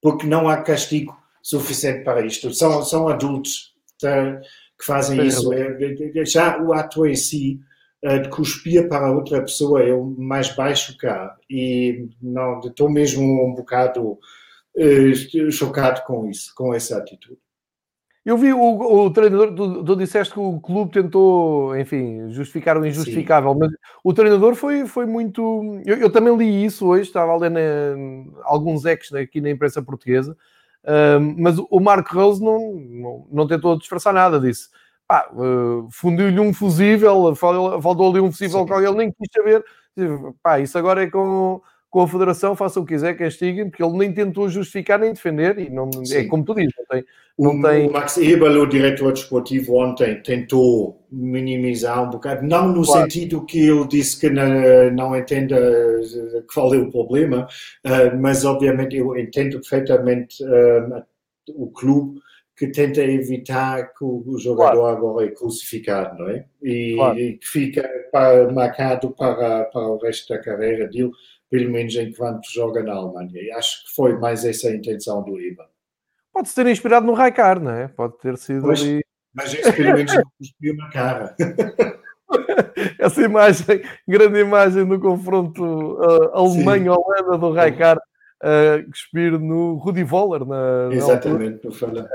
Porque 0.00 0.26
não 0.26 0.48
há 0.48 0.58
castigo 0.62 1.16
suficiente 1.42 2.04
para 2.04 2.24
isto. 2.24 2.52
São, 2.54 2.82
são 2.84 3.08
adultos 3.08 3.74
tá, 4.00 4.40
que 4.78 4.84
fazem 4.84 5.26
isso. 5.26 5.52
É, 5.52 5.76
é, 6.14 6.24
já 6.24 6.62
o 6.62 6.72
ato 6.72 7.06
em 7.06 7.16
si, 7.16 7.58
de 8.02 8.28
cuspir 8.28 8.88
para 8.88 9.10
outra 9.10 9.40
pessoa, 9.40 9.82
é 9.82 9.92
o 9.92 10.04
mais 10.04 10.54
baixo 10.54 10.96
há. 11.04 11.36
E 11.50 12.08
não, 12.22 12.60
estou 12.60 12.88
mesmo 12.88 13.22
um 13.44 13.54
bocado 13.54 14.18
uh, 14.76 15.50
chocado 15.50 16.02
com 16.04 16.28
isso, 16.28 16.54
com 16.54 16.72
essa 16.72 16.96
atitude. 16.98 17.40
Eu 18.28 18.36
vi 18.36 18.52
o, 18.52 18.60
o 18.60 19.10
treinador, 19.10 19.54
tu, 19.54 19.82
tu, 19.82 19.96
disseste 19.96 20.34
que 20.34 20.38
o 20.38 20.60
clube 20.60 20.92
tentou, 20.92 21.74
enfim, 21.78 22.28
justificar 22.30 22.76
o 22.76 22.84
injustificável, 22.84 23.54
Sim. 23.54 23.58
mas 23.58 23.70
o 24.04 24.12
treinador 24.12 24.54
foi, 24.54 24.86
foi 24.86 25.06
muito. 25.06 25.80
Eu, 25.86 25.96
eu, 25.96 26.10
também 26.12 26.36
li 26.36 26.62
isso 26.62 26.86
hoje, 26.86 27.04
estava 27.04 27.32
a 27.32 27.36
ler 27.38 27.50
na, 27.50 27.60
alguns 28.42 28.84
ex 28.84 29.14
aqui 29.14 29.40
na 29.40 29.48
imprensa 29.48 29.80
portuguesa, 29.80 30.36
um, 30.86 31.36
mas 31.38 31.56
o 31.58 31.80
Marco 31.80 32.14
Rose 32.14 32.44
não, 32.44 32.74
não, 32.74 33.26
não, 33.32 33.46
tentou 33.46 33.78
disfarçar 33.78 34.12
nada 34.12 34.38
disso. 34.38 34.68
Uh, 35.10 35.88
fundiu-lhe 35.90 36.40
um 36.40 36.52
fusível, 36.52 37.34
faltou-lhe 37.34 38.20
um 38.20 38.30
fusível 38.30 38.66
com 38.66 38.80
ele 38.80 38.96
nem 38.96 39.12
quis 39.12 39.28
saber. 39.32 39.64
Pá, 40.42 40.60
isso 40.60 40.78
agora 40.78 41.02
é 41.02 41.10
com 41.10 41.60
com 41.90 42.02
a 42.02 42.08
Federação, 42.08 42.54
faça 42.54 42.78
o 42.78 42.84
que 42.84 42.94
quiser, 42.94 43.16
castiguem, 43.16 43.70
porque 43.70 43.82
ele 43.82 43.96
nem 43.96 44.12
tentou 44.12 44.48
justificar 44.48 44.98
nem 44.98 45.12
defender, 45.12 45.58
e 45.58 45.70
não, 45.70 45.88
é 46.12 46.24
como 46.24 46.44
tu 46.44 46.54
dizes, 46.54 46.74
não 46.78 46.86
tem. 46.86 47.04
Não 47.38 47.58
o, 47.58 47.62
tem... 47.62 47.88
o 47.88 47.92
Max 47.92 48.18
Eberl, 48.18 48.62
o 48.62 48.66
diretor 48.66 49.12
desportivo, 49.12 49.76
ontem 49.76 50.20
tentou 50.22 51.06
minimizar 51.10 52.02
um 52.02 52.10
bocado, 52.10 52.46
não 52.46 52.68
no 52.68 52.82
claro. 52.82 53.02
sentido 53.02 53.44
que 53.46 53.60
ele 53.60 53.86
disse 53.86 54.20
que 54.20 54.28
não, 54.28 54.90
não 54.92 55.16
entenda 55.16 55.56
qual 56.52 56.74
é 56.74 56.78
o 56.78 56.90
problema, 56.90 57.48
uh, 57.86 58.20
mas 58.20 58.44
obviamente 58.44 58.96
eu 58.96 59.16
entendo 59.16 59.58
perfeitamente 59.60 60.44
uh, 60.44 61.02
o 61.54 61.68
clube 61.68 62.20
que 62.58 62.66
tenta 62.66 63.00
evitar 63.00 63.94
que 63.94 64.04
o 64.04 64.36
jogador 64.36 64.80
claro. 64.80 64.96
agora 64.96 65.26
é 65.26 65.30
crucificado, 65.30 66.18
não 66.18 66.28
é? 66.28 66.44
E, 66.60 66.96
claro. 66.96 67.18
e 67.18 67.38
que 67.38 67.46
fica 67.46 67.88
para, 68.10 68.50
marcado 68.52 69.10
para, 69.12 69.64
para 69.66 69.80
o 69.80 69.98
resto 69.98 70.34
da 70.34 70.42
carreira 70.42 70.88
dele 70.88 71.12
pelo 71.48 71.70
menos 71.70 71.94
enquanto 71.94 72.52
joga 72.52 72.82
na 72.82 72.94
Alemanha. 72.94 73.40
E 73.40 73.50
acho 73.52 73.84
que 73.84 73.94
foi 73.94 74.18
mais 74.18 74.44
essa 74.44 74.68
a 74.68 74.74
intenção 74.74 75.22
do 75.22 75.40
Ivan. 75.40 75.64
Pode-se 76.32 76.54
ter 76.54 76.66
inspirado 76.66 77.06
no 77.06 77.14
Raikar, 77.14 77.60
não 77.60 77.70
é? 77.70 77.88
Pode 77.88 78.18
ter 78.18 78.36
sido 78.36 78.62
pois, 78.62 78.82
ali... 78.82 79.04
Mas 79.32 79.54
esse 79.54 79.72
pelo 79.72 79.94
menos 79.94 80.14
não 80.14 80.24
cuspiu 80.36 80.76
na 80.76 80.90
cara. 80.90 81.36
essa 82.98 83.22
imagem, 83.22 83.82
grande 84.06 84.40
imagem 84.40 84.84
do 84.84 85.00
confronto 85.00 85.62
uh, 85.64 86.36
Alemanha-Holanda 86.36 87.38
do 87.38 87.52
Raikar 87.52 87.98
uh, 87.98 88.90
cuspir 88.90 89.38
no 89.38 89.74
Rudi 89.74 90.04
Voller. 90.04 90.44
Na, 90.44 90.88
Exatamente, 90.92 91.64
na 91.64 91.70
altura. 91.70 92.10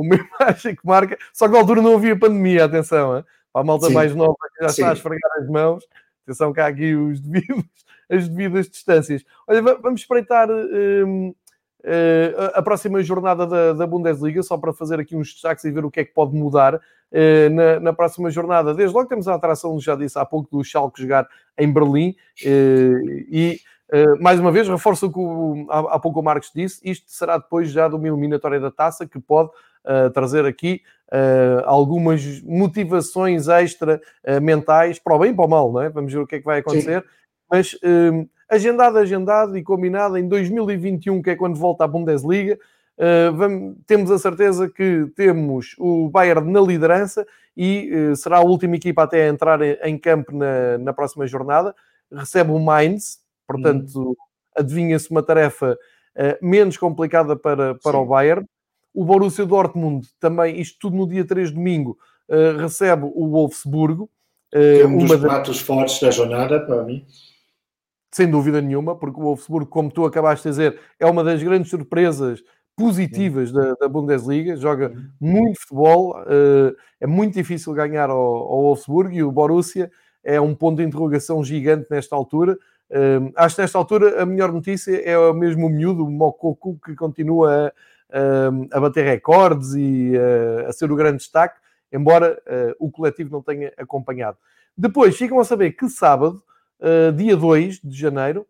Uma 0.00 0.14
imagem 0.14 0.74
que 0.74 0.86
marca, 0.86 1.18
só 1.32 1.46
que 1.46 1.52
na 1.52 1.58
altura 1.58 1.82
não 1.82 1.94
havia 1.94 2.18
pandemia, 2.18 2.64
atenção, 2.64 3.16
hein? 3.16 3.24
para 3.52 3.62
a 3.62 3.64
malta 3.64 3.86
Sim. 3.86 3.94
mais 3.94 4.14
nova 4.14 4.36
que 4.56 4.64
já 4.64 4.68
Sim. 4.68 4.82
está 4.82 4.90
a 4.90 4.94
esfregar 4.94 5.30
as 5.38 5.48
mãos, 5.48 5.84
Atenção 6.28 6.52
que 6.52 6.60
há 6.60 6.66
aqui 6.66 6.94
os 6.94 7.20
devidos, 7.20 7.64
as 8.10 8.28
devidas 8.28 8.68
distâncias. 8.68 9.24
Olha, 9.46 9.62
vamos 9.62 10.02
espreitar 10.02 10.50
um, 10.50 11.30
uh, 11.80 12.52
a 12.52 12.60
próxima 12.60 13.02
jornada 13.02 13.46
da, 13.46 13.72
da, 13.72 13.86
Bundesliga, 13.86 14.42
só 14.42 14.58
para 14.58 14.74
fazer 14.74 15.00
aqui 15.00 15.16
uns 15.16 15.32
destaques 15.32 15.64
e 15.64 15.70
ver 15.70 15.86
o 15.86 15.90
que 15.90 16.00
é 16.00 16.04
que 16.04 16.12
pode 16.12 16.36
mudar 16.36 16.74
uh, 16.74 17.50
na, 17.50 17.80
na, 17.80 17.92
próxima 17.94 18.30
jornada. 18.30 18.74
Desde 18.74 18.94
logo 18.94 19.08
temos 19.08 19.26
a 19.26 19.34
atração, 19.36 19.80
já 19.80 19.96
disse 19.96 20.18
há 20.18 20.24
pouco, 20.26 20.54
do 20.54 20.62
Schalke 20.62 21.00
jogar 21.00 21.26
em 21.56 21.72
Berlim 21.72 22.14
uh, 22.44 23.08
e 23.30 23.58
Uh, 23.90 24.22
mais 24.22 24.38
uma 24.38 24.52
vez, 24.52 24.68
reforço 24.68 25.06
o 25.06 25.10
que 25.10 25.18
o, 25.18 25.66
há, 25.70 25.94
há, 25.94 25.98
pouco 25.98 26.20
o 26.20 26.22
Marcos 26.22 26.52
disse, 26.54 26.78
isto 26.84 27.10
será 27.10 27.38
depois 27.38 27.70
já 27.70 27.88
de 27.88 27.94
uma 27.94 28.06
eliminatória 28.06 28.60
da 28.60 28.70
taça 28.70 29.06
que 29.06 29.18
pode 29.18 29.48
uh, 29.88 30.10
trazer 30.10 30.44
aqui 30.44 30.82
uh, 31.12 31.62
algumas 31.64 32.42
motivações 32.42 33.48
extra 33.48 34.00
mentais 34.42 34.98
para 34.98 35.14
o 35.14 35.18
bem 35.18 35.30
e 35.30 35.34
para 35.34 35.44
o 35.44 35.48
mal, 35.48 35.72
não 35.72 35.80
é? 35.80 35.88
Vamos 35.88 36.12
ver 36.12 36.18
o 36.18 36.26
que 36.26 36.36
é 36.36 36.38
que 36.38 36.44
vai 36.44 36.60
acontecer. 36.60 37.00
Sim. 37.00 37.08
Mas 37.50 37.78
agendado, 38.48 38.98
agendado 38.98 39.56
e 39.56 39.62
combinado 39.62 40.18
em 40.18 40.28
2021, 40.28 41.22
que 41.22 41.30
é 41.30 41.36
quando 41.36 41.56
volta 41.56 41.84
a 41.84 41.88
Bundesliga, 41.88 42.58
vamos, 43.34 43.76
temos 43.86 44.10
a 44.10 44.18
certeza 44.18 44.68
que 44.68 45.10
temos 45.16 45.74
o 45.78 46.10
Bayern 46.10 46.50
na 46.50 46.60
liderança 46.60 47.26
e 47.56 47.90
será 48.16 48.36
a 48.38 48.42
última 48.42 48.76
equipa 48.76 49.04
até 49.04 49.24
a 49.24 49.28
entrar 49.28 49.62
em, 49.62 49.78
em 49.82 49.98
campo 49.98 50.36
na, 50.36 50.76
na 50.76 50.92
próxima 50.92 51.26
jornada. 51.26 51.74
Recebe 52.12 52.50
o 52.50 52.58
Mainz, 52.58 53.18
Portanto, 53.48 54.10
hum. 54.10 54.14
adivinha-se 54.54 55.10
uma 55.10 55.22
tarefa 55.22 55.72
uh, 55.72 56.46
menos 56.46 56.76
complicada 56.76 57.34
para, 57.34 57.74
para 57.76 57.96
o 57.96 58.04
Bayern. 58.04 58.46
O 58.94 59.04
Borussia 59.04 59.46
Dortmund 59.46 60.08
também, 60.18 60.60
isto 60.60 60.78
tudo 60.80 60.96
no 60.96 61.06
dia 61.06 61.24
3 61.24 61.48
de 61.48 61.54
domingo, 61.54 61.98
uh, 62.28 62.58
recebe 62.58 63.10
o 63.14 63.28
Wolfsburgo. 63.28 64.10
Uh, 64.54 64.86
um 64.86 64.98
dos 64.98 65.16
pratos 65.16 65.60
fortes 65.60 66.00
da 66.00 66.10
jornada 66.10 66.60
para 66.60 66.82
mim. 66.84 67.04
Sem 68.12 68.30
dúvida 68.30 68.60
nenhuma, 68.60 68.96
porque 68.96 69.20
o 69.20 69.22
Wolfsburgo, 69.22 69.70
como 69.70 69.90
tu 69.90 70.04
acabaste 70.04 70.44
de 70.44 70.50
dizer, 70.50 70.80
é 70.98 71.06
uma 71.06 71.22
das 71.22 71.42
grandes 71.42 71.70
surpresas 71.70 72.42
positivas 72.74 73.50
da, 73.50 73.74
da, 73.74 73.88
Bundesliga, 73.88 74.56
joga 74.56 74.94
muito 75.20 75.60
futebol, 75.60 76.16
uh, 76.20 76.74
é 77.00 77.06
muito 77.06 77.34
difícil 77.34 77.72
ganhar 77.74 78.08
ao, 78.08 78.16
ao 78.16 78.62
Wolfsburgo 78.62 79.12
e 79.12 79.22
o 79.22 79.32
Borussia 79.32 79.90
é 80.22 80.40
um 80.40 80.54
ponto 80.54 80.78
de 80.78 80.84
interrogação 80.84 81.42
gigante 81.42 81.88
nesta 81.90 82.14
altura. 82.14 82.56
Uh, 82.90 83.32
acho 83.36 83.56
que 83.56 83.62
nesta 83.62 83.76
altura 83.76 84.22
a 84.22 84.26
melhor 84.26 84.52
notícia 84.52 84.96
é 85.02 85.18
o 85.18 85.34
mesmo 85.34 85.66
o 85.66 85.70
miúdo, 85.70 86.04
o 86.04 86.10
Mokoku, 86.10 86.78
que 86.84 86.94
continua 86.94 87.72
a, 88.72 88.80
bater 88.80 89.04
recordes 89.04 89.74
e 89.74 90.12
a, 90.16 90.68
a 90.68 90.72
ser 90.72 90.90
o 90.90 90.96
grande 90.96 91.18
destaque, 91.18 91.58
embora 91.92 92.40
uh, 92.46 92.86
o 92.86 92.90
coletivo 92.90 93.30
não 93.30 93.42
tenha 93.42 93.72
acompanhado. 93.76 94.38
Depois 94.76 95.16
ficam 95.16 95.40
a 95.40 95.44
saber 95.44 95.72
que 95.72 95.88
sábado, 95.88 96.42
uh, 96.80 97.12
dia 97.12 97.36
2 97.36 97.80
de 97.82 97.98
janeiro, 97.98 98.46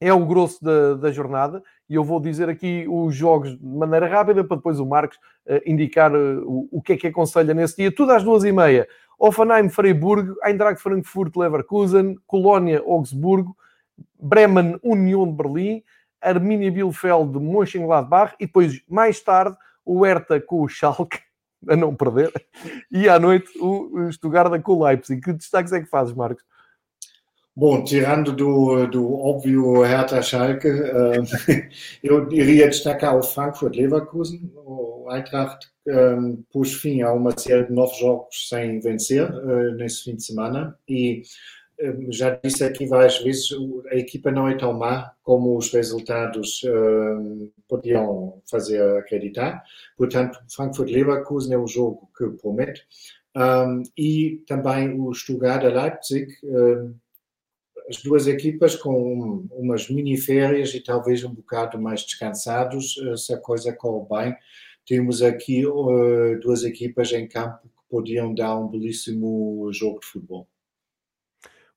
é 0.00 0.12
o 0.12 0.26
grosso 0.26 0.62
da, 0.62 0.94
da, 0.94 1.12
jornada 1.12 1.62
e 1.88 1.94
eu 1.94 2.04
vou 2.04 2.20
dizer 2.20 2.48
aqui 2.48 2.84
os 2.88 3.14
jogos 3.14 3.56
de 3.58 3.64
maneira 3.64 4.06
rápida 4.08 4.44
para 4.44 4.56
depois 4.56 4.80
o 4.80 4.86
Marcos 4.86 5.16
uh, 5.46 5.60
indicar 5.64 6.12
uh, 6.14 6.42
o, 6.44 6.68
o, 6.72 6.82
que 6.82 6.94
é 6.94 6.96
que 6.96 7.06
aconselha 7.06 7.54
nesse 7.54 7.76
dia. 7.76 7.94
Tudo 7.94 8.12
às 8.12 8.22
duas 8.22 8.44
e 8.44 8.52
meia. 8.52 8.88
Offenheim, 9.18 9.68
Freiburg, 9.68 10.34
Eintracht 10.44 10.82
Frankfurt, 10.82 11.36
Leverkusen, 11.36 12.16
Colónia, 12.26 12.82
Augsburgo, 12.84 13.56
Bremen, 14.20 14.78
Union 14.82 15.26
de 15.26 15.32
Berlim, 15.32 15.82
Arminia 16.28 16.70
Bielefeld, 16.70 17.38
Mönchengladbach 17.38 18.34
e 18.40 18.46
depois, 18.46 18.82
mais 18.88 19.20
tarde, 19.20 19.56
o 19.84 20.04
Hertha 20.04 20.40
com 20.40 20.62
o 20.62 20.68
Schalke, 20.68 21.18
a 21.68 21.76
não 21.76 21.94
perder, 21.94 22.32
e 22.90 23.08
à 23.08 23.18
noite 23.18 23.50
o 23.58 24.10
Stuttgart 24.12 24.60
com 24.62 24.72
o 24.72 24.84
Leipzig. 24.84 25.20
Que 25.20 25.32
destaques 25.32 25.72
é 25.72 25.80
que 25.80 25.86
fazes, 25.86 26.14
Marcos? 26.14 26.44
Bom, 27.56 27.84
tirando 27.84 28.32
do, 28.32 28.84
do 28.88 29.14
óbvio 29.14 29.82
Hertha 29.82 30.20
Schalke, 30.20 30.68
uh, 30.68 31.22
eu 32.02 32.28
iria 32.32 32.66
destacar 32.66 33.16
o 33.16 33.22
Frankfurt 33.22 33.76
Leverkusen, 33.76 34.52
o 34.56 35.08
Eintracht 35.08 35.68
um, 35.86 36.42
pôs 36.52 36.74
fim 36.74 37.02
a 37.02 37.12
uma 37.12 37.30
série 37.38 37.66
de 37.66 37.72
nove 37.72 37.94
jogos 37.96 38.48
sem 38.48 38.80
vencer 38.80 39.30
uh, 39.30 39.74
nesse 39.76 40.02
fim 40.02 40.16
de 40.16 40.24
semana 40.24 40.76
e 40.88 41.22
já 42.10 42.38
disse 42.42 42.64
aqui 42.64 42.86
várias 42.86 43.18
vezes, 43.18 43.48
a 43.90 43.96
equipa 43.96 44.30
não 44.30 44.48
é 44.48 44.56
tão 44.56 44.72
má 44.72 45.12
como 45.22 45.56
os 45.56 45.72
resultados 45.72 46.62
um, 46.64 47.50
podiam 47.68 48.40
fazer 48.50 48.80
acreditar. 48.98 49.62
Portanto, 49.96 50.38
Frankfurt-Leverkusen 50.54 51.54
é 51.54 51.58
o 51.58 51.66
jogo 51.66 52.08
que 52.16 52.28
promete. 52.40 52.86
e 53.98 54.42
também 54.46 54.98
o 54.98 55.12
Stuttgart-Leipzig, 55.12 56.28
as 57.88 58.02
duas 58.02 58.26
equipas 58.26 58.76
com 58.76 59.46
umas 59.52 59.88
mini 59.88 60.16
férias 60.16 60.74
e 60.74 60.80
talvez 60.80 61.24
um 61.24 61.34
bocado 61.34 61.78
mais 61.78 62.02
descansados, 62.02 62.96
uh, 62.96 63.16
se 63.16 63.32
a 63.32 63.38
coisa 63.38 63.72
corre 63.72 64.06
bem, 64.08 64.36
temos 64.86 65.22
aqui 65.22 65.66
uh, 65.66 66.38
duas 66.40 66.64
equipas 66.64 67.12
em 67.12 67.28
campo 67.28 67.58
que 67.62 67.68
podiam 67.88 68.34
dar 68.34 68.58
um 68.58 68.68
belíssimo 68.68 69.70
jogo 69.72 70.00
de 70.00 70.06
futebol. 70.06 70.48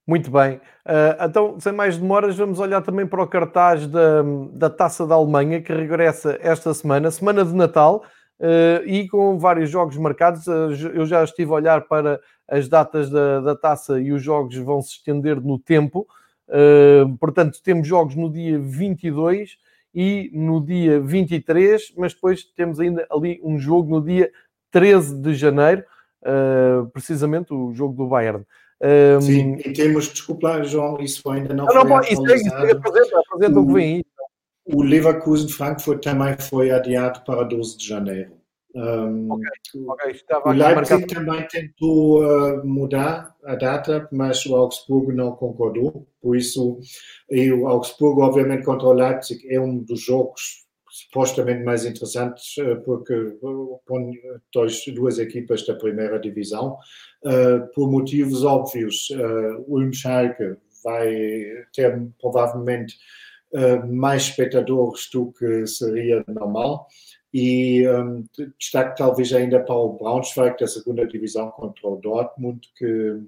Muito 0.08 0.30
bem. 0.30 0.56
Uh, 0.86 1.22
então, 1.28 1.60
sem 1.60 1.70
mais 1.70 1.98
demoras, 1.98 2.34
vamos 2.34 2.58
olhar 2.58 2.80
também 2.80 3.06
para 3.06 3.22
o 3.22 3.26
cartaz 3.26 3.86
da, 3.86 4.22
da 4.54 4.70
Taça 4.70 5.06
da 5.06 5.14
Alemanha, 5.14 5.60
que 5.60 5.70
regressa 5.70 6.38
esta 6.40 6.72
semana, 6.72 7.10
semana 7.10 7.44
de 7.44 7.54
Natal, 7.54 8.02
uh, 8.40 8.86
e 8.86 9.06
com 9.06 9.38
vários 9.38 9.68
jogos 9.68 9.98
marcados. 9.98 10.46
Uh, 10.46 10.70
eu 10.94 11.04
já 11.04 11.22
estive 11.22 11.50
a 11.50 11.56
olhar 11.56 11.82
para 11.82 12.18
as 12.48 12.70
datas 12.70 13.10
da, 13.10 13.40
da 13.40 13.54
taça 13.54 14.00
e 14.00 14.10
os 14.10 14.22
jogos 14.22 14.56
vão 14.56 14.80
se 14.80 14.92
estender 14.92 15.42
no 15.42 15.58
tempo. 15.58 16.06
portanto, 17.20 17.60
temos 17.62 17.86
jogos 17.86 18.14
no 18.16 18.32
dia 18.32 18.58
22 18.58 19.58
e 19.94 20.30
no 20.32 20.64
dia 20.64 20.98
23, 21.00 21.92
mas 21.98 22.14
depois 22.14 22.44
temos 22.44 22.80
ainda 22.80 23.06
ali 23.10 23.38
um 23.44 23.58
jogo 23.58 23.90
no 23.90 24.02
dia 24.02 24.30
13 24.70 25.20
de 25.20 25.34
janeiro, 25.34 25.84
precisamente 26.94 27.52
o 27.52 27.74
jogo 27.74 27.94
do 27.94 28.06
Bayern. 28.06 28.46
Um... 28.80 29.20
Sim, 29.20 29.56
e 29.64 29.72
temos, 29.72 30.08
desculpa, 30.08 30.62
João, 30.62 31.00
isso 31.00 31.28
ainda 31.30 31.52
não, 31.52 31.64
não 31.66 31.72
foi 31.72 31.84
não, 31.84 32.00
isso, 32.00 32.26
é, 32.28 32.36
isso 32.36 32.54
apresenta, 32.54 33.60
o 33.60 33.66
que 33.66 33.72
vem 33.72 33.96
aí. 33.96 34.04
O 34.66 34.82
Leverkusen 34.82 35.48
Frankfurt 35.48 36.02
também 36.02 36.36
foi 36.38 36.70
adiado 36.70 37.22
para 37.24 37.42
12 37.42 37.78
de 37.78 37.88
janeiro. 37.88 38.38
Um, 38.74 39.32
okay, 39.32 39.48
okay. 39.88 40.20
o 40.44 40.52
Leipzig 40.52 41.06
também 41.06 41.48
tentou 41.48 42.22
uh, 42.22 42.64
mudar 42.64 43.34
a 43.44 43.56
data, 43.56 44.06
mas 44.12 44.44
o 44.44 44.54
Augsburgo 44.54 45.10
não 45.10 45.32
concordou. 45.32 46.06
Por 46.20 46.36
isso, 46.36 46.78
e 47.30 47.50
o 47.50 47.66
Augsburgo, 47.66 48.22
obviamente, 48.22 48.64
contra 48.64 48.86
o 48.86 48.92
Leipzig 48.92 49.40
é 49.52 49.58
um 49.58 49.78
dos 49.78 50.02
jogos 50.02 50.67
supostamente 51.04 51.64
mais 51.64 51.84
interessantes, 51.84 52.56
uh, 52.58 52.80
porque 52.84 53.14
põe 53.86 54.12
dois, 54.52 54.84
duas 54.94 55.18
equipas 55.18 55.66
da 55.66 55.74
primeira 55.74 56.18
divisão. 56.18 56.76
Uh, 57.24 57.66
por 57.74 57.90
motivos 57.90 58.44
óbvios, 58.44 59.08
Ulm 59.66 59.92
Schalke 59.92 60.56
vai 60.84 61.14
ter 61.72 62.00
provavelmente 62.20 62.96
mais 63.90 64.24
espectadores 64.24 65.08
do 65.10 65.32
que 65.32 65.66
seria 65.66 66.22
normal 66.28 66.86
e 67.32 67.86
um, 67.88 68.24
destaque 68.58 68.96
talvez 68.96 69.32
ainda 69.32 69.60
para 69.60 69.74
o 69.74 69.98
Braunschweig 69.98 70.58
da 70.58 70.66
segunda 70.66 71.06
divisão 71.06 71.50
contra 71.50 71.88
o 71.88 71.96
Dortmund, 71.96 72.60
que 72.76 72.84
eh, 72.84 73.18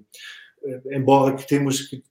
embora 0.91 1.35
que 1.35 1.47
temos 1.47 1.87
que 1.87 2.03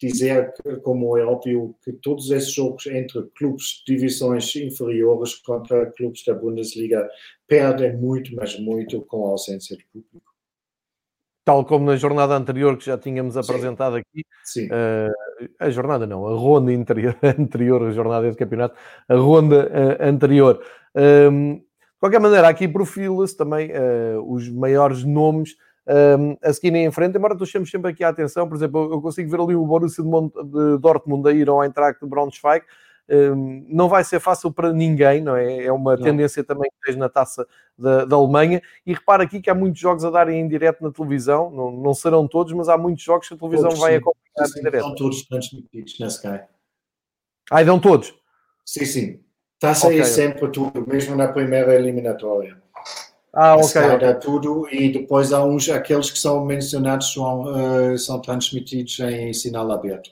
dizer, 0.00 0.52
como 0.82 1.16
é 1.16 1.24
óbvio, 1.24 1.74
que 1.82 1.92
todos 1.92 2.30
esses 2.30 2.52
jogos 2.52 2.86
entre 2.86 3.22
clubes 3.36 3.82
divisões 3.86 4.54
inferiores 4.56 5.34
contra 5.36 5.90
clubes 5.92 6.24
da 6.24 6.34
Bundesliga 6.34 7.08
perdem 7.46 7.96
muito, 7.96 8.34
mas 8.36 8.58
muito 8.58 9.00
com 9.02 9.26
a 9.26 9.30
ausência 9.30 9.76
de 9.76 9.84
público 9.86 10.28
tal 11.48 11.64
como 11.64 11.86
na 11.86 11.96
jornada 11.96 12.36
anterior 12.36 12.76
que 12.76 12.84
já 12.84 12.98
tínhamos 12.98 13.34
apresentado 13.34 13.94
Sim. 13.94 14.00
aqui. 14.00 14.26
Sim. 14.44 14.66
Uh, 14.66 15.48
a 15.58 15.70
jornada 15.70 16.06
não, 16.06 16.26
a 16.26 16.36
ronda 16.36 16.70
interior, 16.70 17.16
anterior, 17.24 17.84
a 17.84 17.90
jornada 17.90 18.30
de 18.30 18.36
campeonato, 18.36 18.76
a 19.08 19.14
ronda 19.14 19.66
uh, 19.66 20.06
anterior. 20.06 20.62
Um, 20.94 21.00
ehm, 21.00 21.54
de 21.54 22.00
qualquer 22.00 22.20
maneira, 22.20 22.48
aqui 22.48 22.68
profila-se 22.68 23.34
também 23.34 23.70
uh, 23.70 24.30
os 24.30 24.46
maiores 24.50 25.04
nomes 25.04 25.56
um, 25.88 26.36
a 26.42 26.52
seguirem 26.52 26.84
em 26.84 26.90
frente, 26.90 27.16
embora 27.16 27.34
deixemos 27.34 27.70
sempre 27.70 27.90
aqui 27.90 28.04
a 28.04 28.08
atenção, 28.08 28.48
por 28.48 28.56
exemplo, 28.56 28.92
eu 28.92 29.00
consigo 29.00 29.30
ver 29.30 29.40
ali 29.40 29.56
o 29.56 29.64
Borussia 29.64 30.04
de, 30.04 30.10
Mont 30.10 30.32
de 30.34 30.78
Dortmund 30.78 31.28
a 31.28 31.32
ir 31.32 31.48
ao 31.48 31.64
Eintracht 31.64 32.00
de 32.00 32.08
Braunschweig, 32.08 32.64
Hum, 33.10 33.64
não 33.70 33.88
vai 33.88 34.04
ser 34.04 34.20
fácil 34.20 34.52
para 34.52 34.70
ninguém, 34.70 35.22
não 35.22 35.34
é? 35.34 35.64
É 35.64 35.72
uma 35.72 35.96
não. 35.96 36.02
tendência 36.02 36.44
também 36.44 36.70
que 36.70 36.76
tens 36.84 36.96
na 36.96 37.08
taça 37.08 37.46
da, 37.76 38.04
da, 38.04 38.16
Alemanha. 38.16 38.60
E 38.84 38.92
repara 38.92 39.22
aqui 39.22 39.40
que 39.40 39.48
há 39.48 39.54
muitos 39.54 39.80
jogos 39.80 40.04
a 40.04 40.10
darem 40.10 40.40
em 40.40 40.46
direto 40.46 40.84
na 40.84 40.92
televisão, 40.92 41.50
não, 41.50 41.70
não 41.70 41.94
serão 41.94 42.28
todos, 42.28 42.52
mas 42.52 42.68
há 42.68 42.76
muitos 42.76 43.02
jogos 43.02 43.26
que 43.26 43.32
a 43.32 43.38
televisão 43.38 43.70
todos, 43.70 43.80
vai 43.80 43.92
sim. 43.92 43.98
acompanhar 43.98 44.46
sim, 44.46 44.58
em 44.58 44.62
direto. 44.62 44.82
São 44.82 44.94
todos 44.94 45.22
transmitidos 45.22 45.98
na 45.98 46.06
Sky. 46.08 46.40
Ah, 47.50 47.62
dão 47.62 47.80
todos? 47.80 48.14
Sim, 48.62 48.84
sim. 48.84 49.20
Está 49.54 49.70
a 49.70 49.74
sair 49.74 50.00
okay. 50.00 50.04
sempre 50.04 50.48
tudo, 50.50 50.86
mesmo 50.86 51.16
na 51.16 51.28
primeira 51.28 51.74
eliminatória. 51.74 52.62
Ah, 53.32 53.56
ok. 53.56 53.80
okay. 53.94 54.14
tudo 54.14 54.68
e 54.70 54.90
depois 54.90 55.32
há 55.32 55.44
uns, 55.44 55.68
aqueles 55.68 56.10
que 56.10 56.18
são 56.18 56.44
mencionados 56.44 57.12
são, 57.12 57.42
uh, 57.42 57.98
são 57.98 58.20
transmitidos 58.20 58.98
em 59.00 59.32
sinal 59.32 59.70
aberto. 59.70 60.10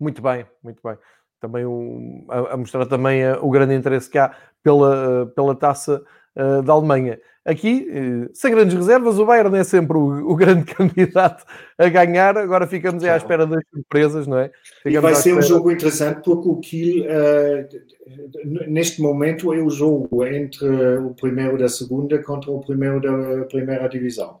Muito 0.00 0.20
bem, 0.20 0.46
muito 0.62 0.80
bem. 0.82 0.96
Também 1.40 1.64
um, 1.64 2.26
a, 2.28 2.54
a, 2.54 2.56
mostrar 2.56 2.86
também 2.86 3.24
uh, 3.24 3.38
o 3.44 3.50
grande 3.50 3.74
interesse 3.74 4.10
que 4.10 4.18
há 4.18 4.34
pela, 4.62 5.22
uh, 5.22 5.26
pela 5.28 5.54
taça 5.54 6.02
da 6.34 6.72
Alemanha. 6.72 7.18
Aqui, 7.44 7.88
sem 8.32 8.52
grandes 8.52 8.74
reservas, 8.74 9.18
o 9.18 9.26
Bayern 9.26 9.56
é 9.58 9.64
sempre 9.64 9.96
o, 9.96 10.30
o 10.30 10.36
grande 10.36 10.64
candidato 10.72 11.44
a 11.76 11.88
ganhar. 11.88 12.38
Agora 12.38 12.66
ficamos 12.68 13.02
à 13.02 13.16
espera 13.16 13.46
das 13.46 13.62
surpresas, 13.68 14.26
não 14.28 14.38
é? 14.38 14.50
Ficamos 14.82 14.96
e 14.96 15.00
vai 15.00 15.14
ser 15.14 15.36
um 15.36 15.42
jogo 15.42 15.72
interessante 15.72 16.22
porque 16.24 16.48
o 16.48 16.56
Kiel, 16.60 17.04
uh, 17.04 18.70
neste 18.70 19.02
momento, 19.02 19.52
é 19.52 19.60
o 19.60 19.68
jogo 19.68 20.24
entre 20.24 20.68
o 20.98 21.14
primeiro 21.14 21.58
da 21.58 21.68
segunda 21.68 22.22
contra 22.22 22.50
o 22.50 22.60
primeiro 22.60 23.00
da 23.00 23.44
primeira 23.46 23.88
divisão. 23.88 24.40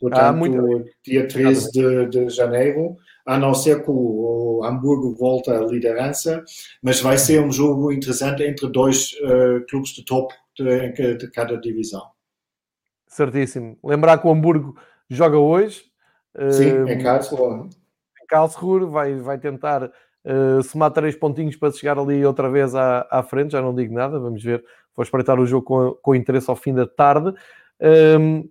Portanto, 0.00 0.44
ah, 0.44 0.84
dia 1.04 1.26
13 1.26 1.70
de, 1.70 2.06
de 2.06 2.28
janeiro, 2.28 2.96
a 3.26 3.38
não 3.38 3.54
ser 3.54 3.82
que 3.82 3.90
o, 3.90 4.58
o, 4.60 4.64
Hamburgo 4.64 5.14
volta 5.14 5.56
à 5.56 5.60
liderança, 5.64 6.44
mas 6.82 7.00
vai 7.00 7.18
ser 7.18 7.42
um 7.42 7.50
jogo 7.50 7.92
interessante 7.92 8.42
entre 8.42 8.68
dois 8.68 9.12
uh, 9.14 9.64
clubes 9.68 9.90
de 9.90 10.04
top 10.04 10.34
de, 10.58 11.16
de 11.16 11.30
cada 11.30 11.56
divisão. 11.58 12.02
Certíssimo. 13.06 13.78
Lembrar 13.82 14.18
que 14.18 14.26
o 14.26 14.30
Hamburgo 14.30 14.76
joga 15.08 15.38
hoje. 15.38 15.84
Sim, 16.50 16.82
uh, 16.82 16.88
em 16.88 17.02
Karlsruhe. 17.02 17.68
Em 18.22 18.26
Karlsruhe, 18.26 18.86
vai, 18.86 19.14
vai 19.16 19.38
tentar 19.38 19.84
uh, 19.84 20.62
somar 20.62 20.90
três 20.90 21.14
pontinhos 21.14 21.56
para 21.56 21.72
chegar 21.72 21.98
ali 21.98 22.24
outra 22.24 22.50
vez 22.50 22.74
à, 22.74 23.06
à 23.10 23.22
frente. 23.22 23.52
Já 23.52 23.62
não 23.62 23.74
digo 23.74 23.94
nada, 23.94 24.18
vamos 24.18 24.42
ver. 24.42 24.64
Vou 24.94 25.02
espreitar 25.02 25.38
o 25.38 25.46
jogo 25.46 25.64
com, 25.64 25.92
com 26.02 26.14
interesse 26.14 26.48
ao 26.48 26.56
fim 26.56 26.74
da 26.74 26.86
tarde. 26.86 27.34
Um, 27.80 28.48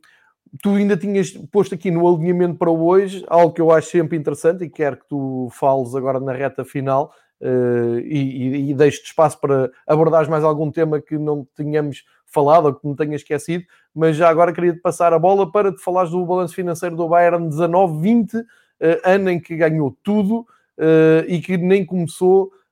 tu 0.62 0.76
ainda 0.76 0.96
tinhas 0.96 1.32
posto 1.52 1.74
aqui 1.76 1.90
no 1.90 2.08
alinhamento 2.08 2.58
para 2.58 2.70
hoje 2.70 3.24
algo 3.28 3.54
que 3.54 3.62
eu 3.62 3.72
acho 3.72 3.90
sempre 3.90 4.18
interessante 4.18 4.64
e 4.64 4.70
quero 4.70 4.98
que 4.98 5.08
tu 5.08 5.50
fales 5.52 5.96
agora 5.96 6.20
na 6.20 6.34
reta 6.34 6.64
final 6.64 7.14
uh, 7.42 8.00
e, 8.00 8.68
e, 8.68 8.70
e 8.70 8.74
deixes 8.74 9.04
espaço 9.04 9.40
para 9.40 9.72
abordares 9.88 10.30
mais 10.30 10.44
algum 10.44 10.70
tema 10.70 11.02
que 11.02 11.18
não 11.18 11.48
tínhamos 11.56 12.04
falado 12.26 12.66
ou 12.66 12.74
que 12.74 12.88
me 12.88 12.96
tenha 12.96 13.16
esquecido, 13.16 13.64
mas 13.94 14.16
já 14.16 14.28
agora 14.28 14.52
queria 14.52 14.74
te 14.74 14.80
passar 14.80 15.14
a 15.14 15.20
bola 15.20 15.52
para 15.52 15.72
te 15.72 15.82
falares 15.82 16.10
do 16.10 16.26
balanço 16.26 16.56
financeiro 16.56 16.96
do 16.96 17.08
Bayern 17.08 17.48
19-20, 17.48 18.44
eh, 18.80 19.02
ano 19.06 19.30
em 19.30 19.40
que 19.40 19.56
ganhou 19.56 19.96
tudo 20.02 20.44
eh, 20.80 21.26
e 21.28 21.40
que 21.40 21.58
nem 21.58 21.86
começou 21.86 22.52
Uh, 22.52 22.63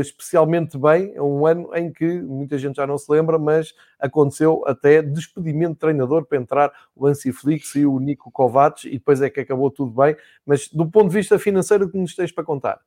especialmente 0.00 0.78
bem. 0.78 1.12
É 1.14 1.22
um 1.22 1.46
ano 1.46 1.70
em 1.74 1.92
que 1.92 2.20
muita 2.20 2.58
gente 2.58 2.76
já 2.76 2.86
não 2.86 2.98
se 2.98 3.10
lembra, 3.10 3.38
mas 3.38 3.74
aconteceu 3.98 4.62
até 4.66 5.02
despedimento 5.02 5.74
de 5.74 5.78
treinador 5.78 6.24
para 6.24 6.38
entrar 6.38 6.72
o 6.94 7.06
Ansi 7.06 7.32
Flix 7.32 7.74
e 7.74 7.86
o 7.86 7.98
Nico 7.98 8.30
Kovacs 8.30 8.84
e 8.84 8.92
depois 8.92 9.20
é 9.22 9.30
que 9.30 9.40
acabou 9.40 9.70
tudo 9.70 9.90
bem. 9.90 10.16
Mas 10.44 10.68
do 10.68 10.90
ponto 10.90 11.08
de 11.08 11.14
vista 11.14 11.38
financeiro, 11.38 11.86
o 11.86 11.90
que 11.90 11.98
nos 11.98 12.14
tens 12.14 12.32
para 12.32 12.44
contar? 12.44 12.80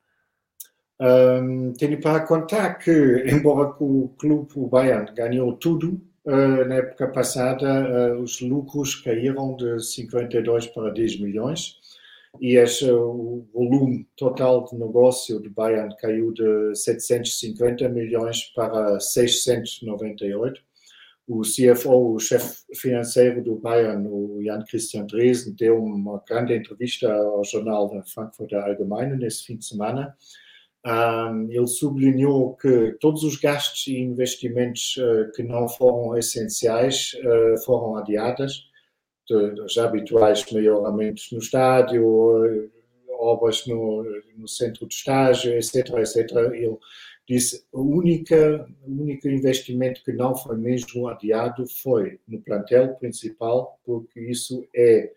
Um, 1.00 1.72
tenho 1.74 2.00
para 2.02 2.22
contar 2.22 2.76
que, 2.76 2.92
embora 3.32 3.76
o 3.80 4.10
clube, 4.18 4.50
o 4.56 4.68
Bayern, 4.68 5.12
ganhou 5.14 5.54
tudo, 5.54 6.02
Uh, 6.26 6.68
na 6.68 6.76
época 6.76 7.08
passada, 7.08 8.14
uh, 8.14 8.22
os 8.22 8.42
lucros 8.42 8.94
caíram 8.94 9.56
de 9.56 9.80
52 9.80 10.68
para 10.68 10.92
10 10.92 11.22
milhões 11.22 11.80
e 12.40 12.56
esse, 12.58 12.90
o 12.92 13.46
volume 13.54 14.08
total 14.16 14.66
de 14.66 14.76
negócio 14.76 15.42
de 15.42 15.50
Bayern 15.50 15.96
caiu 15.98 16.32
de 16.32 16.76
750 16.76 17.88
milhões 17.90 18.44
para 18.56 19.00
698. 19.00 20.62
O 21.28 21.42
CFO, 21.42 22.16
o 22.16 22.20
chefe 22.20 22.64
financeiro 22.76 23.44
do 23.44 23.56
Bayern, 23.56 24.08
o 24.08 24.42
Jan 24.44 24.64
Christian 24.64 25.06
Dresen, 25.06 25.54
deu 25.54 25.84
uma 25.84 26.24
grande 26.28 26.56
entrevista 26.56 27.12
ao 27.12 27.44
jornal 27.44 27.88
da 27.90 28.04
Frankfurter 28.04 28.64
Allgemeine 28.64 29.16
nesse 29.16 29.46
fim 29.46 29.58
de 29.58 29.66
semana 29.66 30.16
um, 30.86 31.52
ele 31.52 31.68
sublinhou 31.68 32.56
que 32.56 32.94
todos 33.02 33.24
os 33.24 33.36
gastos 33.36 33.88
e 33.88 33.98
investimentos 33.98 34.96
uh, 34.98 35.32
que 35.36 35.44
não 35.44 35.68
foram 35.68 36.18
essenciais 36.18 37.14
uh, 37.16 37.66
foram 37.66 37.98
adiados, 37.98 38.69
os 39.32 39.78
habituais 39.78 40.46
melhoramentos 40.52 41.30
no 41.32 41.40
estádio, 41.40 42.06
uh, 42.06 42.70
obras 43.20 43.66
no, 43.68 44.04
no, 44.38 44.48
centro 44.48 44.88
de 44.88 44.94
estágio, 44.94 45.54
etc, 45.54 45.76
etc. 45.98 46.32
Ele 46.54 46.78
disse 47.28 47.64
o 47.72 47.82
único, 47.82 48.34
investimento 49.26 50.04
que 50.04 50.14
não 50.14 50.36
foi 50.36 50.58
mesmo 50.58 51.08
adiado 51.08 51.68
foi 51.68 52.20
no 52.28 52.42
plantel 52.42 52.96
principal, 52.96 53.80
porque 53.86 54.20
isso 54.20 54.66
é 54.76 55.12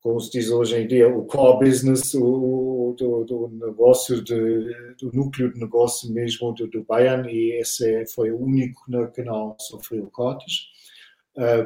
como 0.00 0.20
se 0.20 0.30
diz 0.30 0.50
hoje 0.50 0.76
em 0.76 0.86
dia, 0.86 1.08
o 1.08 1.24
core 1.24 1.66
business 1.66 2.14
o, 2.14 2.94
do, 2.96 3.24
do 3.24 3.48
negócio, 3.48 4.22
de, 4.22 4.94
do 5.00 5.12
núcleo 5.12 5.52
de 5.52 5.60
negócio 5.60 6.10
mesmo 6.12 6.52
do, 6.52 6.68
do 6.68 6.84
Bayern, 6.84 7.28
e 7.28 7.60
esse 7.60 8.06
foi 8.06 8.30
o 8.30 8.40
único 8.40 8.84
que 9.12 9.22
não 9.22 9.56
sofreu 9.58 10.08
cortes, 10.10 10.68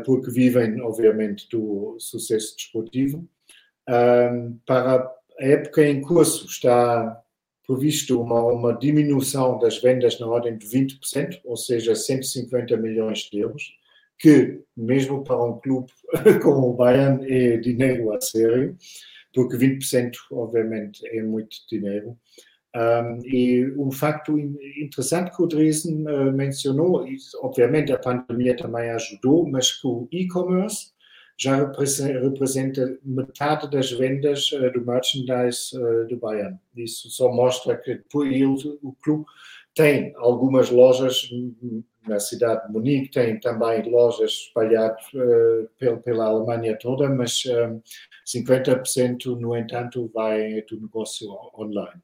porque 0.05 0.31
vivem, 0.31 0.81
obviamente, 0.83 1.49
do 1.51 1.97
sucesso 1.99 2.57
desportivo. 2.57 3.29
Para 4.67 5.11
a 5.41 5.45
época 5.45 5.87
em 5.87 6.01
curso 6.01 6.47
está 6.47 7.21
previsto 7.67 8.21
uma, 8.21 8.43
uma 8.45 8.73
diminuição 8.75 9.59
das 9.59 9.79
vendas 9.79 10.19
na 10.19 10.27
ordem 10.27 10.57
de 10.57 10.67
20%, 10.67 11.41
ou 11.45 11.57
seja, 11.57 11.95
150 11.95 12.77
milhões 12.77 13.21
de 13.31 13.39
euros 13.39 13.73
que, 14.23 14.61
mesmo 14.77 15.25
para 15.25 15.43
um 15.43 15.59
clube 15.59 15.91
como 16.43 16.71
o 16.71 16.75
Bayern, 16.75 17.27
é 17.29 17.57
dinheiro 17.57 18.15
a 18.15 18.21
sério, 18.21 18.77
porque 19.35 19.57
20%, 19.57 20.13
obviamente, 20.31 21.05
é 21.09 21.23
muito 21.25 21.57
dinheiro. 21.69 22.17
Um, 22.75 23.19
e 23.27 23.71
um 23.77 23.91
facto 23.91 24.39
interessante 24.39 25.31
que 25.37 25.43
o 25.43 25.47
Dresden 25.47 26.07
uh, 26.09 26.33
mencionou, 26.33 27.07
e, 27.07 27.19
obviamente 27.43 27.93
a 27.93 27.99
pandemia 27.99 28.57
também 28.57 28.91
ajudou, 28.91 29.47
mas 29.47 29.73
que 29.73 29.87
o 29.87 30.09
e-commerce 30.11 30.91
já 31.39 31.57
representa 31.57 32.99
metade 33.05 33.71
das 33.71 33.91
vendas 33.93 34.51
uh, 34.53 34.73
do 34.73 34.87
merchandise 34.87 35.77
uh, 35.77 36.07
do 36.09 36.17
Bayern. 36.17 36.59
Isso 36.75 37.11
só 37.11 37.31
mostra 37.31 37.77
que 37.77 37.97
por 38.11 38.27
ele, 38.27 38.79
o 38.83 38.97
clube 39.03 39.27
tem 39.75 40.15
algumas 40.17 40.71
lojas 40.71 41.29
na 42.07 42.19
cidade 42.19 42.67
de 42.67 42.73
Munique, 42.73 43.11
tem 43.11 43.39
também 43.39 43.83
lojas 43.91 44.31
espalhadas 44.31 45.03
pela, 45.79 45.97
pela 45.99 46.27
Alemanha 46.27 46.77
toda, 46.79 47.09
mas 47.09 47.43
um, 47.47 47.81
50% 48.27 49.39
no 49.39 49.57
entanto 49.57 50.11
vai 50.13 50.63
do 50.63 50.81
negócio 50.81 51.29
online. 51.57 52.03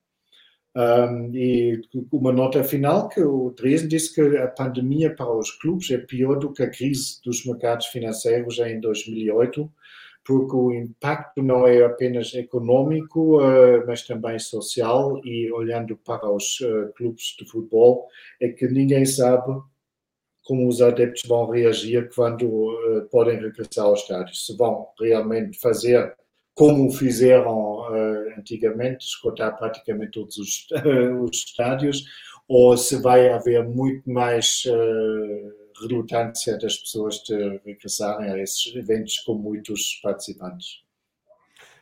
Um, 0.79 1.35
e 1.35 1.81
uma 2.13 2.31
nota 2.31 2.63
final 2.63 3.09
que 3.09 3.21
o 3.21 3.51
Dresden 3.51 3.89
disse 3.89 4.15
que 4.15 4.37
a 4.37 4.47
pandemia 4.47 5.13
para 5.13 5.37
os 5.37 5.51
clubes 5.51 5.91
é 5.91 5.99
pior 5.99 6.37
do 6.39 6.53
que 6.53 6.63
a 6.63 6.71
crise 6.71 7.21
dos 7.25 7.45
mercados 7.45 7.87
financeiros 7.87 8.61
em 8.61 8.79
2008, 8.79 9.69
porque 10.25 10.55
o 10.55 10.73
impacto 10.73 11.43
não 11.43 11.67
é 11.67 11.85
apenas 11.85 12.33
econômico, 12.33 13.41
uh, 13.41 13.85
mas 13.89 14.07
também 14.07 14.39
social. 14.39 15.21
E 15.25 15.51
olhando 15.51 15.97
para 15.97 16.31
os 16.31 16.61
uh, 16.61 16.93
clubes 16.97 17.35
de 17.37 17.45
futebol, 17.45 18.07
é 18.41 18.49
que 18.51 18.69
ninguém 18.69 19.05
sabe 19.05 19.61
como 20.45 20.69
os 20.69 20.81
adeptos 20.81 21.23
vão 21.27 21.51
reagir 21.51 22.09
quando 22.15 22.45
uh, 22.45 23.09
podem 23.11 23.41
regressar 23.41 23.85
ao 23.87 23.95
estádio. 23.95 24.33
Se 24.37 24.57
vão 24.57 24.87
realmente 25.01 25.59
fazer 25.59 26.15
como 26.55 26.91
fizeram 26.93 27.85
antigamente, 28.39 29.05
esgotar 29.05 29.57
praticamente 29.57 30.13
todos 30.13 30.37
os, 30.39 30.67
uh, 30.73 31.23
os, 31.29 31.45
estádios, 31.45 32.05
ou 32.49 32.77
se 32.77 32.97
vai 33.03 33.29
haver 33.29 33.69
muito 33.69 34.11
mais 34.11 34.65
relutância 35.81 36.59
das 36.59 36.77
pessoas 36.77 37.17
de 37.23 37.61
regressarem 37.65 38.31
a 38.31 38.39
esses 38.39 38.75
eventos 38.75 39.19
com 39.19 39.35
muitos 39.35 40.01
participantes. 40.03 40.83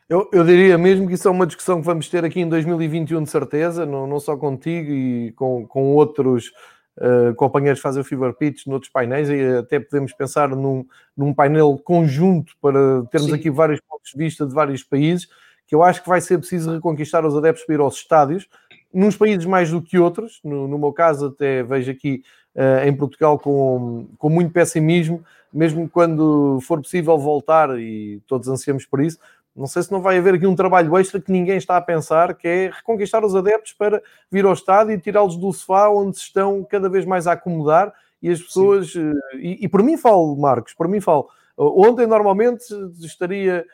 Eu, 0.09 0.29
eu, 0.33 0.45
diria 0.45 0.79
mesmo 0.79 1.09
que 1.09 1.15
isso 1.15 1.27
é 1.27 1.31
uma 1.31 1.47
discussão 1.47 1.81
que 1.81 1.87
vamos 1.87 2.09
ter 2.09 2.25
aqui 2.25 2.41
em 2.41 2.49
2021 2.49 3.25
de 3.25 3.31
certeza, 3.31 3.85
não, 3.85 4.07
não 4.07 4.21
só 4.21 4.37
contigo 4.37 4.93
e 4.93 5.33
com, 5.33 5.67
com 5.67 5.95
outros 5.95 6.53
uh, 6.99 7.35
companheiros 7.35 7.81
fazem 7.81 8.03
o 8.03 8.05
Fever 8.05 8.33
Pitch 8.35 8.67
noutros 8.67 8.91
painéis 8.91 9.29
e 9.29 9.59
até 9.59 9.81
podemos 9.81 10.13
pensar 10.13 10.51
num, 10.51 10.87
num 11.17 11.35
painel 11.35 11.77
conjunto 11.83 12.53
para 12.61 13.05
termos 13.11 13.31
Sim. 13.31 13.37
aqui 13.37 13.51
vários 13.51 13.81
pontos 13.81 14.13
de 14.13 14.17
vista 14.17 14.47
de 14.47 14.55
vários 14.55 14.85
países, 14.85 15.29
que 15.67 15.75
eu 15.75 15.83
acho 15.83 16.03
que 16.03 16.09
vai 16.09 16.21
ser 16.21 16.39
preciso 16.39 16.73
reconquistar 16.73 17.25
os 17.25 17.37
adeptos 17.37 17.65
para 17.65 17.75
ir 17.75 17.81
aos 17.81 17.97
estádios, 17.97 18.49
nos 18.93 19.17
países 19.17 19.45
mais 19.45 19.71
do 19.71 19.83
que 19.83 19.99
outros, 19.99 20.41
no, 20.45 20.67
no 20.69 20.79
meu 20.79 20.93
caso 20.93 21.27
até 21.27 21.63
vejo 21.63 21.91
aqui 21.91 22.23
uh, 22.55 22.87
em 22.87 22.95
Portugal 22.95 23.39
com, 23.39 24.07
com 24.17 24.31
muito 24.31 24.53
pessimismo, 24.53 25.23
mesmo 25.53 25.89
quando 25.89 26.59
for 26.63 26.81
possível 26.81 27.19
voltar, 27.19 27.79
e 27.79 28.21
todos 28.27 28.49
ansiamos 28.49 28.87
por 28.87 29.01
isso, 29.01 29.19
não 29.57 29.67
sei 29.67 29.83
se 29.83 29.91
não 29.91 30.03
vai 30.03 30.19
haver 30.19 30.35
aqui 30.35 30.47
um 30.47 30.55
trabalho 30.55 30.97
extra 30.99 31.21
que 31.21 31.33
ninguém 31.33 31.57
está 31.57 31.79
a 31.79 31.81
pensar, 31.81 32.35
que 32.35 32.47
é 32.47 32.71
reconquistar 32.71 33.25
os 33.25 33.35
adeptos 33.35 33.73
para 33.73 34.03
vir 34.31 34.45
ao 34.45 34.53
estádio 34.53 34.93
e 34.93 35.01
tirá-los 35.01 35.37
do 35.37 35.51
sofá 35.53 35.89
onde 35.89 36.17
se 36.19 36.25
estão 36.25 36.63
cada 36.63 36.91
vez 36.91 37.07
mais 37.07 37.27
a 37.27 37.33
acomodar 37.33 37.93
e 38.23 38.31
as 38.31 38.41
pessoas, 38.41 38.95
e, 39.35 39.65
e, 39.65 39.69
por 39.69 39.83
mim 39.83 39.97
falo, 39.97 40.37
Marcos, 40.37 40.75
por 40.75 40.89
mim 40.89 41.01
falo, 41.01 41.29
ontem 41.57 42.07
normalmente 42.07 42.65
estaria 43.01 43.65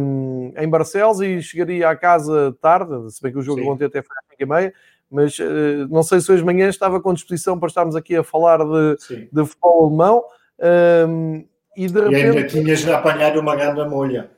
um, 0.00 0.52
em 0.56 0.68
Barcelos 0.68 1.20
e 1.20 1.40
chegaria 1.40 1.88
à 1.88 1.96
casa 1.96 2.54
tarde, 2.60 3.10
se 3.10 3.22
bem 3.22 3.32
que 3.32 3.38
o 3.38 3.42
jogo 3.42 3.60
Sim. 3.60 3.68
ontem 3.68 3.84
até 3.86 4.02
foi 4.02 4.16
às 4.18 4.26
5 4.30 4.42
e 4.42 4.46
meia, 4.46 4.74
mas 5.10 5.38
uh, 5.38 5.88
não 5.88 6.02
sei 6.02 6.20
se 6.20 6.30
hoje 6.30 6.42
de 6.42 6.46
manhã 6.46 6.68
estava 6.68 7.00
com 7.00 7.14
disposição 7.14 7.58
para 7.58 7.68
estarmos 7.68 7.96
aqui 7.96 8.14
a 8.16 8.22
falar 8.22 8.58
de, 8.58 9.28
de 9.32 9.46
futebol 9.46 9.86
alemão. 9.86 10.24
Um, 11.08 11.46
e, 11.76 11.86
de 11.86 12.00
repente... 12.00 12.18
e 12.18 12.24
ainda 12.24 12.46
tinhas 12.46 12.88
apanhado 12.88 13.40
uma 13.40 13.54
grande 13.56 13.88
molha. 13.88 14.30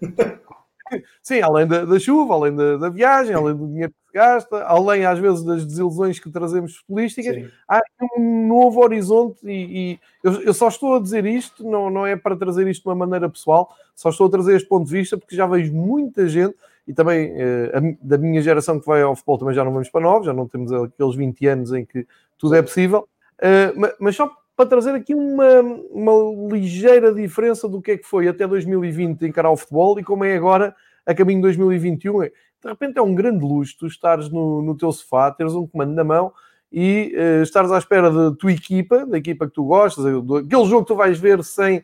Sim, 1.23 1.41
além 1.41 1.67
da, 1.67 1.85
da 1.85 1.99
chuva, 1.99 2.35
além 2.35 2.55
da, 2.55 2.77
da, 2.77 2.89
viagem, 2.89 3.35
além 3.35 3.57
do 3.57 3.67
dinheiro 3.67 3.93
se 4.11 4.13
gasta, 4.13 4.65
além 4.65 5.05
às 5.05 5.19
vezes 5.19 5.45
das 5.45 5.65
desilusões 5.65 6.19
que 6.19 6.31
trazemos 6.31 6.77
futebolísticas, 6.77 7.35
Sim. 7.35 7.49
há 7.69 7.81
um 8.19 8.47
novo 8.49 8.83
horizonte 8.83 9.39
e, 9.45 9.93
e 9.93 10.01
eu, 10.23 10.43
eu, 10.43 10.55
só 10.55 10.69
estou 10.69 10.97
a 10.97 11.01
dizer 11.01 11.25
isto, 11.25 11.63
não, 11.69 11.89
não 11.89 12.07
é 12.07 12.17
para 12.17 12.37
trazer 12.37 12.67
isto 12.67 12.83
de 12.83 12.89
uma 12.89 12.95
maneira 12.95 13.29
pessoal, 13.29 13.71
só 13.95 14.11
estou 14.11 14.27
a 14.27 14.31
trazer 14.31 14.57
este 14.57 14.69
ponto 14.69 14.87
de 14.87 14.93
vista 14.93 15.17
porque 15.17 15.37
já 15.37 15.47
vejo 15.47 15.73
muita 15.73 16.29
gente 16.29 16.57
e 16.87 16.93
também 16.93 17.33
eh, 17.37 17.71
a, 17.73 17.81
da 18.05 18.19
minha 18.19 18.43
geração 18.43 18.81
que 18.81 18.87
vai 18.87 19.03
ao 19.03 19.15
futebol 19.15 19.39
também 19.39 19.55
já 19.55 19.65
não 19.65 19.73
vamos 19.73 19.89
para 19.89 20.01
novos, 20.01 20.27
já 20.27 20.33
não 20.33 20.49
temos 20.49 20.73
aqueles 20.73 21.15
20 21.15 21.47
anos 21.47 21.73
em 21.73 21.85
que 21.85 22.07
tudo 22.37 22.55
é 22.57 22.63
possível, 22.63 23.07
uh, 23.39 23.79
mas, 23.79 23.95
mas 24.01 24.17
só 24.17 24.31
para 24.57 24.69
trazer 24.69 24.95
aqui 24.95 25.15
uma, 25.15 25.61
uma 25.91 26.13
ligeira 26.55 27.15
diferença 27.15 27.69
do 27.69 27.81
que 27.81 27.93
é 27.93 27.97
que 27.97 28.07
foi 28.07 28.29
até 28.29 28.47
2020 28.47 29.25
encarar 29.27 29.51
o 29.51 29.57
futebol 29.57 29.99
e 29.99 30.05
como 30.05 30.25
é 30.25 30.37
agora 30.37 30.75
a 31.07 31.15
caminho 31.15 31.39
de 31.39 31.43
2021. 31.43 32.25
De 32.63 32.69
repente 32.69 32.99
é 32.99 33.03
um 33.03 33.15
grande 33.15 33.45
luxo 33.45 33.77
tu 33.79 33.87
estares 33.87 34.29
no, 34.29 34.61
no 34.61 34.77
teu 34.77 34.93
sofá, 34.93 35.31
teres 35.31 35.55
um 35.55 35.67
comando 35.67 35.95
na 35.95 36.05
mão 36.05 36.33
e 36.73 37.15
uh, 37.17 37.43
estares 37.43 37.73
à 37.73 37.79
espera 37.79 38.11
da 38.11 38.31
tua 38.37 38.53
equipa, 38.53 39.07
da 39.07 39.19
equipa 39.19 39.47
que 39.47 39.55
tu 39.55 39.65
gostas, 39.65 40.05
aquele 40.07 40.65
jogo 40.65 40.83
que 40.83 40.89
tu 40.89 40.95
vais 40.95 41.19
ver 41.19 41.43
sem 41.43 41.83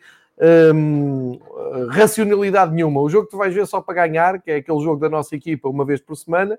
um, 0.75 1.39
ehm, 1.41 1.89
racionalidade 1.89 2.75
nenhuma, 2.75 3.01
o 3.01 3.09
jogo 3.09 3.25
que 3.25 3.33
tu 3.33 3.39
vais 3.39 3.53
ver 3.53 3.67
só 3.67 3.81
para 3.81 4.07
ganhar, 4.07 4.41
que 4.41 4.51
é 4.51 4.57
aquele 4.57 4.81
jogo 4.81 5.01
da 5.01 5.09
nossa 5.09 5.35
equipa 5.35 5.69
uma 5.69 5.85
vez 5.85 6.01
por 6.01 6.15
semana, 6.15 6.59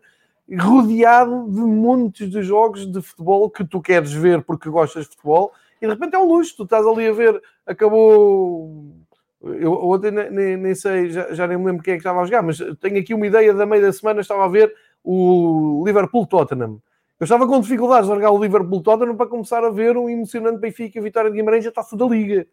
rodeado 0.60 1.50
de 1.50 1.60
montes 1.60 2.30
de 2.30 2.42
jogos 2.42 2.86
de 2.86 3.02
futebol 3.02 3.50
que 3.50 3.64
tu 3.64 3.82
queres 3.82 4.12
ver 4.12 4.42
porque 4.42 4.70
gostas 4.70 5.06
de 5.06 5.12
futebol 5.12 5.52
e 5.82 5.86
de 5.86 5.94
repente 5.94 6.16
é 6.16 6.20
um 6.20 6.26
luxo, 6.26 6.56
tu 6.58 6.64
estás 6.64 6.86
ali 6.86 7.08
a 7.08 7.14
ver, 7.14 7.42
acabou. 7.66 8.96
Eu 9.56 9.74
ontem 9.74 10.12
nem, 10.12 10.58
nem 10.58 10.76
sei, 10.76 11.10
já, 11.10 11.34
já, 11.34 11.48
nem 11.48 11.58
me 11.58 11.66
lembro 11.66 11.84
quem 11.84 11.94
é 11.94 11.98
que 11.98 12.02
estava 12.02 12.22
a 12.22 12.26
jogar, 12.26 12.44
mas 12.44 12.58
tenho 12.80 13.00
aqui 13.00 13.14
uma 13.14 13.28
ideia 13.28 13.54
da 13.54 13.66
meia 13.66 13.82
da 13.82 13.94
semana, 13.94 14.22
estava 14.22 14.46
a 14.46 14.48
ver 14.48 14.74
o 15.04 15.84
Liverpool-Tottenham. 15.86 16.82
Eu 17.20 17.24
estava 17.24 17.48
com 17.48 17.60
dificuldades 17.60 18.06
de 18.06 18.12
largar 18.12 18.32
o 18.32 18.42
Liverpool-Tottenham 18.42 19.16
para 19.16 19.28
começar 19.28 19.64
a 19.64 19.70
ver 19.70 19.98
um 19.98 20.10
emocionante 20.10 20.60
Benfica 20.60 21.02
Vitória 21.02 21.32
de 21.32 21.38
Guimarães 21.38 21.66
a 21.66 21.72
taça 21.72 21.98
da 21.98 22.06
Liga. 22.06 22.46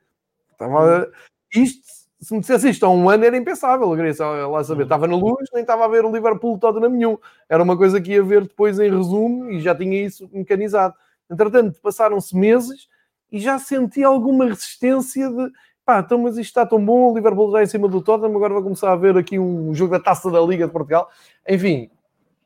Estava... 0.53 1.11
Isto, 1.55 1.83
se 2.21 2.33
me 2.33 2.41
dissesse 2.41 2.71
isto 2.71 2.87
há 2.87 2.91
um 2.91 3.11
ano, 3.11 3.25
era 3.25 3.37
impensável. 3.37 3.91
Eu 3.91 3.97
queria 3.97 4.47
lá 4.47 4.65
saber. 4.65 4.85
Estava 4.85 5.07
na 5.07 5.17
luz, 5.17 5.49
nem 5.53 5.61
estava 5.61 5.85
a 5.85 5.89
ver 5.89 6.05
o 6.05 6.11
Liverpool-Tottenham 6.11 6.89
nenhum. 6.89 7.19
Era 7.49 7.63
uma 7.63 7.77
coisa 7.77 8.01
que 8.01 8.13
ia 8.13 8.23
ver 8.23 8.43
depois 8.43 8.79
em 8.79 8.91
resumo 8.91 9.51
e 9.51 9.61
já 9.61 9.75
tinha 9.75 10.03
isso 10.03 10.29
mecanizado. 10.33 10.95
Entretanto, 11.31 11.79
passaram-se 11.83 12.35
meses 12.35 12.89
e 13.31 13.39
já 13.39 13.59
senti 13.59 14.03
alguma 14.03 14.47
resistência 14.47 15.29
de 15.29 15.51
pá, 15.85 16.01
então, 16.01 16.19
mas 16.19 16.37
isto 16.37 16.49
está 16.49 16.65
tão 16.65 16.85
bom, 16.85 17.13
o 17.13 17.15
Liverpool 17.15 17.53
já 17.53 17.63
em 17.63 17.67
cima 17.67 17.89
do 17.89 18.01
Tottenham, 18.01 18.35
agora 18.35 18.55
vai 18.55 18.63
começar 18.63 18.93
a 18.93 18.97
ver 18.97 19.17
aqui 19.17 19.39
um 19.39 19.75
jogo 19.75 19.93
da 19.93 20.01
Taça 20.01 20.31
da 20.31 20.41
Liga 20.41 20.67
de 20.67 20.73
Portugal. 20.73 21.09
Enfim, 21.49 21.91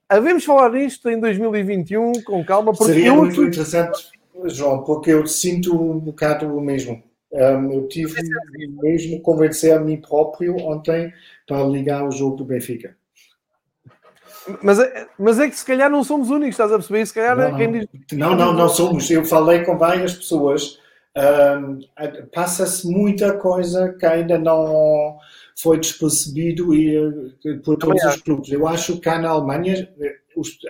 havemos 0.08 0.44
falar 0.44 0.70
nisto 0.72 1.08
em 1.08 1.20
2021 1.20 2.22
com 2.24 2.44
calma. 2.44 2.72
Porque 2.72 2.92
Seria 2.92 3.08
eu... 3.08 3.16
muito 3.16 3.42
interessante, 3.42 4.08
João, 4.44 4.82
porque 4.82 5.12
eu 5.12 5.26
sinto 5.26 5.74
um 5.74 5.98
bocado 5.98 6.46
o 6.46 6.60
mesmo. 6.60 7.02
Um, 7.30 7.72
eu 7.72 7.88
tive 7.88 8.22
mesmo 8.82 9.20
convencer 9.20 9.76
a 9.76 9.80
mim 9.80 9.98
próprio 9.98 10.56
ontem 10.56 11.12
para 11.46 11.62
ligar 11.64 12.06
o 12.06 12.10
jogo 12.10 12.36
do 12.36 12.44
Benfica. 12.44 12.96
Mas 14.62 14.78
é, 14.78 15.06
mas 15.18 15.38
é 15.38 15.48
que 15.48 15.56
se 15.56 15.64
calhar 15.64 15.90
não 15.90 16.02
somos 16.02 16.30
únicos, 16.30 16.54
estás 16.54 16.72
a 16.72 16.76
perceber? 16.76 17.06
Se 17.06 17.12
calhar 17.12 17.36
não, 17.36 17.56
quem 17.56 17.70
diz... 17.70 17.86
não, 18.12 18.34
não, 18.34 18.54
não 18.54 18.68
somos. 18.68 19.10
Eu 19.10 19.24
falei 19.24 19.62
com 19.62 19.76
várias 19.76 20.14
pessoas. 20.14 20.78
Um, 21.18 21.80
Passa-se 22.32 22.86
muita 22.86 23.36
coisa 23.38 23.92
que 23.98 24.06
ainda 24.06 24.38
não 24.38 25.18
foi 25.60 25.78
despercebido 25.78 26.72
e, 26.72 26.96
eh, 26.96 27.54
por 27.64 27.76
todos 27.76 28.02
os 28.04 28.22
clubes. 28.22 28.52
Eu 28.52 28.68
acho 28.68 29.00
que 29.00 29.08
na 29.08 29.30
Alemanha 29.30 29.88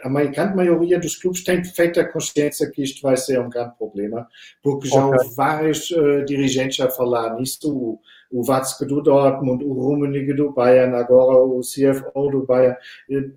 a 0.02 0.08
grande 0.24 0.56
maioria 0.56 0.98
dos 0.98 1.16
clubes 1.16 1.44
tem 1.44 1.62
feito 1.62 2.00
a 2.00 2.04
consciência 2.10 2.70
que 2.70 2.82
isto 2.82 3.02
vai 3.02 3.16
ser 3.16 3.38
um 3.38 3.50
grande 3.50 3.76
problema, 3.76 4.26
porque 4.62 4.88
já 4.88 5.04
okay. 5.04 5.18
houve 5.18 5.34
vários 5.36 5.90
uh, 5.90 6.24
dirigentes 6.24 6.80
a 6.80 6.88
falar 6.88 7.34
nisso, 7.34 7.70
o, 7.70 8.00
o 8.30 8.46
Watzke 8.46 8.86
do 8.86 9.02
Dortmund, 9.02 9.62
o 9.62 9.72
Rummenigge 9.74 10.32
do 10.32 10.52
Bayern, 10.52 10.94
agora 10.94 11.36
o 11.36 11.60
CFO 11.60 12.30
do 12.30 12.46
Bayern. 12.46 12.78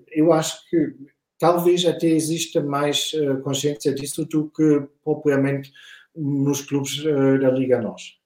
Eu 0.10 0.32
acho 0.32 0.70
que 0.70 0.94
talvez 1.38 1.86
até 1.86 2.08
exista 2.08 2.62
mais 2.62 3.12
uh, 3.14 3.42
consciência 3.42 3.94
disso 3.94 4.24
do 4.26 4.50
que 4.50 4.84
propriamente 5.04 5.72
nos 6.16 6.62
clubes 6.62 7.04
uh, 7.06 7.40
da 7.40 7.50
Liga 7.50 7.82
Nós. 7.82 8.20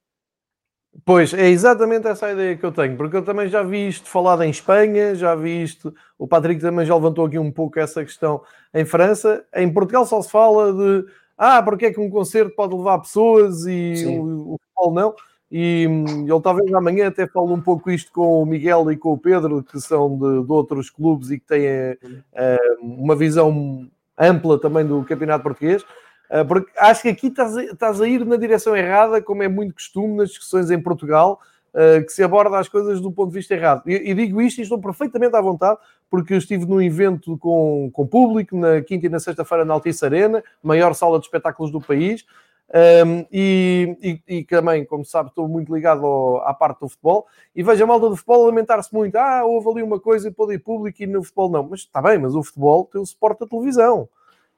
Pois, 1.04 1.34
é 1.34 1.50
exatamente 1.50 2.08
essa 2.08 2.28
a 2.28 2.32
ideia 2.32 2.56
que 2.56 2.66
eu 2.66 2.72
tenho, 2.72 2.96
porque 2.96 3.18
eu 3.18 3.22
também 3.22 3.50
já 3.50 3.62
vi 3.62 3.90
isto 3.90 4.08
falado 4.08 4.44
em 4.44 4.50
Espanha, 4.50 5.14
já 5.14 5.36
vi 5.36 5.62
isto, 5.62 5.94
o 6.18 6.26
Patrick 6.26 6.62
também 6.62 6.86
já 6.86 6.96
levantou 6.96 7.26
aqui 7.26 7.38
um 7.38 7.52
pouco 7.52 7.78
essa 7.80 8.04
questão 8.04 8.42
em 8.74 8.86
França. 8.86 9.46
Em 9.54 9.72
Portugal 9.72 10.06
só 10.06 10.22
se 10.22 10.32
fala 10.32 10.72
de 10.72 11.06
ah, 11.38 11.62
porque 11.62 11.88
é 11.88 11.94
que 11.94 12.00
um 12.00 12.10
concerto 12.10 12.56
pode 12.56 12.74
levar 12.74 13.00
pessoas 13.00 13.66
e 13.66 14.06
o, 14.08 14.54
o 14.54 14.58
futebol 14.58 14.94
não. 14.94 15.16
E 15.52 15.86
hum, 15.88 16.26
ele 16.28 16.42
talvez 16.42 16.74
amanhã 16.74 17.08
até 17.08 17.28
fale 17.28 17.52
um 17.52 17.62
pouco 17.62 17.92
isto 17.92 18.12
com 18.12 18.42
o 18.42 18.46
Miguel 18.46 18.92
e 18.92 18.98
com 18.98 19.12
o 19.14 19.18
Pedro, 19.18 19.64
que 19.64 19.80
são 19.80 20.18
de, 20.18 20.46
de 20.46 20.52
outros 20.52 20.90
clubes 20.90 21.30
e 21.30 21.40
que 21.40 21.46
têm 21.46 21.92
uh, 21.94 22.82
uma 22.82 23.16
visão 23.16 23.88
ampla 24.18 24.60
também 24.60 24.86
do 24.86 25.04
campeonato 25.04 25.44
português. 25.44 25.84
Uh, 26.30 26.46
porque 26.48 26.72
acho 26.78 27.02
que 27.04 27.10
aqui 27.10 27.28
estás 27.28 27.56
a, 27.56 27.64
estás 27.64 28.02
a, 28.02 28.08
ir 28.08 28.26
na 28.26 28.36
direção 28.36 28.76
errada, 28.76 29.22
como 29.22 29.44
é 29.44 29.48
muito 29.48 29.74
costume 29.74 30.18
nas 30.18 30.30
discussões 30.30 30.72
em 30.72 30.82
Portugal, 30.82 31.40
uh, 31.74 32.04
que 32.06 32.12
se 32.12 32.24
aborda 32.24 32.58
as 32.58 32.68
coisas 32.68 33.00
do 33.00 33.12
ponto 33.12 33.30
de 33.30 33.36
vista 33.36 33.54
errado. 33.54 33.84
E, 33.86 33.94
e, 33.94 34.14
digo 34.14 34.42
isto 34.42 34.60
e 34.60 34.62
estou 34.64 34.80
perfeitamente 34.80 35.36
à 35.36 35.42
vontade, 35.42 35.80
porque 36.10 36.34
eu 36.34 36.38
estive 36.38 36.66
num 36.66 36.82
evento 36.82 37.38
com, 37.38 37.90
com 37.94 38.08
público 38.08 38.58
na 38.58 38.82
quinta 38.82 39.06
e 39.06 39.10
na 39.10 39.20
sexta-feira 39.20 39.66
na 39.66 39.74
Altice 39.74 40.04
Arena, 40.04 40.44
maior 40.64 40.94
sala 40.94 41.20
de 41.20 41.26
espetáculos 41.26 41.72
do 41.72 41.80
país, 41.80 42.26
um, 42.74 43.26
e, 43.32 44.22
e, 44.28 44.38
e, 44.38 44.44
também, 44.44 44.84
como 44.86 45.06
sabe, 45.06 45.30
estou 45.30 45.48
muito 45.48 45.74
ligado 45.74 46.06
ao, 46.06 46.38
à 46.48 46.54
parte 46.54 46.80
do 46.80 46.90
futebol. 46.90 47.28
E 47.56 47.62
vejo 47.62 47.84
a 47.84 47.88
malta 47.88 48.10
do 48.10 48.16
futebol 48.16 48.46
lamentar-se 48.46 48.94
muito: 48.94 49.16
ah, 49.16 49.46
houve 49.46 49.70
ali 49.70 49.84
uma 49.84 50.00
coisa 50.00 50.28
e 50.28 50.32
pode 50.32 50.56
ir 50.56 50.60
público 50.60 51.02
e 51.02 51.08
no 51.08 51.24
futebol 51.24 51.50
não. 51.50 51.64
Mas 51.70 51.82
está 51.82 52.02
bem, 52.02 52.18
mas 52.18 52.34
o 52.34 52.44
futebol 52.44 52.86
tem 52.86 53.00
o 53.00 53.06
suporte 53.06 53.42
da 53.42 53.48
televisão. 53.48 54.10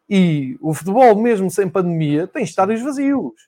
E 0.09 0.57
o 0.61 0.73
futebol, 0.73 1.15
mesmo 1.15 1.49
sem 1.51 1.67
pandemia, 1.67 2.27
tem 2.27 2.43
estádios 2.43 2.81
vazios. 2.81 3.47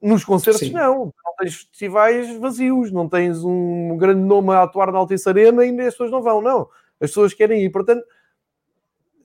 Nos 0.00 0.24
concertos, 0.24 0.60
Sim. 0.60 0.72
não. 0.72 1.12
Não 1.24 1.34
tens 1.38 1.54
festivais 1.54 2.36
vazios, 2.38 2.90
não 2.92 3.08
tens 3.08 3.44
um 3.44 3.96
grande 3.96 4.22
nome 4.22 4.52
a 4.52 4.62
atuar 4.62 4.92
na 4.92 4.98
Altice 4.98 5.28
Arena 5.28 5.64
e 5.64 5.80
as 5.80 5.94
pessoas 5.94 6.10
não 6.10 6.22
vão, 6.22 6.40
não. 6.40 6.68
As 7.00 7.10
pessoas 7.10 7.34
querem 7.34 7.62
ir. 7.64 7.70
Portanto, 7.70 8.04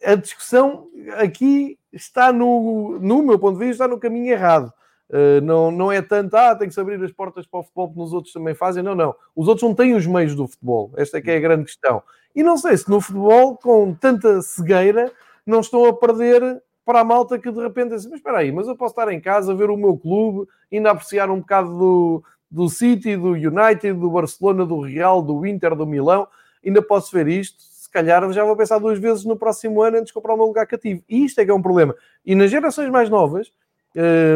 a 0.03 0.15
discussão 0.15 0.87
aqui 1.17 1.77
está 1.91 2.33
no, 2.33 2.99
no 2.99 3.23
meu 3.23 3.39
ponto 3.39 3.57
de 3.57 3.65
vista, 3.65 3.83
está 3.83 3.87
no 3.87 3.99
caminho 3.99 4.31
errado. 4.31 4.71
Uh, 5.09 5.41
não, 5.43 5.69
não 5.69 5.91
é 5.91 6.01
tanto, 6.01 6.35
ah, 6.35 6.55
tem 6.55 6.67
que 6.67 6.73
se 6.73 6.79
abrir 6.79 7.01
as 7.03 7.11
portas 7.11 7.45
para 7.45 7.59
o 7.59 7.63
futebol 7.63 7.91
que 7.91 7.97
nos 7.97 8.13
outros 8.13 8.33
também 8.33 8.55
fazem. 8.55 8.81
Não, 8.81 8.95
não. 8.95 9.15
Os 9.35 9.47
outros 9.47 9.67
não 9.67 9.75
têm 9.75 9.93
os 9.93 10.07
meios 10.07 10.35
do 10.35 10.47
futebol. 10.47 10.91
Esta 10.97 11.17
é 11.17 11.21
que 11.21 11.29
é 11.29 11.37
a 11.37 11.41
grande 11.41 11.65
questão. 11.65 12.01
E 12.35 12.41
não 12.41 12.57
sei 12.57 12.75
se 12.77 12.89
no 12.89 12.99
futebol, 12.99 13.55
com 13.57 13.93
tanta 13.93 14.41
cegueira, 14.41 15.11
não 15.45 15.59
estão 15.59 15.85
a 15.85 15.93
perder 15.93 16.61
para 16.85 16.99
a 16.99 17.03
malta 17.03 17.39
que 17.39 17.51
de 17.51 17.59
repente 17.61 17.93
assim, 17.93 18.09
mas 18.09 18.19
espera 18.19 18.39
aí, 18.39 18.51
mas 18.51 18.67
eu 18.67 18.75
posso 18.75 18.91
estar 18.91 19.11
em 19.11 19.19
casa 19.19 19.55
ver 19.55 19.69
o 19.69 19.77
meu 19.77 19.97
clube, 19.97 20.47
ainda 20.71 20.91
apreciar 20.91 21.29
um 21.29 21.39
bocado 21.39 21.69
do, 21.69 22.23
do 22.51 22.69
City, 22.69 23.15
do 23.15 23.31
United, 23.31 23.93
do 23.93 24.09
Barcelona, 24.09 24.65
do 24.65 24.81
Real, 24.81 25.21
do 25.21 25.45
Inter, 25.45 25.75
do 25.75 25.87
Milão, 25.87 26.27
ainda 26.63 26.81
posso 26.81 27.11
ver 27.11 27.27
isto 27.27 27.73
calhar 27.93 28.29
já 28.33 28.43
vou 28.43 28.57
pensar 28.57 28.79
duas 28.79 28.97
vezes 28.97 29.23
no 29.23 29.37
próximo 29.37 29.81
ano 29.83 29.97
antes 29.97 30.07
de 30.07 30.13
comprar 30.13 30.33
o 30.33 30.37
meu 30.37 30.47
lugar 30.47 30.65
cativo. 30.65 31.03
E 31.07 31.23
isto 31.23 31.39
é 31.39 31.45
que 31.45 31.51
é 31.51 31.53
um 31.53 31.61
problema. 31.61 31.95
E 32.25 32.33
nas 32.33 32.49
gerações 32.49 32.89
mais 32.89 33.09
novas, 33.09 33.51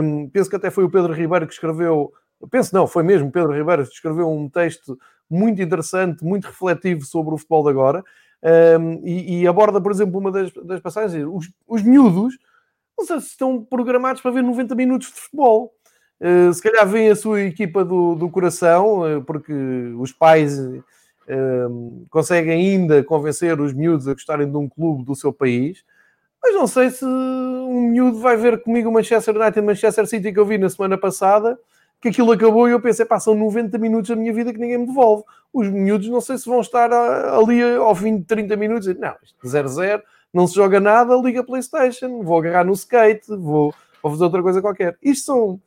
hum, 0.03 0.29
penso 0.31 0.49
que 0.49 0.55
até 0.55 0.69
foi 0.69 0.83
o 0.83 0.89
Pedro 0.89 1.11
Ribeiro 1.11 1.47
que 1.47 1.53
escreveu, 1.53 2.13
penso 2.51 2.73
não, 2.73 2.85
foi 2.85 3.01
mesmo 3.01 3.31
Pedro 3.31 3.51
Ribeiro 3.51 3.83
que 3.83 3.93
escreveu 3.93 4.31
um 4.31 4.47
texto 4.47 4.97
muito 5.29 5.61
interessante, 5.61 6.23
muito 6.23 6.45
refletivo 6.45 7.03
sobre 7.03 7.33
o 7.33 7.37
futebol 7.37 7.63
de 7.63 7.69
agora, 7.71 8.03
hum, 8.43 9.01
e, 9.03 9.41
e, 9.41 9.47
aborda, 9.47 9.81
por 9.81 9.91
exemplo, 9.91 10.19
uma 10.19 10.31
das, 10.31 10.51
das 10.53 10.79
passagens, 10.79 11.25
os, 11.27 11.49
os 11.67 11.81
miúdos, 11.83 12.37
não 12.97 13.05
sei 13.05 13.19
se 13.19 13.27
estão 13.27 13.63
programados 13.63 14.21
para 14.21 14.31
ver 14.31 14.41
90 14.41 14.73
minutos 14.75 15.07
de 15.07 15.13
futebol. 15.13 15.73
Uh, 16.19 16.51
se 16.51 16.63
calhar 16.63 16.87
vem 16.87 17.09
a 17.09 17.15
sua 17.15 17.41
equipa 17.41 17.85
do, 17.85 18.15
do 18.15 18.27
coração, 18.29 19.01
uh, 19.01 19.23
porque 19.23 19.53
os 19.99 20.11
pais 20.11 20.59
consegue 22.09 22.49
ainda 22.49 23.03
convencer 23.03 23.59
os 23.59 23.73
miúdos 23.73 24.07
a 24.07 24.13
gostarem 24.13 24.49
de 24.49 24.55
um 24.55 24.69
clube 24.69 25.03
do 25.03 25.13
seu 25.13 25.33
país, 25.33 25.83
mas 26.41 26.55
não 26.55 26.65
sei 26.65 26.89
se 26.89 27.03
um 27.03 27.89
miúdo 27.89 28.19
vai 28.19 28.37
ver 28.37 28.63
comigo 28.63 28.89
o 28.89 28.93
Manchester 28.93 29.35
United 29.35 29.59
e 29.59 29.61
Manchester 29.61 30.07
City 30.07 30.31
que 30.31 30.39
eu 30.39 30.45
vi 30.45 30.57
na 30.57 30.69
semana 30.69 30.97
passada, 30.97 31.59
que 32.01 32.09
aquilo 32.09 32.31
acabou 32.31 32.67
e 32.67 32.71
eu 32.71 32.81
pensei, 32.81 33.05
passam 33.05 33.33
90 33.35 33.77
minutos 33.77 34.09
da 34.09 34.15
minha 34.15 34.33
vida 34.33 34.53
que 34.53 34.59
ninguém 34.59 34.77
me 34.77 34.87
devolve. 34.87 35.23
Os 35.53 35.67
miúdos 35.69 36.07
não 36.09 36.21
sei 36.21 36.37
se 36.37 36.47
vão 36.47 36.61
estar 36.61 36.91
ali 36.91 37.61
ao 37.61 37.95
fim 37.95 38.17
de 38.17 38.23
30 38.25 38.55
minutos 38.55 38.87
não, 38.97 39.15
0-0, 39.43 40.01
não 40.33 40.47
se 40.47 40.55
joga 40.55 40.79
nada, 40.79 41.15
liga 41.15 41.43
Playstation, 41.43 42.21
vou 42.21 42.39
agarrar 42.39 42.63
no 42.63 42.73
skate, 42.73 43.27
vou, 43.27 43.73
vou 44.01 44.11
fazer 44.11 44.23
outra 44.23 44.43
coisa 44.43 44.61
qualquer. 44.61 44.97
Isto 45.01 45.25
são 45.25 45.61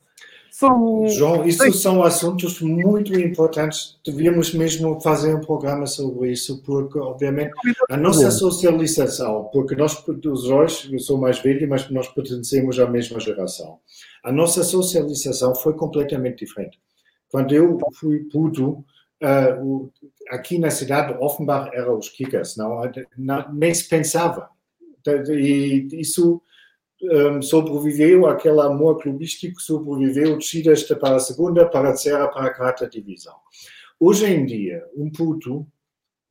são... 0.51 1.09
João, 1.09 1.47
isso 1.47 1.73
são 1.73 2.03
assuntos 2.03 2.61
muito 2.61 3.19
importantes. 3.19 3.99
Devíamos 4.05 4.53
mesmo 4.53 5.01
fazer 5.01 5.35
um 5.35 5.41
programa 5.41 5.87
sobre 5.87 6.33
isso, 6.33 6.61
porque, 6.63 6.99
obviamente, 6.99 7.53
a 7.89 7.97
nossa 7.97 8.31
socialização, 8.31 9.49
porque 9.53 9.75
nós, 9.77 9.97
os 10.07 10.43
dois, 10.43 10.89
eu 10.91 10.99
sou 10.99 11.19
mais 11.19 11.39
velho, 11.39 11.69
mas 11.69 11.89
nós 11.91 12.09
pertencemos 12.09 12.79
à 12.79 12.87
mesma 12.87 13.21
geração. 13.21 13.79
A 14.23 14.33
nossa 14.33 14.63
socialização 14.63 15.55
foi 15.55 15.75
completamente 15.75 16.45
diferente. 16.45 16.79
Quando 17.31 17.55
eu 17.55 17.79
fui 17.95 18.25
puto, 18.31 18.85
uh, 19.23 19.93
aqui 20.29 20.59
na 20.59 20.71
cidade, 20.71 21.17
Offenbach 21.21 21.71
era 21.73 21.95
os 21.95 22.09
Kickers, 22.09 22.57
não, 22.57 22.83
não 23.17 23.53
nem 23.53 23.73
se 23.73 23.89
pensava. 23.89 24.51
E 25.07 25.89
isso 25.93 26.43
um, 27.03 27.41
sobreviveu, 27.41 28.27
aquele 28.27 28.61
amor 28.61 29.01
clubístico 29.01 29.61
sobreviveu 29.61 30.37
descidas 30.37 30.83
para 30.83 31.17
a 31.17 31.21
segunda, 31.21 31.67
para 31.67 31.89
a 31.89 31.93
terceira, 31.93 32.29
para 32.29 32.47
a 32.47 32.55
quarta 32.55 32.89
divisão. 32.89 33.35
Hoje 33.99 34.27
em 34.27 34.45
dia, 34.45 34.85
um 34.97 35.11
puto 35.11 35.67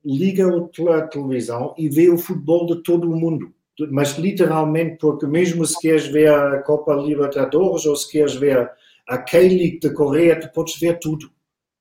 liga 0.04 0.48
a 0.96 1.08
televisão 1.08 1.74
e 1.78 1.90
vê 1.90 2.10
o 2.10 2.18
futebol 2.18 2.66
de 2.66 2.84
todo 2.84 3.10
o 3.10 3.16
mundo. 3.16 3.54
Mas 3.92 4.18
literalmente, 4.18 4.98
porque 4.98 5.26
mesmo 5.26 5.66
se 5.66 5.80
queres 5.80 6.08
ver 6.08 6.34
a 6.34 6.62
Copa 6.62 6.94
Libertadores 6.94 7.86
ou 7.86 7.96
se 7.96 8.12
queres 8.12 8.36
ver 8.36 8.70
a 9.08 9.18
K-League 9.18 9.80
de 9.80 9.94
Coreia, 9.94 10.40
tu 10.40 10.52
podes 10.52 10.80
ver 10.80 11.00
tudo. 11.00 11.32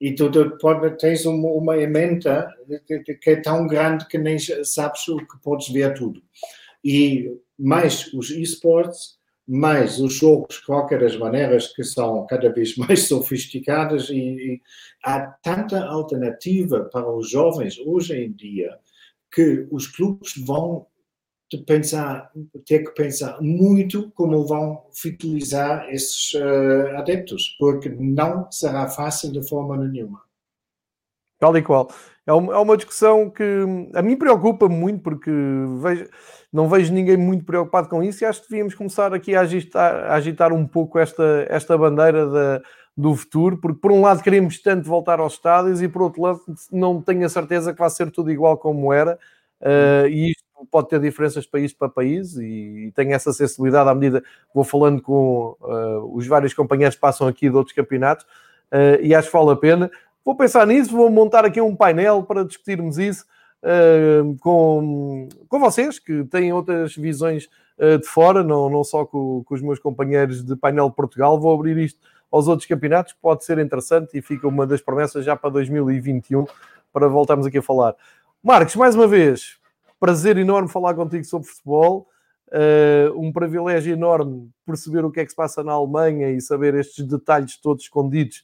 E 0.01 0.15
tu, 0.15 0.31
tu 0.31 0.57
pode, 0.59 0.97
tens 0.97 1.27
uma, 1.27 1.49
uma 1.49 1.77
emenda 1.77 2.49
que 2.87 3.31
é 3.31 3.37
tão 3.37 3.67
grande 3.67 4.07
que 4.07 4.17
nem 4.17 4.39
sabes 4.39 5.09
o 5.09 5.17
que 5.19 5.39
podes 5.43 5.69
ver 5.71 5.95
tudo. 5.95 6.23
E 6.85 7.37
mais 7.59 8.13
os 8.15 8.31
esportes, 8.31 9.19
mais 9.47 9.99
os 9.99 10.15
jogos, 10.15 10.57
de 10.57 10.67
qualquer 10.67 11.01
das 11.01 11.17
maneiras, 11.17 11.69
que 11.69 11.83
são 11.83 12.27
cada 12.27 12.53
vez 12.53 12.77
mais 12.79 13.09
sofisticados 13.09 14.11
e, 14.11 14.15
e 14.15 14.61
há 15.03 15.21
tanta 15.43 15.85
alternativa 15.85 16.85
para 16.93 17.11
os 17.11 17.31
jovens 17.31 17.79
hoje 17.79 18.15
em 18.15 18.31
dia 18.33 18.79
que 19.33 19.67
os 19.71 19.87
clubes 19.87 20.35
vão 20.37 20.87
pensar, 21.57 22.31
ter 22.67 22.85
que 22.85 22.91
pensar 22.91 23.41
muito 23.41 24.11
como 24.11 24.47
vão 24.47 24.85
fidelizar 24.93 25.89
esses 25.89 26.35
uh, 26.35 26.97
adeptos, 26.99 27.57
porque 27.59 27.89
não 27.89 28.51
será 28.51 28.89
fácil 28.89 29.33
de 29.33 29.49
forma 29.49 29.77
nenhuma. 29.77 30.21
Tal 31.39 31.57
e 31.57 31.63
qual. 31.63 31.89
É 32.27 32.33
uma, 32.33 32.53
é 32.53 32.59
uma 32.59 32.77
discussão 32.77 33.31
que 33.31 33.65
a 33.95 34.03
mim 34.03 34.17
preocupa 34.17 34.69
muito, 34.69 35.03
porque 35.03 35.31
vejo 35.81 36.09
não 36.53 36.69
vejo 36.69 36.93
ninguém 36.93 37.17
muito 37.17 37.45
preocupado 37.45 37.89
com 37.89 38.03
isso 38.03 38.25
e 38.25 38.27
acho 38.27 38.43
que 38.43 38.49
devíamos 38.49 38.75
começar 38.75 39.13
aqui 39.13 39.35
a 39.35 39.43
agitar, 39.43 39.95
a 40.11 40.15
agitar 40.15 40.53
um 40.53 40.67
pouco 40.67 40.99
esta, 40.99 41.47
esta 41.49 41.77
bandeira 41.77 42.27
da, 42.27 42.63
do 42.97 43.15
futuro, 43.15 43.59
porque 43.59 43.79
por 43.81 43.93
um 43.93 44.01
lado 44.01 44.23
queremos 44.23 44.61
tanto 44.61 44.89
voltar 44.89 45.21
aos 45.21 45.35
estádios 45.35 45.83
e 45.83 45.89
por 45.89 46.03
outro 46.03 46.23
lado 46.23 46.41
não 46.73 47.03
tenho 47.03 47.25
a 47.27 47.29
certeza 47.29 47.73
que 47.73 47.79
vai 47.79 47.91
ser 47.91 48.11
tudo 48.11 48.31
igual 48.31 48.57
como 48.57 48.93
era 48.93 49.19
uh, 49.61 50.09
e 50.09 50.31
isto 50.31 50.43
pode 50.71 50.89
ter 50.89 51.01
diferenças 51.01 51.45
de 51.45 51.51
país 51.51 51.73
para 51.73 51.89
país 51.89 52.37
e 52.37 52.93
tenho 52.95 53.13
essa 53.13 53.33
sensibilidade 53.33 53.89
à 53.89 53.95
medida 53.95 54.21
que 54.21 54.55
vou 54.55 54.65
falando 54.65 55.01
com 55.01 55.57
uh, 55.61 56.17
os 56.17 56.27
vários 56.27 56.55
companheiros 56.55 56.95
que 56.95 57.01
passam 57.01 57.27
aqui 57.27 57.49
de 57.49 57.57
outros 57.57 57.75
campeonatos 57.75 58.25
uh, 58.73 59.01
e 59.01 59.15
acho 59.15 59.29
que 59.31 59.37
vale 59.37 59.51
a 59.51 59.57
pena. 59.57 59.91
Vou 60.25 60.35
pensar 60.37 60.67
nisso, 60.67 60.91
vou 60.91 61.11
montar 61.11 61.45
aqui 61.45 61.61
um 61.61 61.75
painel 61.75 62.23
para 62.23 62.45
discutirmos 62.45 62.99
isso 62.99 63.25
uh, 63.63 64.37
com, 64.41 65.29
com 65.49 65.59
vocês, 65.59 65.99
que 65.99 66.25
têm 66.25 66.53
outras 66.53 66.95
visões 66.95 67.49
de 67.81 68.09
fora, 68.09 68.43
não, 68.43 68.69
não 68.69 68.83
só 68.83 69.07
com, 69.07 69.45
com, 69.45 69.55
os 69.55 69.63
meus 69.63 69.79
companheiros 69.79 70.45
de 70.45 70.57
painel 70.57 70.89
de 70.89 70.97
Portugal. 70.97 71.39
Vou 71.39 71.55
abrir 71.55 71.79
isto 71.79 72.01
aos 72.29 72.49
outros 72.49 72.67
campeonatos, 72.67 73.15
pode 73.23 73.45
ser 73.45 73.57
interessante 73.61 74.19
e 74.19 74.21
fica 74.21 74.49
uma 74.49 74.67
das 74.67 74.81
promessas 74.81 75.25
já 75.25 75.37
para 75.37 75.51
2021 75.51 76.45
para 76.93 77.07
voltarmos 77.07 77.47
aqui 77.47 77.59
a 77.59 77.63
falar. 77.63 77.95
Marcos, 78.43 78.77
mais 78.77 78.95
uma 78.95 79.07
vez, 79.07 79.59
prazer 79.99 80.37
enorme 80.37 80.69
falar 80.69 80.95
contigo 80.95 81.25
sobre 81.25 81.49
futebol. 81.49 82.09
Uh, 82.49 83.13
um 83.19 83.31
privilégio 83.31 83.93
enorme 83.93 84.51
perceber 84.65 85.05
o 85.05 85.11
que 85.11 85.21
é 85.21 85.25
que 85.25 85.31
se 85.31 85.37
passa 85.37 85.63
na 85.63 85.73
Alemanha 85.73 86.31
e 86.31 86.41
saber 86.41 86.75
estes 86.75 87.05
detalhes 87.05 87.59
todos 87.61 87.83
escondidos 87.85 88.43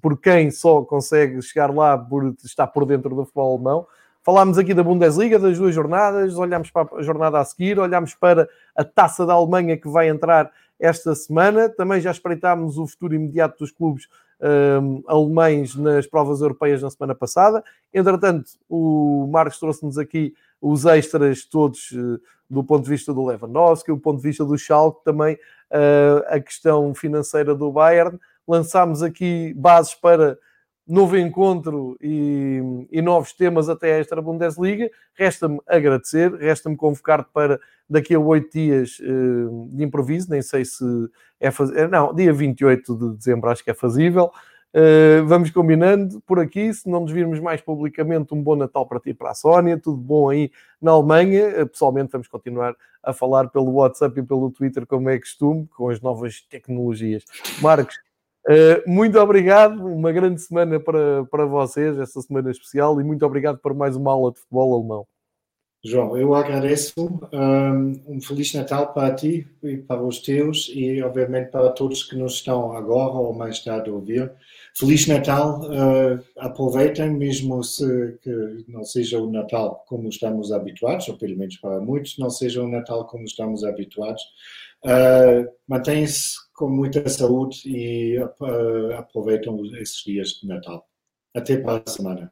por 0.00 0.18
quem 0.18 0.50
só 0.50 0.82
consegue 0.82 1.42
chegar 1.42 1.74
lá 1.74 1.98
por 1.98 2.34
estar 2.44 2.66
por 2.68 2.86
dentro 2.86 3.14
do 3.14 3.24
futebol 3.24 3.54
alemão. 3.54 3.86
Falámos 4.22 4.58
aqui 4.58 4.74
da 4.74 4.82
Bundesliga, 4.82 5.38
das 5.38 5.58
duas 5.58 5.74
jornadas, 5.74 6.36
olhámos 6.36 6.70
para 6.70 6.88
a 6.96 7.02
jornada 7.02 7.38
a 7.38 7.44
seguir, 7.44 7.78
olhámos 7.78 8.14
para 8.14 8.48
a 8.74 8.84
taça 8.84 9.26
da 9.26 9.34
Alemanha 9.34 9.76
que 9.76 9.88
vai 9.88 10.08
entrar 10.08 10.50
esta 10.80 11.14
semana. 11.14 11.68
Também 11.68 12.00
já 12.00 12.10
espreitámos 12.10 12.78
o 12.78 12.86
futuro 12.86 13.14
imediato 13.14 13.58
dos 13.58 13.70
clubes 13.70 14.08
um, 14.40 15.02
alemães 15.06 15.76
nas 15.76 16.06
provas 16.06 16.40
europeias 16.40 16.82
na 16.82 16.90
semana 16.90 17.14
passada. 17.14 17.62
Entretanto, 17.92 18.50
o 18.68 19.28
Marcos 19.30 19.58
trouxe-nos 19.58 19.98
aqui 19.98 20.34
os 20.60 20.84
extras 20.84 21.44
todos 21.44 21.90
uh, 21.92 22.20
do 22.48 22.62
ponto 22.62 22.84
de 22.84 22.90
vista 22.90 23.12
do 23.12 23.24
Lewandowski, 23.24 23.90
do 23.90 23.98
ponto 23.98 24.18
de 24.18 24.22
vista 24.22 24.44
do 24.44 24.56
Schalke, 24.56 25.04
também 25.04 25.34
uh, 25.34 26.24
a 26.28 26.40
questão 26.40 26.94
financeira 26.94 27.54
do 27.54 27.70
Bayern. 27.70 28.18
Lançámos 28.46 29.02
aqui 29.02 29.52
bases 29.54 29.94
para 29.94 30.38
novo 30.86 31.18
encontro 31.18 31.96
e, 32.00 32.60
e, 32.92 33.02
novos 33.02 33.32
temas 33.32 33.68
até 33.68 33.98
esta 33.98 34.22
Bundesliga. 34.22 34.88
Resta-me 35.14 35.60
agradecer, 35.66 36.32
resta-me 36.34 36.76
convocar-te 36.76 37.28
para 37.32 37.58
daqui 37.90 38.14
a 38.14 38.20
oito 38.20 38.52
dias 38.52 38.98
uh, 39.00 39.68
de 39.72 39.82
improviso, 39.82 40.30
nem 40.30 40.42
sei 40.42 40.64
se 40.64 40.84
é 41.40 41.50
fazível. 41.50 41.88
Não, 41.88 42.14
dia 42.14 42.32
28 42.32 42.96
de 42.96 43.16
dezembro 43.16 43.50
acho 43.50 43.64
que 43.64 43.70
é 43.70 43.74
fazível. 43.74 44.30
Uh, 44.76 45.24
vamos 45.24 45.50
combinando 45.50 46.20
por 46.26 46.38
aqui, 46.38 46.70
se 46.74 46.86
não 46.86 47.00
nos 47.00 47.10
virmos 47.10 47.40
mais 47.40 47.62
publicamente, 47.62 48.34
um 48.34 48.42
bom 48.42 48.54
Natal 48.54 48.84
para 48.84 49.00
ti 49.00 49.10
e 49.10 49.14
para 49.14 49.30
a 49.30 49.34
Sónia, 49.34 49.78
tudo 49.78 49.96
bom 49.96 50.28
aí 50.28 50.50
na 50.82 50.90
Alemanha. 50.90 51.62
Uh, 51.62 51.66
pessoalmente, 51.66 52.12
vamos 52.12 52.28
continuar 52.28 52.76
a 53.02 53.14
falar 53.14 53.48
pelo 53.48 53.72
WhatsApp 53.72 54.20
e 54.20 54.22
pelo 54.22 54.50
Twitter, 54.50 54.86
como 54.86 55.08
é 55.08 55.18
costume, 55.18 55.66
com 55.74 55.88
as 55.88 56.02
novas 56.02 56.42
tecnologias. 56.42 57.24
Marcos, 57.62 57.96
Uh, 58.48 58.78
muito 58.88 59.18
obrigado, 59.18 59.84
uma 59.84 60.12
grande 60.12 60.40
semana 60.40 60.78
para, 60.78 61.24
para 61.24 61.44
vocês, 61.46 61.98
esta 61.98 62.20
semana 62.20 62.48
especial, 62.48 63.00
e 63.00 63.02
muito 63.02 63.26
obrigado 63.26 63.58
por 63.58 63.74
mais 63.74 63.96
uma 63.96 64.12
aula 64.12 64.30
de 64.30 64.38
futebol 64.38 64.72
alemão. 64.72 65.06
João, 65.84 66.16
eu 66.16 66.34
agradeço. 66.34 66.94
Um, 67.32 68.16
um 68.16 68.20
Feliz 68.20 68.52
Natal 68.54 68.92
para 68.92 69.14
ti 69.14 69.46
e 69.62 69.76
para 69.76 70.02
os 70.02 70.20
teus, 70.20 70.70
e 70.74 71.02
obviamente 71.02 71.50
para 71.50 71.70
todos 71.70 72.02
que 72.02 72.16
nos 72.16 72.34
estão 72.34 72.72
agora 72.72 73.12
ou 73.14 73.32
mais 73.32 73.62
tarde 73.62 73.90
a 73.90 73.92
ouvir. 73.92 74.32
Feliz 74.78 75.06
Natal, 75.06 75.60
uh, 75.62 76.22
aproveitem, 76.36 77.10
mesmo 77.10 77.64
se 77.64 78.18
que 78.20 78.64
não 78.68 78.84
seja 78.84 79.18
o 79.18 79.30
Natal 79.30 79.82
como 79.88 80.06
estamos 80.06 80.52
habituados, 80.52 81.08
ou 81.08 81.16
pelo 81.16 81.34
menos 81.34 81.56
para 81.56 81.80
muitos, 81.80 82.18
não 82.18 82.28
seja 82.28 82.62
o 82.62 82.68
Natal 82.68 83.06
como 83.06 83.24
estamos 83.24 83.64
habituados. 83.64 84.22
Uh, 84.84 85.50
Mantém-se 85.66 86.34
com 86.52 86.68
muita 86.68 87.08
saúde 87.08 87.62
e 87.64 88.18
uh, 88.18 88.92
aproveitam 88.98 89.64
esses 89.76 90.04
dias 90.04 90.28
de 90.40 90.46
Natal. 90.46 90.86
Até 91.34 91.56
para 91.56 91.82
a 91.84 91.90
semana. 91.90 92.30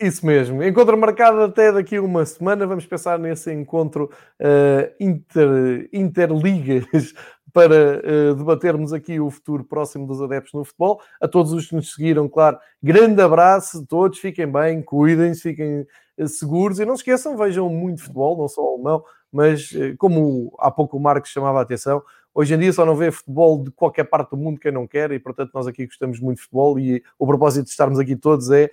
Isso 0.00 0.24
mesmo. 0.24 0.62
Encontro 0.62 0.96
marcado 0.96 1.40
até 1.42 1.72
daqui 1.72 1.96
a 1.96 2.02
uma 2.02 2.24
semana. 2.24 2.66
Vamos 2.66 2.86
pensar 2.86 3.18
nesse 3.18 3.52
encontro 3.52 4.10
uh, 4.40 4.94
inter, 5.00 5.88
interligas 5.92 7.14
para 7.52 8.00
uh, 8.00 8.34
debatermos 8.34 8.92
aqui 8.92 9.18
o 9.18 9.30
futuro 9.30 9.64
próximo 9.64 10.06
dos 10.06 10.20
adeptos 10.20 10.52
no 10.52 10.64
futebol. 10.64 11.00
A 11.20 11.26
todos 11.26 11.52
os 11.52 11.66
que 11.66 11.74
nos 11.74 11.94
seguiram, 11.94 12.28
claro, 12.28 12.58
grande 12.82 13.20
abraço. 13.20 13.86
Todos 13.86 14.18
fiquem 14.18 14.50
bem, 14.50 14.82
cuidem-se, 14.82 15.42
fiquem 15.42 15.86
seguros 16.26 16.80
e 16.80 16.84
não 16.84 16.96
se 16.96 17.02
esqueçam, 17.02 17.36
vejam 17.36 17.68
muito 17.68 18.02
futebol, 18.02 18.36
não 18.36 18.48
só 18.48 18.60
alemão, 18.60 19.04
mas 19.32 19.70
como 19.98 20.52
há 20.58 20.68
pouco 20.68 20.96
o 20.96 21.00
Marcos 21.00 21.30
chamava 21.30 21.60
a 21.60 21.62
atenção, 21.62 22.02
Hoje 22.38 22.54
em 22.54 22.58
dia 22.60 22.72
só 22.72 22.86
não 22.86 22.94
vê 22.94 23.10
futebol 23.10 23.64
de 23.64 23.72
qualquer 23.72 24.04
parte 24.04 24.30
do 24.30 24.36
mundo 24.36 24.60
quem 24.60 24.70
não 24.70 24.86
quer, 24.86 25.10
e 25.10 25.18
portanto 25.18 25.50
nós 25.52 25.66
aqui 25.66 25.86
gostamos 25.86 26.20
muito 26.20 26.36
de 26.36 26.42
futebol. 26.44 26.78
E 26.78 27.02
o 27.18 27.26
propósito 27.26 27.64
de 27.64 27.70
estarmos 27.70 27.98
aqui 27.98 28.14
todos 28.14 28.48
é 28.52 28.70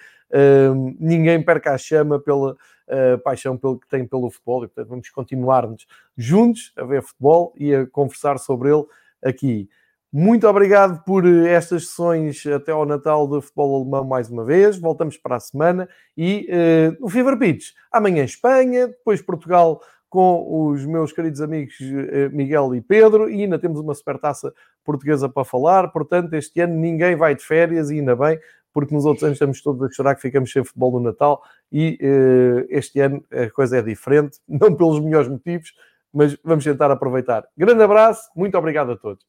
ninguém 0.99 1.41
perca 1.43 1.73
a 1.73 1.77
chama 1.77 2.19
pela 2.19 2.52
uh, 2.53 3.18
paixão 3.23 3.57
pelo, 3.57 3.80
que 3.80 3.88
tem 3.88 4.06
pelo 4.06 4.30
futebol, 4.30 4.64
e 4.64 4.68
portanto 4.68 4.89
vamos 4.89 5.10
continuar-nos 5.10 5.85
juntos 6.18 6.73
a 6.77 6.84
ver 6.84 7.02
futebol 7.02 7.53
e 7.57 7.73
a 7.73 7.85
conversar 7.88 8.38
sobre 8.38 8.69
ele 8.69 8.85
aqui. 9.23 9.69
Muito 10.11 10.47
obrigado 10.47 11.03
por 11.03 11.26
estas 11.26 11.88
sessões 11.88 12.45
até 12.47 12.72
ao 12.72 12.85
Natal 12.85 13.27
do 13.27 13.41
futebol 13.41 13.81
alemão 13.81 14.06
mais 14.06 14.30
uma 14.30 14.45
vez. 14.45 14.77
Voltamos 14.77 15.18
para 15.18 15.35
a 15.35 15.39
semana 15.41 15.89
e 16.15 16.47
uh, 16.49 17.02
no 17.02 17.10
Fever 17.10 17.38
Pitch. 17.38 17.72
Amanhã 17.91 18.23
Espanha, 18.23 18.88
depois 18.88 19.22
Portugal 19.22 19.81
com 20.15 20.69
os 20.69 20.85
meus 20.85 21.11
queridos 21.11 21.41
amigos 21.41 21.76
eh, 21.81 22.30
Miguel 22.30 22.73
e 22.73 22.80
Pedro 22.80 23.30
e 23.30 23.41
ainda 23.41 23.60
temos 23.60 23.81
uma 23.81 23.93
supertaça 23.93 24.53
portuguesa 24.81 25.27
para 25.27 25.43
falar. 25.43 25.89
Portanto, 25.89 26.34
este 26.35 26.61
ano 26.61 26.73
ninguém 26.76 27.18
vai 27.18 27.35
de 27.35 27.43
férias 27.43 27.89
e 27.89 27.95
ainda 27.95 28.15
bem, 28.15 28.39
porque 28.76 28.93
nos 28.93 29.06
outros 29.06 29.23
anos 29.23 29.38
estamos 29.38 29.61
todos 29.61 29.81
a 29.81 29.89
chorar 29.89 30.15
que 30.15 30.22
ficamos 30.22 30.52
sem 30.52 30.61
futebol 30.61 30.91
no 30.91 30.99
Natal 30.99 31.41
e 31.72 31.97
uh, 32.02 32.65
este 32.68 32.99
ano 32.99 33.23
a 33.31 33.49
coisa 33.49 33.77
é 33.77 33.81
diferente, 33.81 34.39
não 34.45 34.76
pelos 34.76 34.99
melhores 34.99 35.30
motivos, 35.30 35.73
mas 36.14 36.38
vamos 36.43 36.65
tentar 36.65 36.91
aproveitar. 36.91 37.47
Grande 37.56 37.81
abraço, 37.81 38.30
muito 38.35 38.57
obrigado 38.57 38.91
a 38.91 38.97
todos. 38.97 39.23